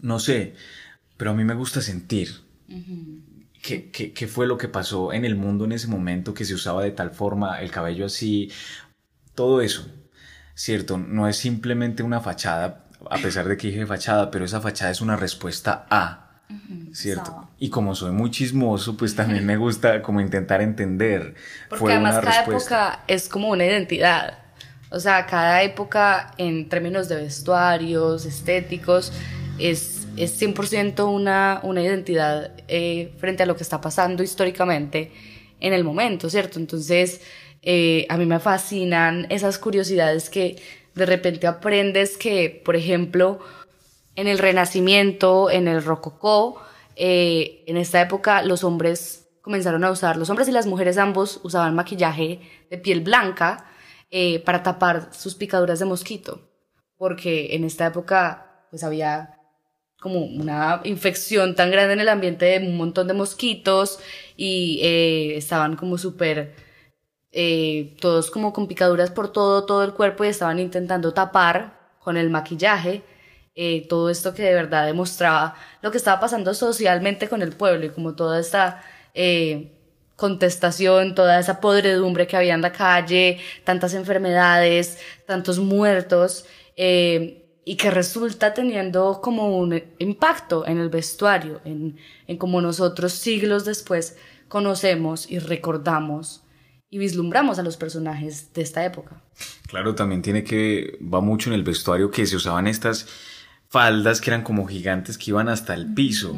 no 0.00 0.18
sé, 0.18 0.54
pero 1.16 1.30
a 1.30 1.34
mí 1.34 1.44
me 1.44 1.54
gusta 1.54 1.80
sentir. 1.80 2.30
¿Qué, 3.62 3.90
qué, 3.90 4.12
qué 4.12 4.26
fue 4.26 4.46
lo 4.46 4.58
que 4.58 4.68
pasó 4.68 5.12
en 5.12 5.24
el 5.24 5.36
mundo 5.36 5.64
en 5.64 5.72
ese 5.72 5.86
momento 5.86 6.34
que 6.34 6.44
se 6.44 6.54
usaba 6.54 6.82
de 6.82 6.90
tal 6.90 7.12
forma, 7.12 7.60
el 7.60 7.70
cabello 7.70 8.06
así, 8.06 8.50
todo 9.34 9.62
eso, 9.62 9.86
¿cierto? 10.54 10.98
No 10.98 11.28
es 11.28 11.36
simplemente 11.36 12.02
una 12.02 12.20
fachada 12.20 12.84
a 13.10 13.18
pesar 13.18 13.46
de 13.48 13.56
que 13.56 13.68
dije 13.68 13.86
fachada, 13.86 14.30
pero 14.30 14.44
esa 14.44 14.60
fachada 14.60 14.90
es 14.90 15.00
una 15.00 15.16
respuesta 15.16 15.86
a, 15.90 16.28
¿cierto? 16.92 17.48
Y 17.58 17.70
como 17.70 17.94
soy 17.94 18.12
muy 18.12 18.30
chismoso, 18.30 18.96
pues 18.96 19.14
también 19.14 19.44
me 19.46 19.56
gusta 19.56 20.02
como 20.02 20.20
intentar 20.20 20.60
entender. 20.62 21.34
Porque 21.68 21.92
además 21.92 22.20
cada 22.20 22.44
época 22.44 23.00
es 23.06 23.28
como 23.28 23.48
una 23.48 23.64
identidad. 23.64 24.38
O 24.90 25.00
sea, 25.00 25.26
cada 25.26 25.62
época 25.62 26.32
en 26.38 26.68
términos 26.68 27.08
de 27.08 27.16
vestuarios, 27.16 28.26
estéticos, 28.26 29.12
es, 29.58 30.06
es 30.16 30.40
100% 30.40 31.12
una, 31.12 31.60
una 31.62 31.82
identidad 31.82 32.52
eh, 32.68 33.12
frente 33.18 33.42
a 33.42 33.46
lo 33.46 33.56
que 33.56 33.62
está 33.62 33.80
pasando 33.80 34.22
históricamente 34.22 35.12
en 35.60 35.72
el 35.72 35.82
momento, 35.82 36.28
¿cierto? 36.30 36.58
Entonces, 36.58 37.22
eh, 37.66 38.06
a 38.10 38.18
mí 38.18 38.26
me 38.26 38.40
fascinan 38.40 39.26
esas 39.30 39.58
curiosidades 39.58 40.28
que 40.28 40.56
de 40.94 41.06
repente 41.06 41.46
aprendes 41.46 42.18
que, 42.18 42.62
por 42.62 42.76
ejemplo, 42.76 43.40
en 44.16 44.28
el 44.28 44.38
Renacimiento, 44.38 45.50
en 45.50 45.66
el 45.66 45.82
Rococó, 45.82 46.60
eh, 46.94 47.64
en 47.66 47.78
esta 47.78 48.02
época 48.02 48.42
los 48.42 48.64
hombres 48.64 49.28
comenzaron 49.40 49.82
a 49.82 49.90
usar, 49.90 50.16
los 50.18 50.28
hombres 50.28 50.46
y 50.48 50.52
las 50.52 50.66
mujeres 50.66 50.98
ambos 50.98 51.40
usaban 51.42 51.74
maquillaje 51.74 52.40
de 52.70 52.78
piel 52.78 53.00
blanca 53.00 53.64
eh, 54.10 54.40
para 54.40 54.62
tapar 54.62 55.08
sus 55.12 55.34
picaduras 55.34 55.78
de 55.78 55.86
mosquito, 55.86 56.42
porque 56.98 57.54
en 57.54 57.64
esta 57.64 57.86
época 57.86 58.66
pues 58.70 58.84
había 58.84 59.38
como 60.00 60.20
una 60.20 60.82
infección 60.84 61.54
tan 61.54 61.70
grande 61.70 61.94
en 61.94 62.00
el 62.00 62.10
ambiente 62.10 62.44
de 62.44 62.66
un 62.66 62.76
montón 62.76 63.08
de 63.08 63.14
mosquitos 63.14 64.00
y 64.36 64.80
estaban 65.34 65.76
como 65.76 65.96
súper 65.96 66.54
eh, 67.36 67.96
todos 68.00 68.30
como 68.30 68.52
con 68.52 68.68
picaduras 68.68 69.10
por 69.10 69.32
todo, 69.32 69.66
todo 69.66 69.82
el 69.82 69.92
cuerpo 69.92 70.24
y 70.24 70.28
estaban 70.28 70.60
intentando 70.60 71.12
tapar 71.12 71.80
con 71.98 72.16
el 72.16 72.30
maquillaje 72.30 73.02
eh, 73.56 73.88
todo 73.88 74.08
esto 74.08 74.34
que 74.34 74.44
de 74.44 74.54
verdad 74.54 74.86
demostraba 74.86 75.56
lo 75.82 75.90
que 75.90 75.96
estaba 75.96 76.20
pasando 76.20 76.54
socialmente 76.54 77.28
con 77.28 77.42
el 77.42 77.50
pueblo 77.50 77.86
y 77.86 77.90
como 77.90 78.14
toda 78.14 78.38
esta 78.38 78.84
eh, 79.14 79.72
contestación, 80.14 81.16
toda 81.16 81.40
esa 81.40 81.60
podredumbre 81.60 82.28
que 82.28 82.36
había 82.36 82.54
en 82.54 82.62
la 82.62 82.70
calle, 82.70 83.40
tantas 83.64 83.94
enfermedades, 83.94 84.98
tantos 85.26 85.58
muertos, 85.58 86.46
y 86.76 87.76
que 87.76 87.90
resulta 87.90 88.54
teniendo 88.54 89.20
como 89.20 89.56
un 89.58 89.82
impacto 89.98 90.66
en 90.66 90.78
el 90.78 90.88
vestuario, 90.88 91.60
en, 91.64 91.96
en 92.28 92.36
como 92.36 92.60
nosotros 92.60 93.12
siglos 93.12 93.64
después 93.64 94.16
conocemos 94.48 95.28
y 95.28 95.40
recordamos 95.40 96.43
y 96.94 96.98
vislumbramos 96.98 97.58
a 97.58 97.64
los 97.64 97.76
personajes 97.76 98.54
de 98.54 98.62
esta 98.62 98.84
época. 98.84 99.20
Claro, 99.66 99.96
también 99.96 100.22
tiene 100.22 100.44
que, 100.44 100.96
va 101.02 101.20
mucho 101.20 101.50
en 101.50 101.54
el 101.54 101.64
vestuario 101.64 102.08
que 102.12 102.24
se 102.24 102.36
usaban 102.36 102.68
estas 102.68 103.08
faldas 103.68 104.20
que 104.20 104.30
eran 104.30 104.44
como 104.44 104.64
gigantes 104.64 105.18
que 105.18 105.32
iban 105.32 105.48
hasta 105.48 105.74
el 105.74 105.92
piso. 105.92 106.36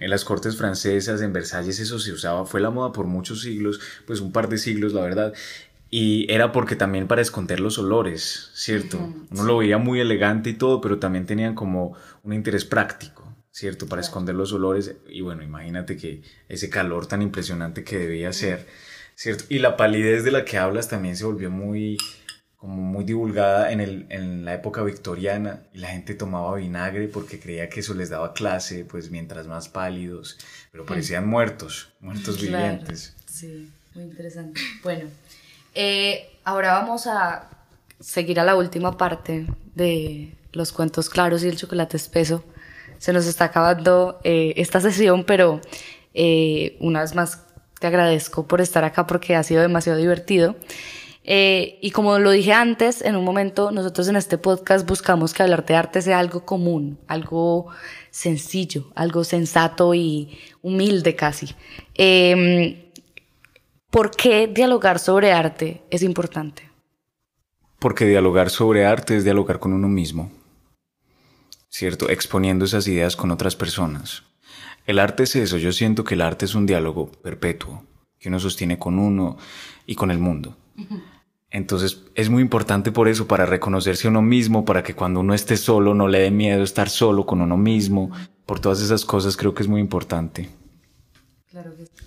En 0.00 0.10
las 0.10 0.26
cortes 0.26 0.58
francesas, 0.58 1.22
en 1.22 1.32
Versalles, 1.32 1.80
eso 1.80 1.98
se 1.98 2.12
usaba, 2.12 2.44
fue 2.44 2.60
la 2.60 2.68
moda 2.68 2.92
por 2.92 3.06
muchos 3.06 3.40
siglos, 3.40 3.80
pues 4.06 4.20
un 4.20 4.30
par 4.30 4.50
de 4.50 4.58
siglos, 4.58 4.92
la 4.92 5.00
verdad. 5.00 5.32
Y 5.88 6.30
era 6.30 6.52
porque 6.52 6.76
también 6.76 7.06
para 7.06 7.22
esconder 7.22 7.60
los 7.60 7.78
olores, 7.78 8.50
¿cierto? 8.52 8.98
Uno 9.30 9.44
lo 9.44 9.56
veía 9.56 9.78
muy 9.78 10.00
elegante 10.00 10.50
y 10.50 10.52
todo, 10.52 10.82
pero 10.82 10.98
también 10.98 11.24
tenían 11.24 11.54
como 11.54 11.96
un 12.22 12.34
interés 12.34 12.66
práctico, 12.66 13.34
¿cierto? 13.50 13.86
Para 13.86 14.02
esconder 14.02 14.34
los 14.34 14.52
olores. 14.52 14.96
Y 15.08 15.22
bueno, 15.22 15.42
imagínate 15.42 15.96
que 15.96 16.20
ese 16.46 16.68
calor 16.68 17.06
tan 17.06 17.22
impresionante 17.22 17.84
que 17.84 17.96
debía 17.96 18.34
ser 18.34 18.66
¿cierto? 19.14 19.44
Y 19.48 19.58
la 19.58 19.76
palidez 19.76 20.24
de 20.24 20.30
la 20.30 20.44
que 20.44 20.58
hablas 20.58 20.88
también 20.88 21.16
se 21.16 21.24
volvió 21.24 21.50
muy, 21.50 21.98
como 22.56 22.82
muy 22.82 23.04
divulgada 23.04 23.72
en, 23.72 23.80
el, 23.80 24.06
en 24.08 24.44
la 24.44 24.54
época 24.54 24.82
victoriana 24.82 25.60
y 25.72 25.78
la 25.78 25.88
gente 25.88 26.14
tomaba 26.14 26.56
vinagre 26.56 27.08
porque 27.08 27.38
creía 27.38 27.68
que 27.68 27.80
eso 27.80 27.94
les 27.94 28.10
daba 28.10 28.32
clase, 28.32 28.84
pues 28.84 29.10
mientras 29.10 29.46
más 29.46 29.68
pálidos, 29.68 30.38
pero 30.72 30.84
mm. 30.84 30.86
parecían 30.86 31.28
muertos, 31.28 31.92
muertos 32.00 32.40
vivientes. 32.40 33.14
Sí, 33.26 33.70
muy 33.94 34.04
interesante. 34.04 34.60
Bueno, 34.82 35.10
eh, 35.74 36.38
ahora 36.44 36.72
vamos 36.72 37.06
a 37.06 37.50
seguir 38.00 38.40
a 38.40 38.44
la 38.44 38.56
última 38.56 38.96
parte 38.96 39.46
de 39.74 40.34
los 40.52 40.72
cuentos 40.72 41.10
claros 41.10 41.44
y 41.44 41.48
el 41.48 41.56
chocolate 41.56 41.96
espeso. 41.96 42.44
Se 42.98 43.12
nos 43.12 43.26
está 43.26 43.46
acabando 43.46 44.20
eh, 44.24 44.54
esta 44.56 44.80
sesión, 44.80 45.24
pero 45.24 45.60
eh, 46.14 46.76
una 46.80 47.02
vez 47.02 47.14
más 47.14 47.43
te 47.84 47.88
agradezco 47.88 48.46
por 48.46 48.62
estar 48.62 48.82
acá 48.82 49.06
porque 49.06 49.36
ha 49.36 49.42
sido 49.42 49.60
demasiado 49.60 49.98
divertido. 49.98 50.56
Eh, 51.22 51.78
y 51.82 51.90
como 51.90 52.18
lo 52.18 52.30
dije 52.30 52.54
antes, 52.54 53.02
en 53.02 53.14
un 53.14 53.24
momento 53.26 53.72
nosotros 53.72 54.08
en 54.08 54.16
este 54.16 54.38
podcast 54.38 54.88
buscamos 54.88 55.34
que 55.34 55.42
hablar 55.42 55.66
de 55.66 55.74
arte 55.74 56.00
sea 56.00 56.18
algo 56.18 56.46
común, 56.46 56.98
algo 57.08 57.66
sencillo, 58.10 58.86
algo 58.94 59.22
sensato 59.22 59.92
y 59.92 60.38
humilde 60.62 61.14
casi. 61.14 61.54
Eh, 61.94 62.90
¿Por 63.90 64.12
qué 64.12 64.46
dialogar 64.46 64.98
sobre 64.98 65.32
arte 65.32 65.82
es 65.90 66.02
importante? 66.02 66.70
Porque 67.78 68.06
dialogar 68.06 68.48
sobre 68.48 68.86
arte 68.86 69.14
es 69.14 69.24
dialogar 69.24 69.58
con 69.58 69.74
uno 69.74 69.88
mismo, 69.88 70.32
¿cierto? 71.68 72.08
Exponiendo 72.08 72.64
esas 72.64 72.88
ideas 72.88 73.14
con 73.14 73.30
otras 73.30 73.54
personas. 73.54 74.22
El 74.86 74.98
arte 74.98 75.22
es 75.22 75.36
eso, 75.36 75.56
yo 75.56 75.72
siento 75.72 76.04
que 76.04 76.14
el 76.14 76.20
arte 76.20 76.44
es 76.44 76.54
un 76.54 76.66
diálogo 76.66 77.10
perpetuo 77.22 77.84
que 78.18 78.28
uno 78.28 78.40
sostiene 78.40 78.78
con 78.78 78.98
uno 78.98 79.36
y 79.86 79.94
con 79.94 80.10
el 80.10 80.18
mundo. 80.18 80.56
Entonces 81.50 82.02
es 82.14 82.30
muy 82.30 82.42
importante 82.42 82.90
por 82.90 83.06
eso, 83.06 83.28
para 83.28 83.46
reconocerse 83.46 84.06
a 84.06 84.10
uno 84.10 84.22
mismo, 84.22 84.64
para 84.64 84.82
que 84.82 84.94
cuando 84.94 85.20
uno 85.20 85.34
esté 85.34 85.56
solo 85.56 85.94
no 85.94 86.08
le 86.08 86.20
dé 86.20 86.30
miedo 86.30 86.62
estar 86.62 86.88
solo 86.88 87.26
con 87.26 87.40
uno 87.42 87.56
mismo. 87.56 88.10
Por 88.46 88.60
todas 88.60 88.80
esas 88.80 89.04
cosas 89.04 89.36
creo 89.36 89.54
que 89.54 89.62
es 89.62 89.68
muy 89.68 89.80
importante. 89.80 90.48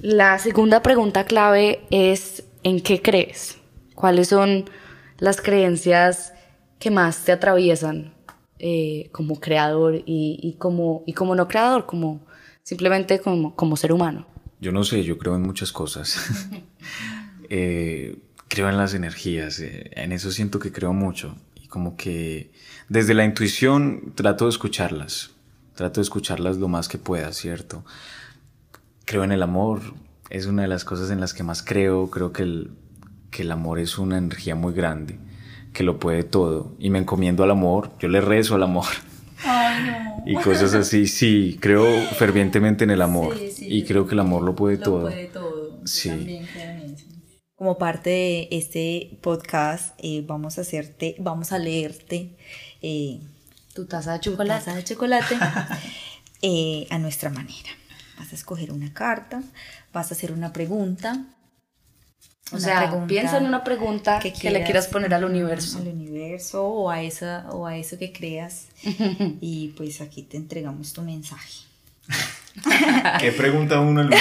La 0.02 0.38
segunda 0.40 0.82
pregunta 0.82 1.24
clave 1.24 1.82
es 1.90 2.44
¿en 2.64 2.82
qué 2.82 3.02
crees? 3.02 3.58
¿Cuáles 3.96 4.28
son 4.28 4.66
las 5.20 5.40
creencias 5.40 6.34
que 6.80 6.92
más 6.92 7.24
te 7.24 7.32
atraviesan 7.32 8.14
eh, 8.60 9.10
como 9.12 9.40
creador 9.40 10.02
y, 10.06 10.56
como, 10.60 11.04
y 11.06 11.14
como 11.14 11.36
no 11.36 11.48
creador, 11.48 11.86
como 11.86 12.27
simplemente 12.68 13.22
como, 13.22 13.56
como 13.56 13.78
ser 13.78 13.94
humano? 13.94 14.28
Yo 14.60 14.74
no 14.74 14.84
sé, 14.84 15.06
yo 15.06 15.18
creo 15.18 15.38
en 15.38 15.42
muchas 15.42 15.72
cosas. 15.72 16.18
eh, 17.50 18.18
creo 18.50 18.68
en 18.68 18.76
las 18.76 18.94
energías, 18.94 19.62
eh, 19.62 19.90
en 19.94 20.12
eso 20.12 20.32
siento 20.32 20.60
que 20.60 20.74
creo 20.74 20.92
mucho. 20.92 21.38
Y 21.56 21.68
como 21.68 21.96
que 21.96 22.52
desde 22.90 23.14
la 23.14 23.24
intuición 23.24 24.12
trato 24.16 24.44
de 24.46 24.50
escucharlas, 24.50 25.32
trato 25.76 26.02
de 26.02 26.04
escucharlas 26.04 26.58
lo 26.58 26.68
más 26.68 26.90
que 26.90 26.98
pueda, 26.98 27.32
¿cierto? 27.32 27.86
Creo 29.06 29.24
en 29.24 29.32
el 29.32 29.44
amor, 29.44 29.80
es 30.30 30.46
una 30.46 30.64
de 30.64 30.68
las 30.68 30.84
cosas 30.84 31.10
en 31.10 31.22
las 31.22 31.34
que 31.34 31.44
más 31.44 31.64
creo, 31.64 32.10
creo 32.10 32.34
que 32.34 32.44
el, 32.44 32.72
que 33.32 33.44
el 33.44 33.52
amor 33.54 33.80
es 33.80 33.98
una 33.98 34.18
energía 34.18 34.56
muy 34.56 34.74
grande, 34.74 35.20
que 35.72 35.84
lo 35.84 36.00
puede 36.00 36.24
todo. 36.24 36.76
Y 36.80 36.90
me 36.90 37.00
encomiendo 37.00 37.46
al 37.46 37.52
amor, 37.52 37.92
yo 37.98 38.10
le 38.10 38.20
rezo 38.20 38.56
al 38.56 38.64
amor. 38.64 38.88
Ay, 39.44 39.84
no. 39.86 40.24
Y 40.26 40.36
cosas 40.36 40.74
así, 40.74 41.08
sí, 41.08 41.58
creo 41.62 41.86
fervientemente 42.16 42.84
en 42.84 42.90
el 42.90 43.02
amor. 43.02 43.38
y 43.60 43.84
creo 43.84 44.08
que 44.08 44.14
el 44.14 44.20
amor 44.20 44.44
lo 44.44 44.56
puede 44.56 44.78
todo. 44.78 45.04
Lo 45.04 45.10
puede 45.10 45.28
todo. 45.28 45.80
Sí. 45.86 46.10
también 46.10 46.46
creo 46.52 46.70
en 46.70 46.94
eso. 46.94 47.06
Como 47.56 47.78
parte 47.78 48.10
de 48.10 48.48
este 48.52 49.18
podcast, 49.22 49.96
eh, 49.98 50.24
vamos 50.28 50.58
a 50.58 50.62
hacerte, 50.62 51.16
vamos 51.18 51.52
a 51.52 51.58
leerte 51.58 52.38
eh, 52.82 53.20
tu 53.74 53.86
taza 53.86 54.14
de 54.14 54.20
chocolate, 54.20 54.60
taza 54.66 54.76
de 54.76 54.84
chocolate 54.84 55.36
eh, 56.42 56.88
a 56.92 57.00
nuestra 57.00 57.32
manera. 57.32 57.70
Vas 58.20 58.32
a 58.32 58.36
escoger 58.36 58.72
una 58.72 58.94
carta, 58.94 59.42
vas 59.94 60.12
a 60.12 60.14
hacer 60.14 60.32
una 60.32 60.54
pregunta. 60.54 61.26
O 62.52 62.60
sea, 62.60 63.06
piensa 63.08 63.38
en 63.38 63.46
una 63.46 63.64
pregunta 63.64 64.20
que, 64.20 64.32
le 64.50 64.64
quieras 64.64 64.88
poner 64.88 65.14
al 65.14 65.26
universo. 65.26 65.80
Al 65.80 65.88
universo 65.88 66.66
o 66.66 66.90
a, 66.90 67.02
esa, 67.02 67.46
o 67.52 67.68
a 67.68 67.76
eso 67.76 67.98
que 67.98 68.14
creas. 68.14 68.68
y 69.42 69.74
pues 69.76 70.00
aquí 70.02 70.24
te 70.24 70.38
entregamos 70.38 70.94
tu 70.94 71.02
mensaje. 71.02 71.66
¿Qué 73.20 73.34
pregunta 73.34 73.82
uno 73.82 74.02
el 74.02 74.10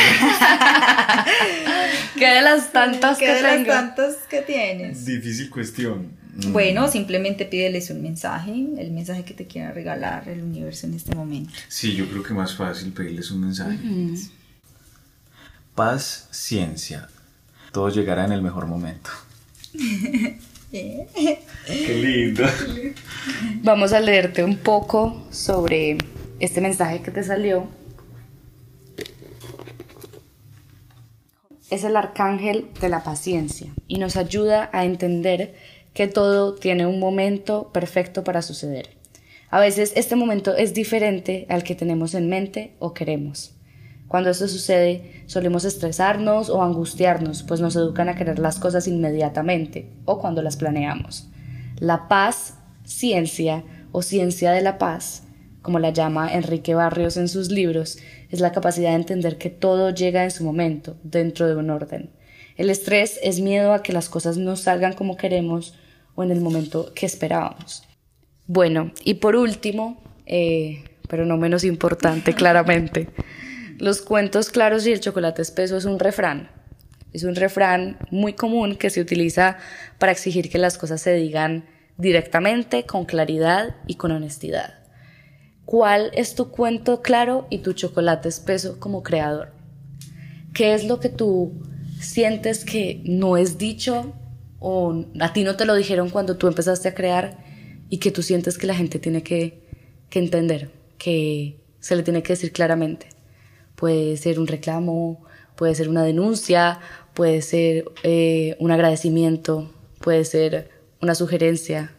¿Qué 2.19 2.27
de 2.27 2.43
las 2.43 2.73
tantas 2.73 3.17
¿Qué 3.19 3.33
de 3.33 3.43
las 3.43 3.65
tantas 3.67 4.17
que 4.29 4.43
tienes? 4.43 5.05
Difícil 5.05 5.49
cuestión. 5.49 6.11
Mm. 6.35 6.53
Bueno, 6.53 6.89
simplemente 6.89 7.45
pídeles 7.47 7.91
un 7.91 8.03
mensaje, 8.03 8.51
el 8.51 8.91
mensaje 8.91 9.25
que 9.25 9.35
te 9.35 9.47
quiera 9.47 9.71
regalar 9.73 10.29
el 10.29 10.43
universo 10.43 10.87
en 10.87 10.95
este 10.95 11.15
momento. 11.15 11.53
Sí, 11.69 11.95
yo 11.95 12.09
creo 12.09 12.25
que 12.25 12.35
más 12.35 12.57
fácil 12.57 12.93
pedirles 12.93 13.31
un 13.31 13.43
mensaje. 13.43 13.79
Paz, 15.75 16.29
ciencia. 16.31 17.09
Todo 17.77 17.91
llegará 17.91 18.25
en 18.25 18.33
el 18.33 18.41
mejor 18.41 18.67
momento. 18.67 19.11
Qué 20.71 21.09
lindo. 21.95 22.45
Vamos 23.63 23.93
a 23.93 24.01
leerte 24.01 24.43
un 24.43 24.57
poco 24.57 25.27
sobre 25.31 25.99
este 26.41 26.63
mensaje 26.63 27.03
que 27.03 27.11
te 27.11 27.23
salió 27.23 27.69
es 31.69 31.85
el 31.85 31.97
arcángel 31.99 32.71
de 32.81 32.89
la 32.89 33.05
paciencia 33.05 33.71
y 33.87 33.99
nos 33.99 34.17
ayuda 34.17 34.71
a 34.73 34.87
entender 34.87 35.55
que 35.93 36.09
todo 36.09 36.55
tiene 36.55 36.87
un 36.87 36.99
momento 36.99 37.73
perfecto 37.75 38.25
para 38.25 38.41
suceder. 38.41 38.97
A 39.51 39.61
veces 39.61 39.93
este 39.97 40.17
momento 40.17 40.57
es 40.57 40.73
diferente 40.73 41.45
al 41.51 41.63
que 41.63 41.75
tenemos 41.75 42.15
en 42.15 42.31
mente 42.31 42.73
o 42.79 42.95
queremos. 42.95 43.56
Cuando 44.09 44.31
esto 44.31 44.47
sucede, 44.49 45.25
solemos 45.27 45.65
estresarnos 45.65 46.49
o 46.49 46.63
angustiarnos, 46.63 47.43
pues 47.43 47.61
nos 47.61 47.75
educan 47.77 48.09
a 48.09 48.15
querer 48.15 48.39
las 48.39 48.59
cosas 48.59 48.87
inmediatamente 48.87 49.91
o 50.05 50.21
cuando 50.21 50.43
las 50.43 50.57
planeamos. 50.57 51.29
La 51.79 52.09
paz, 52.09 52.55
ciencia 52.85 53.65
o 53.93 54.03
ciencia 54.03 54.53
de 54.53 54.63
la 54.63 54.79
paz, 54.79 55.25
como 55.63 55.81
la 55.81 55.91
llama 55.91 56.33
Enrique 56.33 56.75
Barrios 56.75 57.17
en 57.17 57.29
sus 57.29 57.51
libros, 57.51 57.99
es 58.31 58.41
la 58.41 58.53
capacidad 58.53 58.91
de 58.91 58.97
entender 58.97 59.39
que 59.39 59.51
todo 59.51 59.91
llega 59.91 60.23
en 60.23 60.31
su 60.31 60.45
momento, 60.45 60.97
dentro 61.03 61.49
de 61.49 61.57
un 61.57 61.71
orden. 61.71 62.11
El 62.57 62.71
estrés 62.71 63.19
es 63.23 63.41
miedo 63.41 63.73
a 63.73 63.83
que 63.83 63.93
las 63.93 64.09
cosas 64.09 64.37
no 64.39 64.57
salgan 64.57 64.93
como 64.93 65.17
queremos 65.17 65.75
o 66.15 66.23
en 66.23 66.31
el 66.31 66.41
momento 66.41 66.93
que 66.95 67.05
esperábamos. 67.05 67.83
Bueno, 68.47 68.93
y 69.05 69.15
por 69.15 69.35
último, 69.37 70.01
eh, 70.25 70.85
pero 71.09 71.27
no 71.27 71.37
menos 71.37 71.65
importante 71.65 72.33
claramente, 72.35 73.09
los 73.79 74.03
cuentos 74.03 74.51
claros 74.51 74.87
y 74.87 74.93
el 74.93 75.01
chocolate 75.01 75.43
espeso 75.43 75.77
es 75.77 75.85
un 75.85 75.99
refrán. 75.99 76.51
Es 77.13 77.25
un 77.25 77.35
refrán 77.35 77.99
muy 78.11 78.35
común 78.35 78.77
que 78.77 78.91
se 78.91 79.01
utiliza 79.01 79.57
para 79.99 80.13
exigir 80.13 80.51
que 80.51 80.59
las 80.59 80.77
cosas 80.77 81.01
se 81.01 81.15
digan 81.15 81.65
directamente, 81.97 82.85
con 82.85 83.07
claridad 83.07 83.77
y 83.87 83.95
con 83.95 84.13
honestidad 84.13 84.87
cuál 85.67 86.13
es 86.15 86.35
tu 86.35 86.51
cuento 86.51 87.03
claro 87.03 87.47
y 87.51 87.59
tu 87.59 87.75
chocolate 87.75 88.31
espeso 88.31 88.81
como 88.81 89.03
creador. 89.03 89.53
¿Qué 90.55 90.73
es 90.73 90.85
lo 90.85 91.01
que 91.01 91.11
tú 91.11 91.61
sientes 92.01 92.65
que 92.65 93.03
no 93.05 93.37
es 93.37 93.59
dicho 93.59 94.15
o 94.59 95.05
a 95.21 95.33
ti 95.33 95.45
no 95.45 95.57
te 95.57 95.67
lo 95.67 95.75
dijeron 95.75 96.09
cuando 96.09 96.39
tú 96.39 96.47
empezaste 96.47 96.89
a 96.89 96.95
crear 96.95 97.45
y 97.91 97.99
que 97.99 98.11
tú 98.11 98.23
sientes 98.23 98.57
que 98.57 98.67
la 98.67 98.75
gente 98.75 98.99
tiene 98.99 99.23
que, 99.23 99.67
entender, 100.13 100.71
que 100.97 101.61
se 101.79 101.95
le 101.95 102.03
tiene 102.03 102.23
que 102.23 102.33
decir 102.33 102.53
claramente? 102.53 103.09
Puede 103.77 104.17
ser 104.17 104.41
un 104.41 104.47
reclamo, 104.47 105.25
puede 105.55 105.75
ser 105.75 105.89
una 105.89 106.03
denuncia, 106.03 106.81
puede 107.15 107.43
ser 107.43 107.85
eh, 108.03 108.57
un 108.59 108.71
agradecimiento, 108.71 109.73
puede 110.01 110.25
ser 110.25 110.71
una 111.01 111.15
sugerencia. 111.15 111.93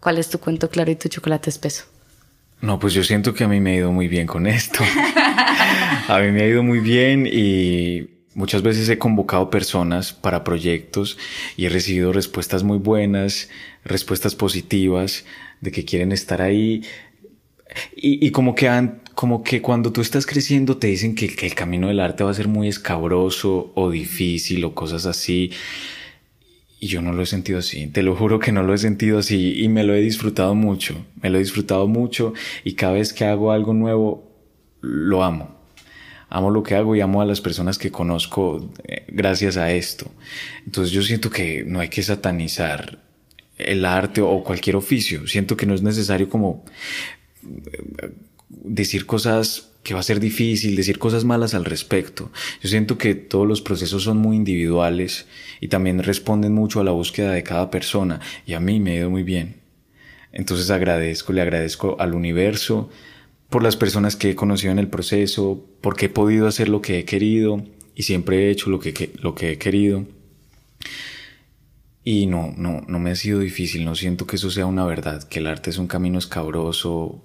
¿Cuál 0.00 0.18
es 0.18 0.28
tu 0.28 0.38
cuento 0.38 0.70
claro 0.70 0.90
y 0.90 0.96
tu 0.96 1.08
chocolate 1.08 1.50
espeso? 1.50 1.84
No, 2.60 2.78
pues 2.78 2.92
yo 2.92 3.02
siento 3.02 3.32
que 3.32 3.44
a 3.44 3.48
mí 3.48 3.58
me 3.60 3.72
ha 3.72 3.76
ido 3.76 3.92
muy 3.92 4.08
bien 4.08 4.26
con 4.26 4.46
esto. 4.46 4.80
a 6.08 6.18
mí 6.20 6.30
me 6.30 6.42
ha 6.42 6.46
ido 6.46 6.62
muy 6.62 6.80
bien 6.80 7.26
y 7.26 8.08
muchas 8.34 8.62
veces 8.62 8.88
he 8.88 8.98
convocado 8.98 9.50
personas 9.50 10.12
para 10.12 10.44
proyectos 10.44 11.18
y 11.56 11.66
he 11.66 11.68
recibido 11.68 12.12
respuestas 12.12 12.62
muy 12.62 12.78
buenas, 12.78 13.48
respuestas 13.84 14.34
positivas 14.34 15.24
de 15.60 15.70
que 15.70 15.84
quieren 15.84 16.12
estar 16.12 16.42
ahí. 16.42 16.82
Y, 17.94 18.30
como 18.30 18.54
que 18.54 18.68
han, 18.68 19.00
como 19.14 19.42
que 19.42 19.62
cuando 19.62 19.92
tú 19.92 20.00
estás 20.00 20.26
creciendo 20.26 20.76
te 20.76 20.88
dicen 20.88 21.14
que, 21.14 21.34
que 21.34 21.46
el 21.46 21.54
camino 21.54 21.88
del 21.88 22.00
arte 22.00 22.24
va 22.24 22.30
a 22.30 22.34
ser 22.34 22.48
muy 22.48 22.68
escabroso 22.68 23.72
o 23.74 23.90
difícil 23.90 24.64
o 24.64 24.74
cosas 24.74 25.06
así. 25.06 25.50
Y 26.78 26.86
yo 26.86 27.02
no 27.02 27.12
lo 27.12 27.22
he 27.22 27.26
sentido 27.26 27.58
así, 27.58 27.88
te 27.88 28.02
lo 28.02 28.16
juro 28.16 28.38
que 28.38 28.52
no 28.52 28.62
lo 28.62 28.72
he 28.72 28.78
sentido 28.78 29.18
así 29.18 29.62
y 29.62 29.68
me 29.68 29.84
lo 29.84 29.94
he 29.94 30.00
disfrutado 30.00 30.54
mucho, 30.54 31.04
me 31.20 31.28
lo 31.28 31.36
he 31.36 31.40
disfrutado 31.40 31.86
mucho 31.86 32.32
y 32.64 32.72
cada 32.72 32.94
vez 32.94 33.12
que 33.12 33.26
hago 33.26 33.52
algo 33.52 33.74
nuevo, 33.74 34.30
lo 34.80 35.22
amo. 35.22 35.60
Amo 36.30 36.50
lo 36.50 36.62
que 36.62 36.76
hago 36.76 36.94
y 36.94 37.00
amo 37.00 37.20
a 37.20 37.26
las 37.26 37.40
personas 37.40 37.76
que 37.76 37.90
conozco 37.90 38.70
eh, 38.84 39.04
gracias 39.08 39.56
a 39.56 39.72
esto. 39.72 40.10
Entonces 40.64 40.92
yo 40.92 41.02
siento 41.02 41.28
que 41.28 41.64
no 41.64 41.80
hay 41.80 41.88
que 41.88 42.02
satanizar 42.02 43.00
el 43.58 43.84
arte 43.84 44.20
o 44.20 44.42
cualquier 44.42 44.76
oficio. 44.76 45.26
Siento 45.26 45.56
que 45.56 45.66
no 45.66 45.74
es 45.74 45.82
necesario 45.82 46.28
como 46.28 46.64
decir 48.48 49.06
cosas 49.06 49.70
que 49.82 49.94
va 49.94 50.00
a 50.00 50.04
ser 50.04 50.20
difícil 50.20 50.76
decir 50.76 50.98
cosas 50.98 51.24
malas 51.24 51.54
al 51.54 51.64
respecto. 51.64 52.30
Yo 52.62 52.68
siento 52.68 52.98
que 52.98 53.14
todos 53.14 53.46
los 53.46 53.62
procesos 53.62 54.02
son 54.02 54.18
muy 54.18 54.36
individuales 54.36 55.26
y 55.60 55.68
también 55.68 56.02
responden 56.02 56.52
mucho 56.52 56.80
a 56.80 56.84
la 56.84 56.90
búsqueda 56.90 57.32
de 57.32 57.42
cada 57.42 57.70
persona 57.70 58.20
y 58.46 58.52
a 58.54 58.60
mí 58.60 58.80
me 58.80 58.92
ha 58.92 58.96
ido 58.96 59.10
muy 59.10 59.22
bien. 59.22 59.56
Entonces 60.32 60.70
agradezco, 60.70 61.32
le 61.32 61.42
agradezco 61.42 61.96
al 61.98 62.14
universo 62.14 62.90
por 63.48 63.62
las 63.62 63.76
personas 63.76 64.16
que 64.16 64.30
he 64.30 64.36
conocido 64.36 64.72
en 64.72 64.78
el 64.78 64.88
proceso, 64.88 65.64
porque 65.80 66.06
he 66.06 66.08
podido 66.08 66.46
hacer 66.46 66.68
lo 66.68 66.80
que 66.80 67.00
he 67.00 67.04
querido 67.04 67.64
y 67.96 68.04
siempre 68.04 68.46
he 68.46 68.50
hecho 68.50 68.70
lo 68.70 68.78
que, 68.78 69.10
lo 69.20 69.34
que 69.34 69.52
he 69.52 69.58
querido. 69.58 70.06
Y 72.04 72.26
no, 72.26 72.54
no, 72.56 72.82
no 72.86 72.98
me 72.98 73.10
ha 73.10 73.16
sido 73.16 73.40
difícil, 73.40 73.84
no 73.84 73.94
siento 73.94 74.26
que 74.26 74.36
eso 74.36 74.50
sea 74.50 74.66
una 74.66 74.86
verdad, 74.86 75.24
que 75.24 75.40
el 75.40 75.48
arte 75.48 75.70
es 75.70 75.78
un 75.78 75.88
camino 75.88 76.18
escabroso. 76.18 77.24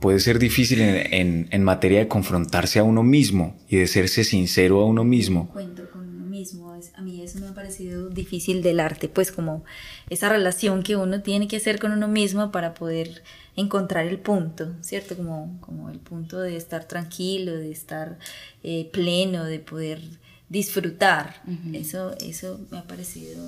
Puede 0.00 0.20
ser 0.20 0.38
difícil 0.38 0.80
en, 0.80 1.48
en, 1.50 1.64
materia 1.64 1.98
de 1.98 2.08
confrontarse 2.08 2.78
a 2.78 2.84
uno 2.84 3.02
mismo 3.02 3.56
y 3.68 3.78
de 3.78 3.86
serse 3.86 4.22
sincero 4.22 4.80
a 4.80 4.84
uno 4.84 5.02
mismo. 5.02 5.48
Cuento 5.48 5.90
con 5.90 6.08
uno 6.08 6.26
mismo, 6.26 6.78
a 6.94 7.02
mí 7.02 7.22
eso 7.22 7.40
me 7.40 7.48
ha 7.48 7.54
parecido 7.54 8.08
difícil 8.08 8.62
del 8.62 8.80
arte, 8.80 9.08
pues 9.08 9.32
como 9.32 9.64
esa 10.10 10.28
relación 10.28 10.82
que 10.82 10.96
uno 10.96 11.22
tiene 11.22 11.48
que 11.48 11.56
hacer 11.56 11.78
con 11.78 11.92
uno 11.92 12.06
mismo 12.06 12.52
para 12.52 12.74
poder 12.74 13.22
encontrar 13.56 14.06
el 14.06 14.18
punto, 14.18 14.72
¿cierto? 14.82 15.16
Como, 15.16 15.58
como 15.60 15.90
el 15.90 15.98
punto 15.98 16.40
de 16.40 16.56
estar 16.56 16.86
tranquilo, 16.86 17.56
de 17.56 17.72
estar 17.72 18.18
eh, 18.62 18.88
pleno, 18.92 19.44
de 19.44 19.58
poder 19.58 20.00
disfrutar. 20.48 21.42
eso, 21.74 22.16
eso 22.20 22.60
me 22.70 22.78
ha 22.78 22.84
parecido... 22.84 23.44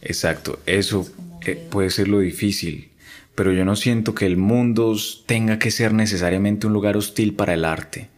Exacto, 0.00 0.58
eso 0.66 1.06
eh, 1.46 1.66
puede 1.70 1.90
ser 1.90 2.08
lo 2.08 2.20
difícil, 2.20 2.90
pero 3.34 3.52
yo 3.52 3.64
no 3.64 3.76
siento 3.76 4.14
que 4.14 4.26
el 4.26 4.36
mundo 4.36 4.96
tenga 5.26 5.58
que 5.58 5.70
ser 5.70 5.92
necesariamente 5.92 6.66
un 6.66 6.72
lugar 6.72 6.96
hostil 6.96 7.34
para 7.34 7.54
el 7.54 7.64
arte. 7.64 8.10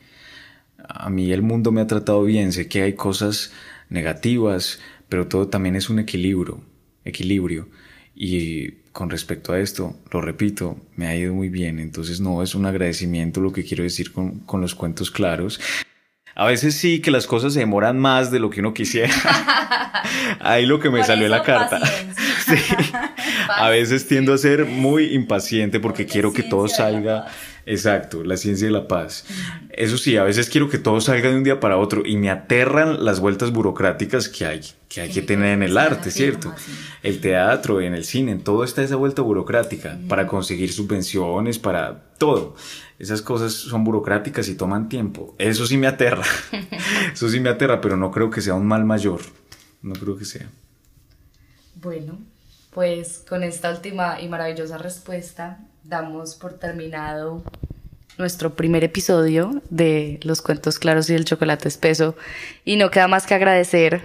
A 0.78 1.10
mí 1.10 1.32
el 1.32 1.42
mundo 1.42 1.72
me 1.72 1.80
ha 1.80 1.86
tratado 1.86 2.22
bien, 2.22 2.52
sé 2.52 2.68
que 2.68 2.82
hay 2.82 2.94
cosas 2.94 3.52
negativas, 3.88 4.80
pero 5.08 5.26
todo 5.26 5.48
también 5.48 5.76
es 5.76 5.90
un 5.90 5.98
equilibrio, 5.98 6.60
equilibrio. 7.04 7.68
Y 8.14 8.72
con 8.92 9.10
respecto 9.10 9.52
a 9.52 9.60
esto, 9.60 9.96
lo 10.10 10.20
repito, 10.20 10.78
me 10.96 11.06
ha 11.06 11.16
ido 11.16 11.34
muy 11.34 11.48
bien, 11.48 11.78
entonces 11.78 12.20
no 12.20 12.42
es 12.42 12.54
un 12.54 12.66
agradecimiento 12.66 13.40
lo 13.40 13.52
que 13.52 13.64
quiero 13.64 13.82
decir 13.82 14.12
con, 14.12 14.40
con 14.40 14.60
los 14.60 14.74
cuentos 14.74 15.10
claros, 15.10 15.60
a 16.38 16.44
veces 16.44 16.74
sí 16.74 17.00
que 17.00 17.10
las 17.10 17.26
cosas 17.26 17.54
se 17.54 17.60
demoran 17.60 17.98
más 17.98 18.30
de 18.30 18.38
lo 18.38 18.50
que 18.50 18.60
uno 18.60 18.74
quisiera. 18.74 19.10
Ahí 20.40 20.66
lo 20.66 20.78
que 20.78 20.90
me 20.90 21.02
salió 21.02 21.24
en 21.24 21.30
la 21.30 21.42
carta. 21.42 21.80
Sí. 22.46 22.54
A 23.48 23.68
veces 23.70 24.06
tiendo 24.06 24.32
a 24.32 24.38
ser 24.38 24.64
muy 24.64 25.14
impaciente 25.14 25.80
porque 25.80 26.06
quiero 26.06 26.32
que 26.32 26.42
todo 26.42 26.68
salga. 26.68 27.26
Exacto, 27.68 28.22
la 28.22 28.36
ciencia 28.36 28.68
de 28.68 28.72
la 28.72 28.86
paz. 28.86 29.24
Eso 29.70 29.98
sí, 29.98 30.16
a 30.16 30.22
veces 30.22 30.48
quiero 30.48 30.68
que 30.68 30.78
todo 30.78 31.00
salga 31.00 31.30
de 31.30 31.36
un 31.36 31.42
día 31.42 31.58
para 31.58 31.78
otro 31.78 32.02
y 32.06 32.16
me 32.16 32.30
aterran 32.30 33.04
las 33.04 33.18
vueltas 33.18 33.50
burocráticas 33.50 34.28
que 34.28 34.46
hay 34.46 34.60
que, 34.88 35.00
hay 35.00 35.10
que 35.10 35.22
tener 35.22 35.48
en 35.48 35.64
el 35.64 35.76
arte, 35.76 36.12
¿cierto? 36.12 36.54
El 37.02 37.20
teatro, 37.20 37.80
en 37.80 37.94
el 37.94 38.04
cine, 38.04 38.30
en 38.30 38.44
todo 38.44 38.62
está 38.62 38.84
esa 38.84 38.94
vuelta 38.94 39.22
burocrática 39.22 39.98
para 40.08 40.28
conseguir 40.28 40.72
subvenciones, 40.72 41.58
para 41.58 42.04
todo. 42.18 42.54
Esas 43.00 43.20
cosas 43.20 43.52
son 43.52 43.82
burocráticas 43.82 44.48
y 44.48 44.54
toman 44.54 44.88
tiempo. 44.88 45.34
Eso 45.38 45.66
sí 45.66 45.76
me 45.76 45.88
aterra. 45.88 46.24
Eso 47.12 47.28
sí 47.28 47.40
me 47.40 47.50
aterra, 47.50 47.80
pero 47.80 47.96
no 47.96 48.12
creo 48.12 48.30
que 48.30 48.40
sea 48.40 48.54
un 48.54 48.66
mal 48.66 48.84
mayor. 48.84 49.20
No 49.82 49.94
creo 49.94 50.16
que 50.16 50.24
sea. 50.24 50.48
Bueno, 51.74 52.18
pues 52.76 53.24
con 53.26 53.42
esta 53.42 53.70
última 53.70 54.20
y 54.20 54.28
maravillosa 54.28 54.76
respuesta 54.76 55.60
damos 55.82 56.34
por 56.34 56.58
terminado 56.58 57.42
nuestro 58.18 58.54
primer 58.54 58.84
episodio 58.84 59.62
de 59.70 60.20
Los 60.24 60.42
Cuentos 60.42 60.78
Claros 60.78 61.08
y 61.08 61.14
el 61.14 61.24
Chocolate 61.24 61.68
Espeso. 61.68 62.16
Y 62.66 62.76
no 62.76 62.90
queda 62.90 63.08
más 63.08 63.26
que 63.26 63.32
agradecer, 63.32 64.02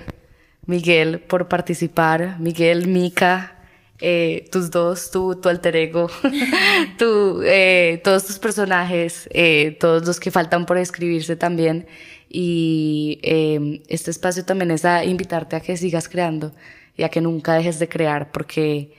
Miguel, 0.67 1.19
por 1.19 1.49
participar. 1.49 2.39
Miguel, 2.39 2.87
Mica, 2.87 3.57
eh, 3.99 4.47
tus 4.53 4.71
dos, 4.71 5.11
tu, 5.11 5.37
alter 5.49 5.75
ego, 5.75 6.09
tu, 6.97 7.41
eh, 7.43 7.99
todos 8.05 8.25
tus 8.25 8.39
personajes, 8.39 9.27
eh, 9.33 9.75
todos 9.81 10.07
los 10.07 10.17
que 10.17 10.31
faltan 10.31 10.65
por 10.65 10.77
escribirse 10.77 11.35
también. 11.35 11.87
Y 12.29 13.19
em, 13.23 13.81
este 13.89 14.11
espacio 14.11 14.45
también 14.45 14.71
es 14.71 14.85
a 14.85 15.03
invitarte 15.03 15.57
a 15.57 15.59
que 15.59 15.75
sigas 15.75 16.07
creando 16.07 16.53
y 17.01 17.03
a 17.03 17.09
que 17.09 17.19
nunca 17.19 17.55
dejes 17.55 17.79
de 17.79 17.89
crear, 17.89 18.31
porque 18.31 18.91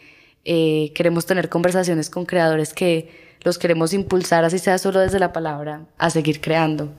queremos 0.42 1.24
tener 1.24 1.48
conversaciones 1.48 2.10
con 2.10 2.26
creadores 2.26 2.74
que 2.74 3.08
los 3.44 3.58
queremos 3.58 3.92
impulsar, 3.92 4.44
así 4.44 4.58
sea 4.58 4.76
solo 4.78 4.98
desde 4.98 5.20
la 5.20 5.32
palabra, 5.32 5.86
a 5.98 6.10
seguir 6.10 6.40
creando, 6.40 6.92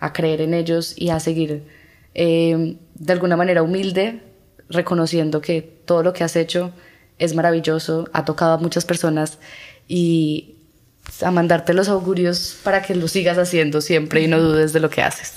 a 0.00 0.12
creer 0.12 0.42
en 0.42 0.52
ellos 0.52 0.92
y 0.98 1.08
a 1.08 1.18
seguir 1.18 1.64
em, 2.12 2.76
de 2.94 3.12
alguna 3.14 3.38
manera 3.38 3.62
humilde, 3.62 4.20
reconociendo 4.68 5.40
que 5.40 5.62
todo 5.62 6.02
lo 6.02 6.12
que 6.12 6.24
has 6.24 6.36
hecho 6.36 6.72
es 7.18 7.34
maravilloso, 7.34 8.06
ha 8.12 8.26
tocado 8.26 8.52
a 8.52 8.58
muchas 8.58 8.84
personas 8.84 9.38
y 9.88 10.56
a 11.22 11.30
mandarte 11.30 11.72
los 11.72 11.88
augurios 11.88 12.54
para 12.62 12.82
que 12.82 12.94
lo 12.94 13.08
sigas 13.08 13.38
haciendo 13.38 13.80
siempre 13.80 14.20
y 14.20 14.28
no 14.28 14.38
dudes 14.38 14.74
de 14.74 14.80
lo 14.80 14.90
que 14.90 15.00
haces. 15.00 15.36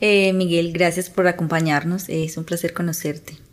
Eh, 0.00 0.32
Miguel, 0.32 0.72
gracias 0.72 1.10
por 1.10 1.26
acompañarnos, 1.26 2.08
es 2.08 2.36
un 2.36 2.44
placer 2.44 2.72
conocerte. 2.72 3.47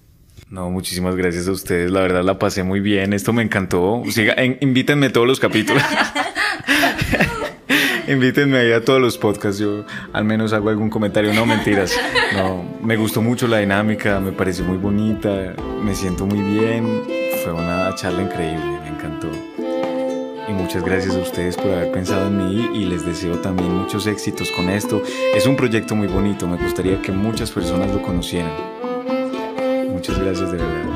No, 0.55 0.71
muchísimas 0.71 1.17
gracias 1.17 1.49
a 1.49 1.51
ustedes, 1.51 1.91
la 1.91 1.99
verdad 1.99 2.23
la 2.23 2.39
pasé 2.39 2.63
muy 2.63 2.79
bien, 2.79 3.11
esto 3.11 3.33
me 3.33 3.43
encantó. 3.43 4.01
Siga, 4.09 4.41
invítenme 4.61 5.09
todos 5.09 5.27
los 5.27 5.37
capítulos. 5.37 5.83
Invítenme 8.07 8.59
ahí 8.59 8.71
a 8.71 8.85
todos 8.85 9.01
los 9.01 9.17
podcasts, 9.17 9.59
yo 9.59 9.83
al 10.13 10.23
menos 10.23 10.53
hago 10.53 10.69
algún 10.69 10.89
comentario, 10.89 11.33
no 11.33 11.45
mentiras. 11.45 11.99
No, 12.35 12.63
me 12.81 12.95
gustó 12.95 13.21
mucho 13.21 13.49
la 13.49 13.57
dinámica, 13.57 14.21
me 14.21 14.31
pareció 14.31 14.63
muy 14.63 14.77
bonita, 14.77 15.55
me 15.83 15.93
siento 15.93 16.25
muy 16.25 16.39
bien, 16.39 17.03
fue 17.43 17.51
una 17.51 17.93
charla 17.95 18.21
increíble, 18.21 18.79
me 18.81 18.87
encantó. 18.87 19.29
Y 20.47 20.53
muchas 20.53 20.85
gracias 20.85 21.15
a 21.15 21.19
ustedes 21.19 21.57
por 21.57 21.73
haber 21.73 21.91
pensado 21.91 22.27
en 22.27 22.37
mí 22.37 22.69
y 22.75 22.85
les 22.85 23.05
deseo 23.05 23.39
también 23.39 23.75
muchos 23.75 24.07
éxitos 24.07 24.51
con 24.51 24.69
esto. 24.69 25.03
Es 25.35 25.47
un 25.47 25.57
proyecto 25.57 25.95
muy 25.95 26.07
bonito, 26.07 26.47
me 26.47 26.55
gustaría 26.55 27.01
que 27.01 27.11
muchas 27.11 27.51
personas 27.51 27.91
lo 27.91 28.01
conocieran. 28.01 28.74
Muchas 30.07 30.23
gracias 30.23 30.51
de 30.51 30.57
verdad. 30.57 30.94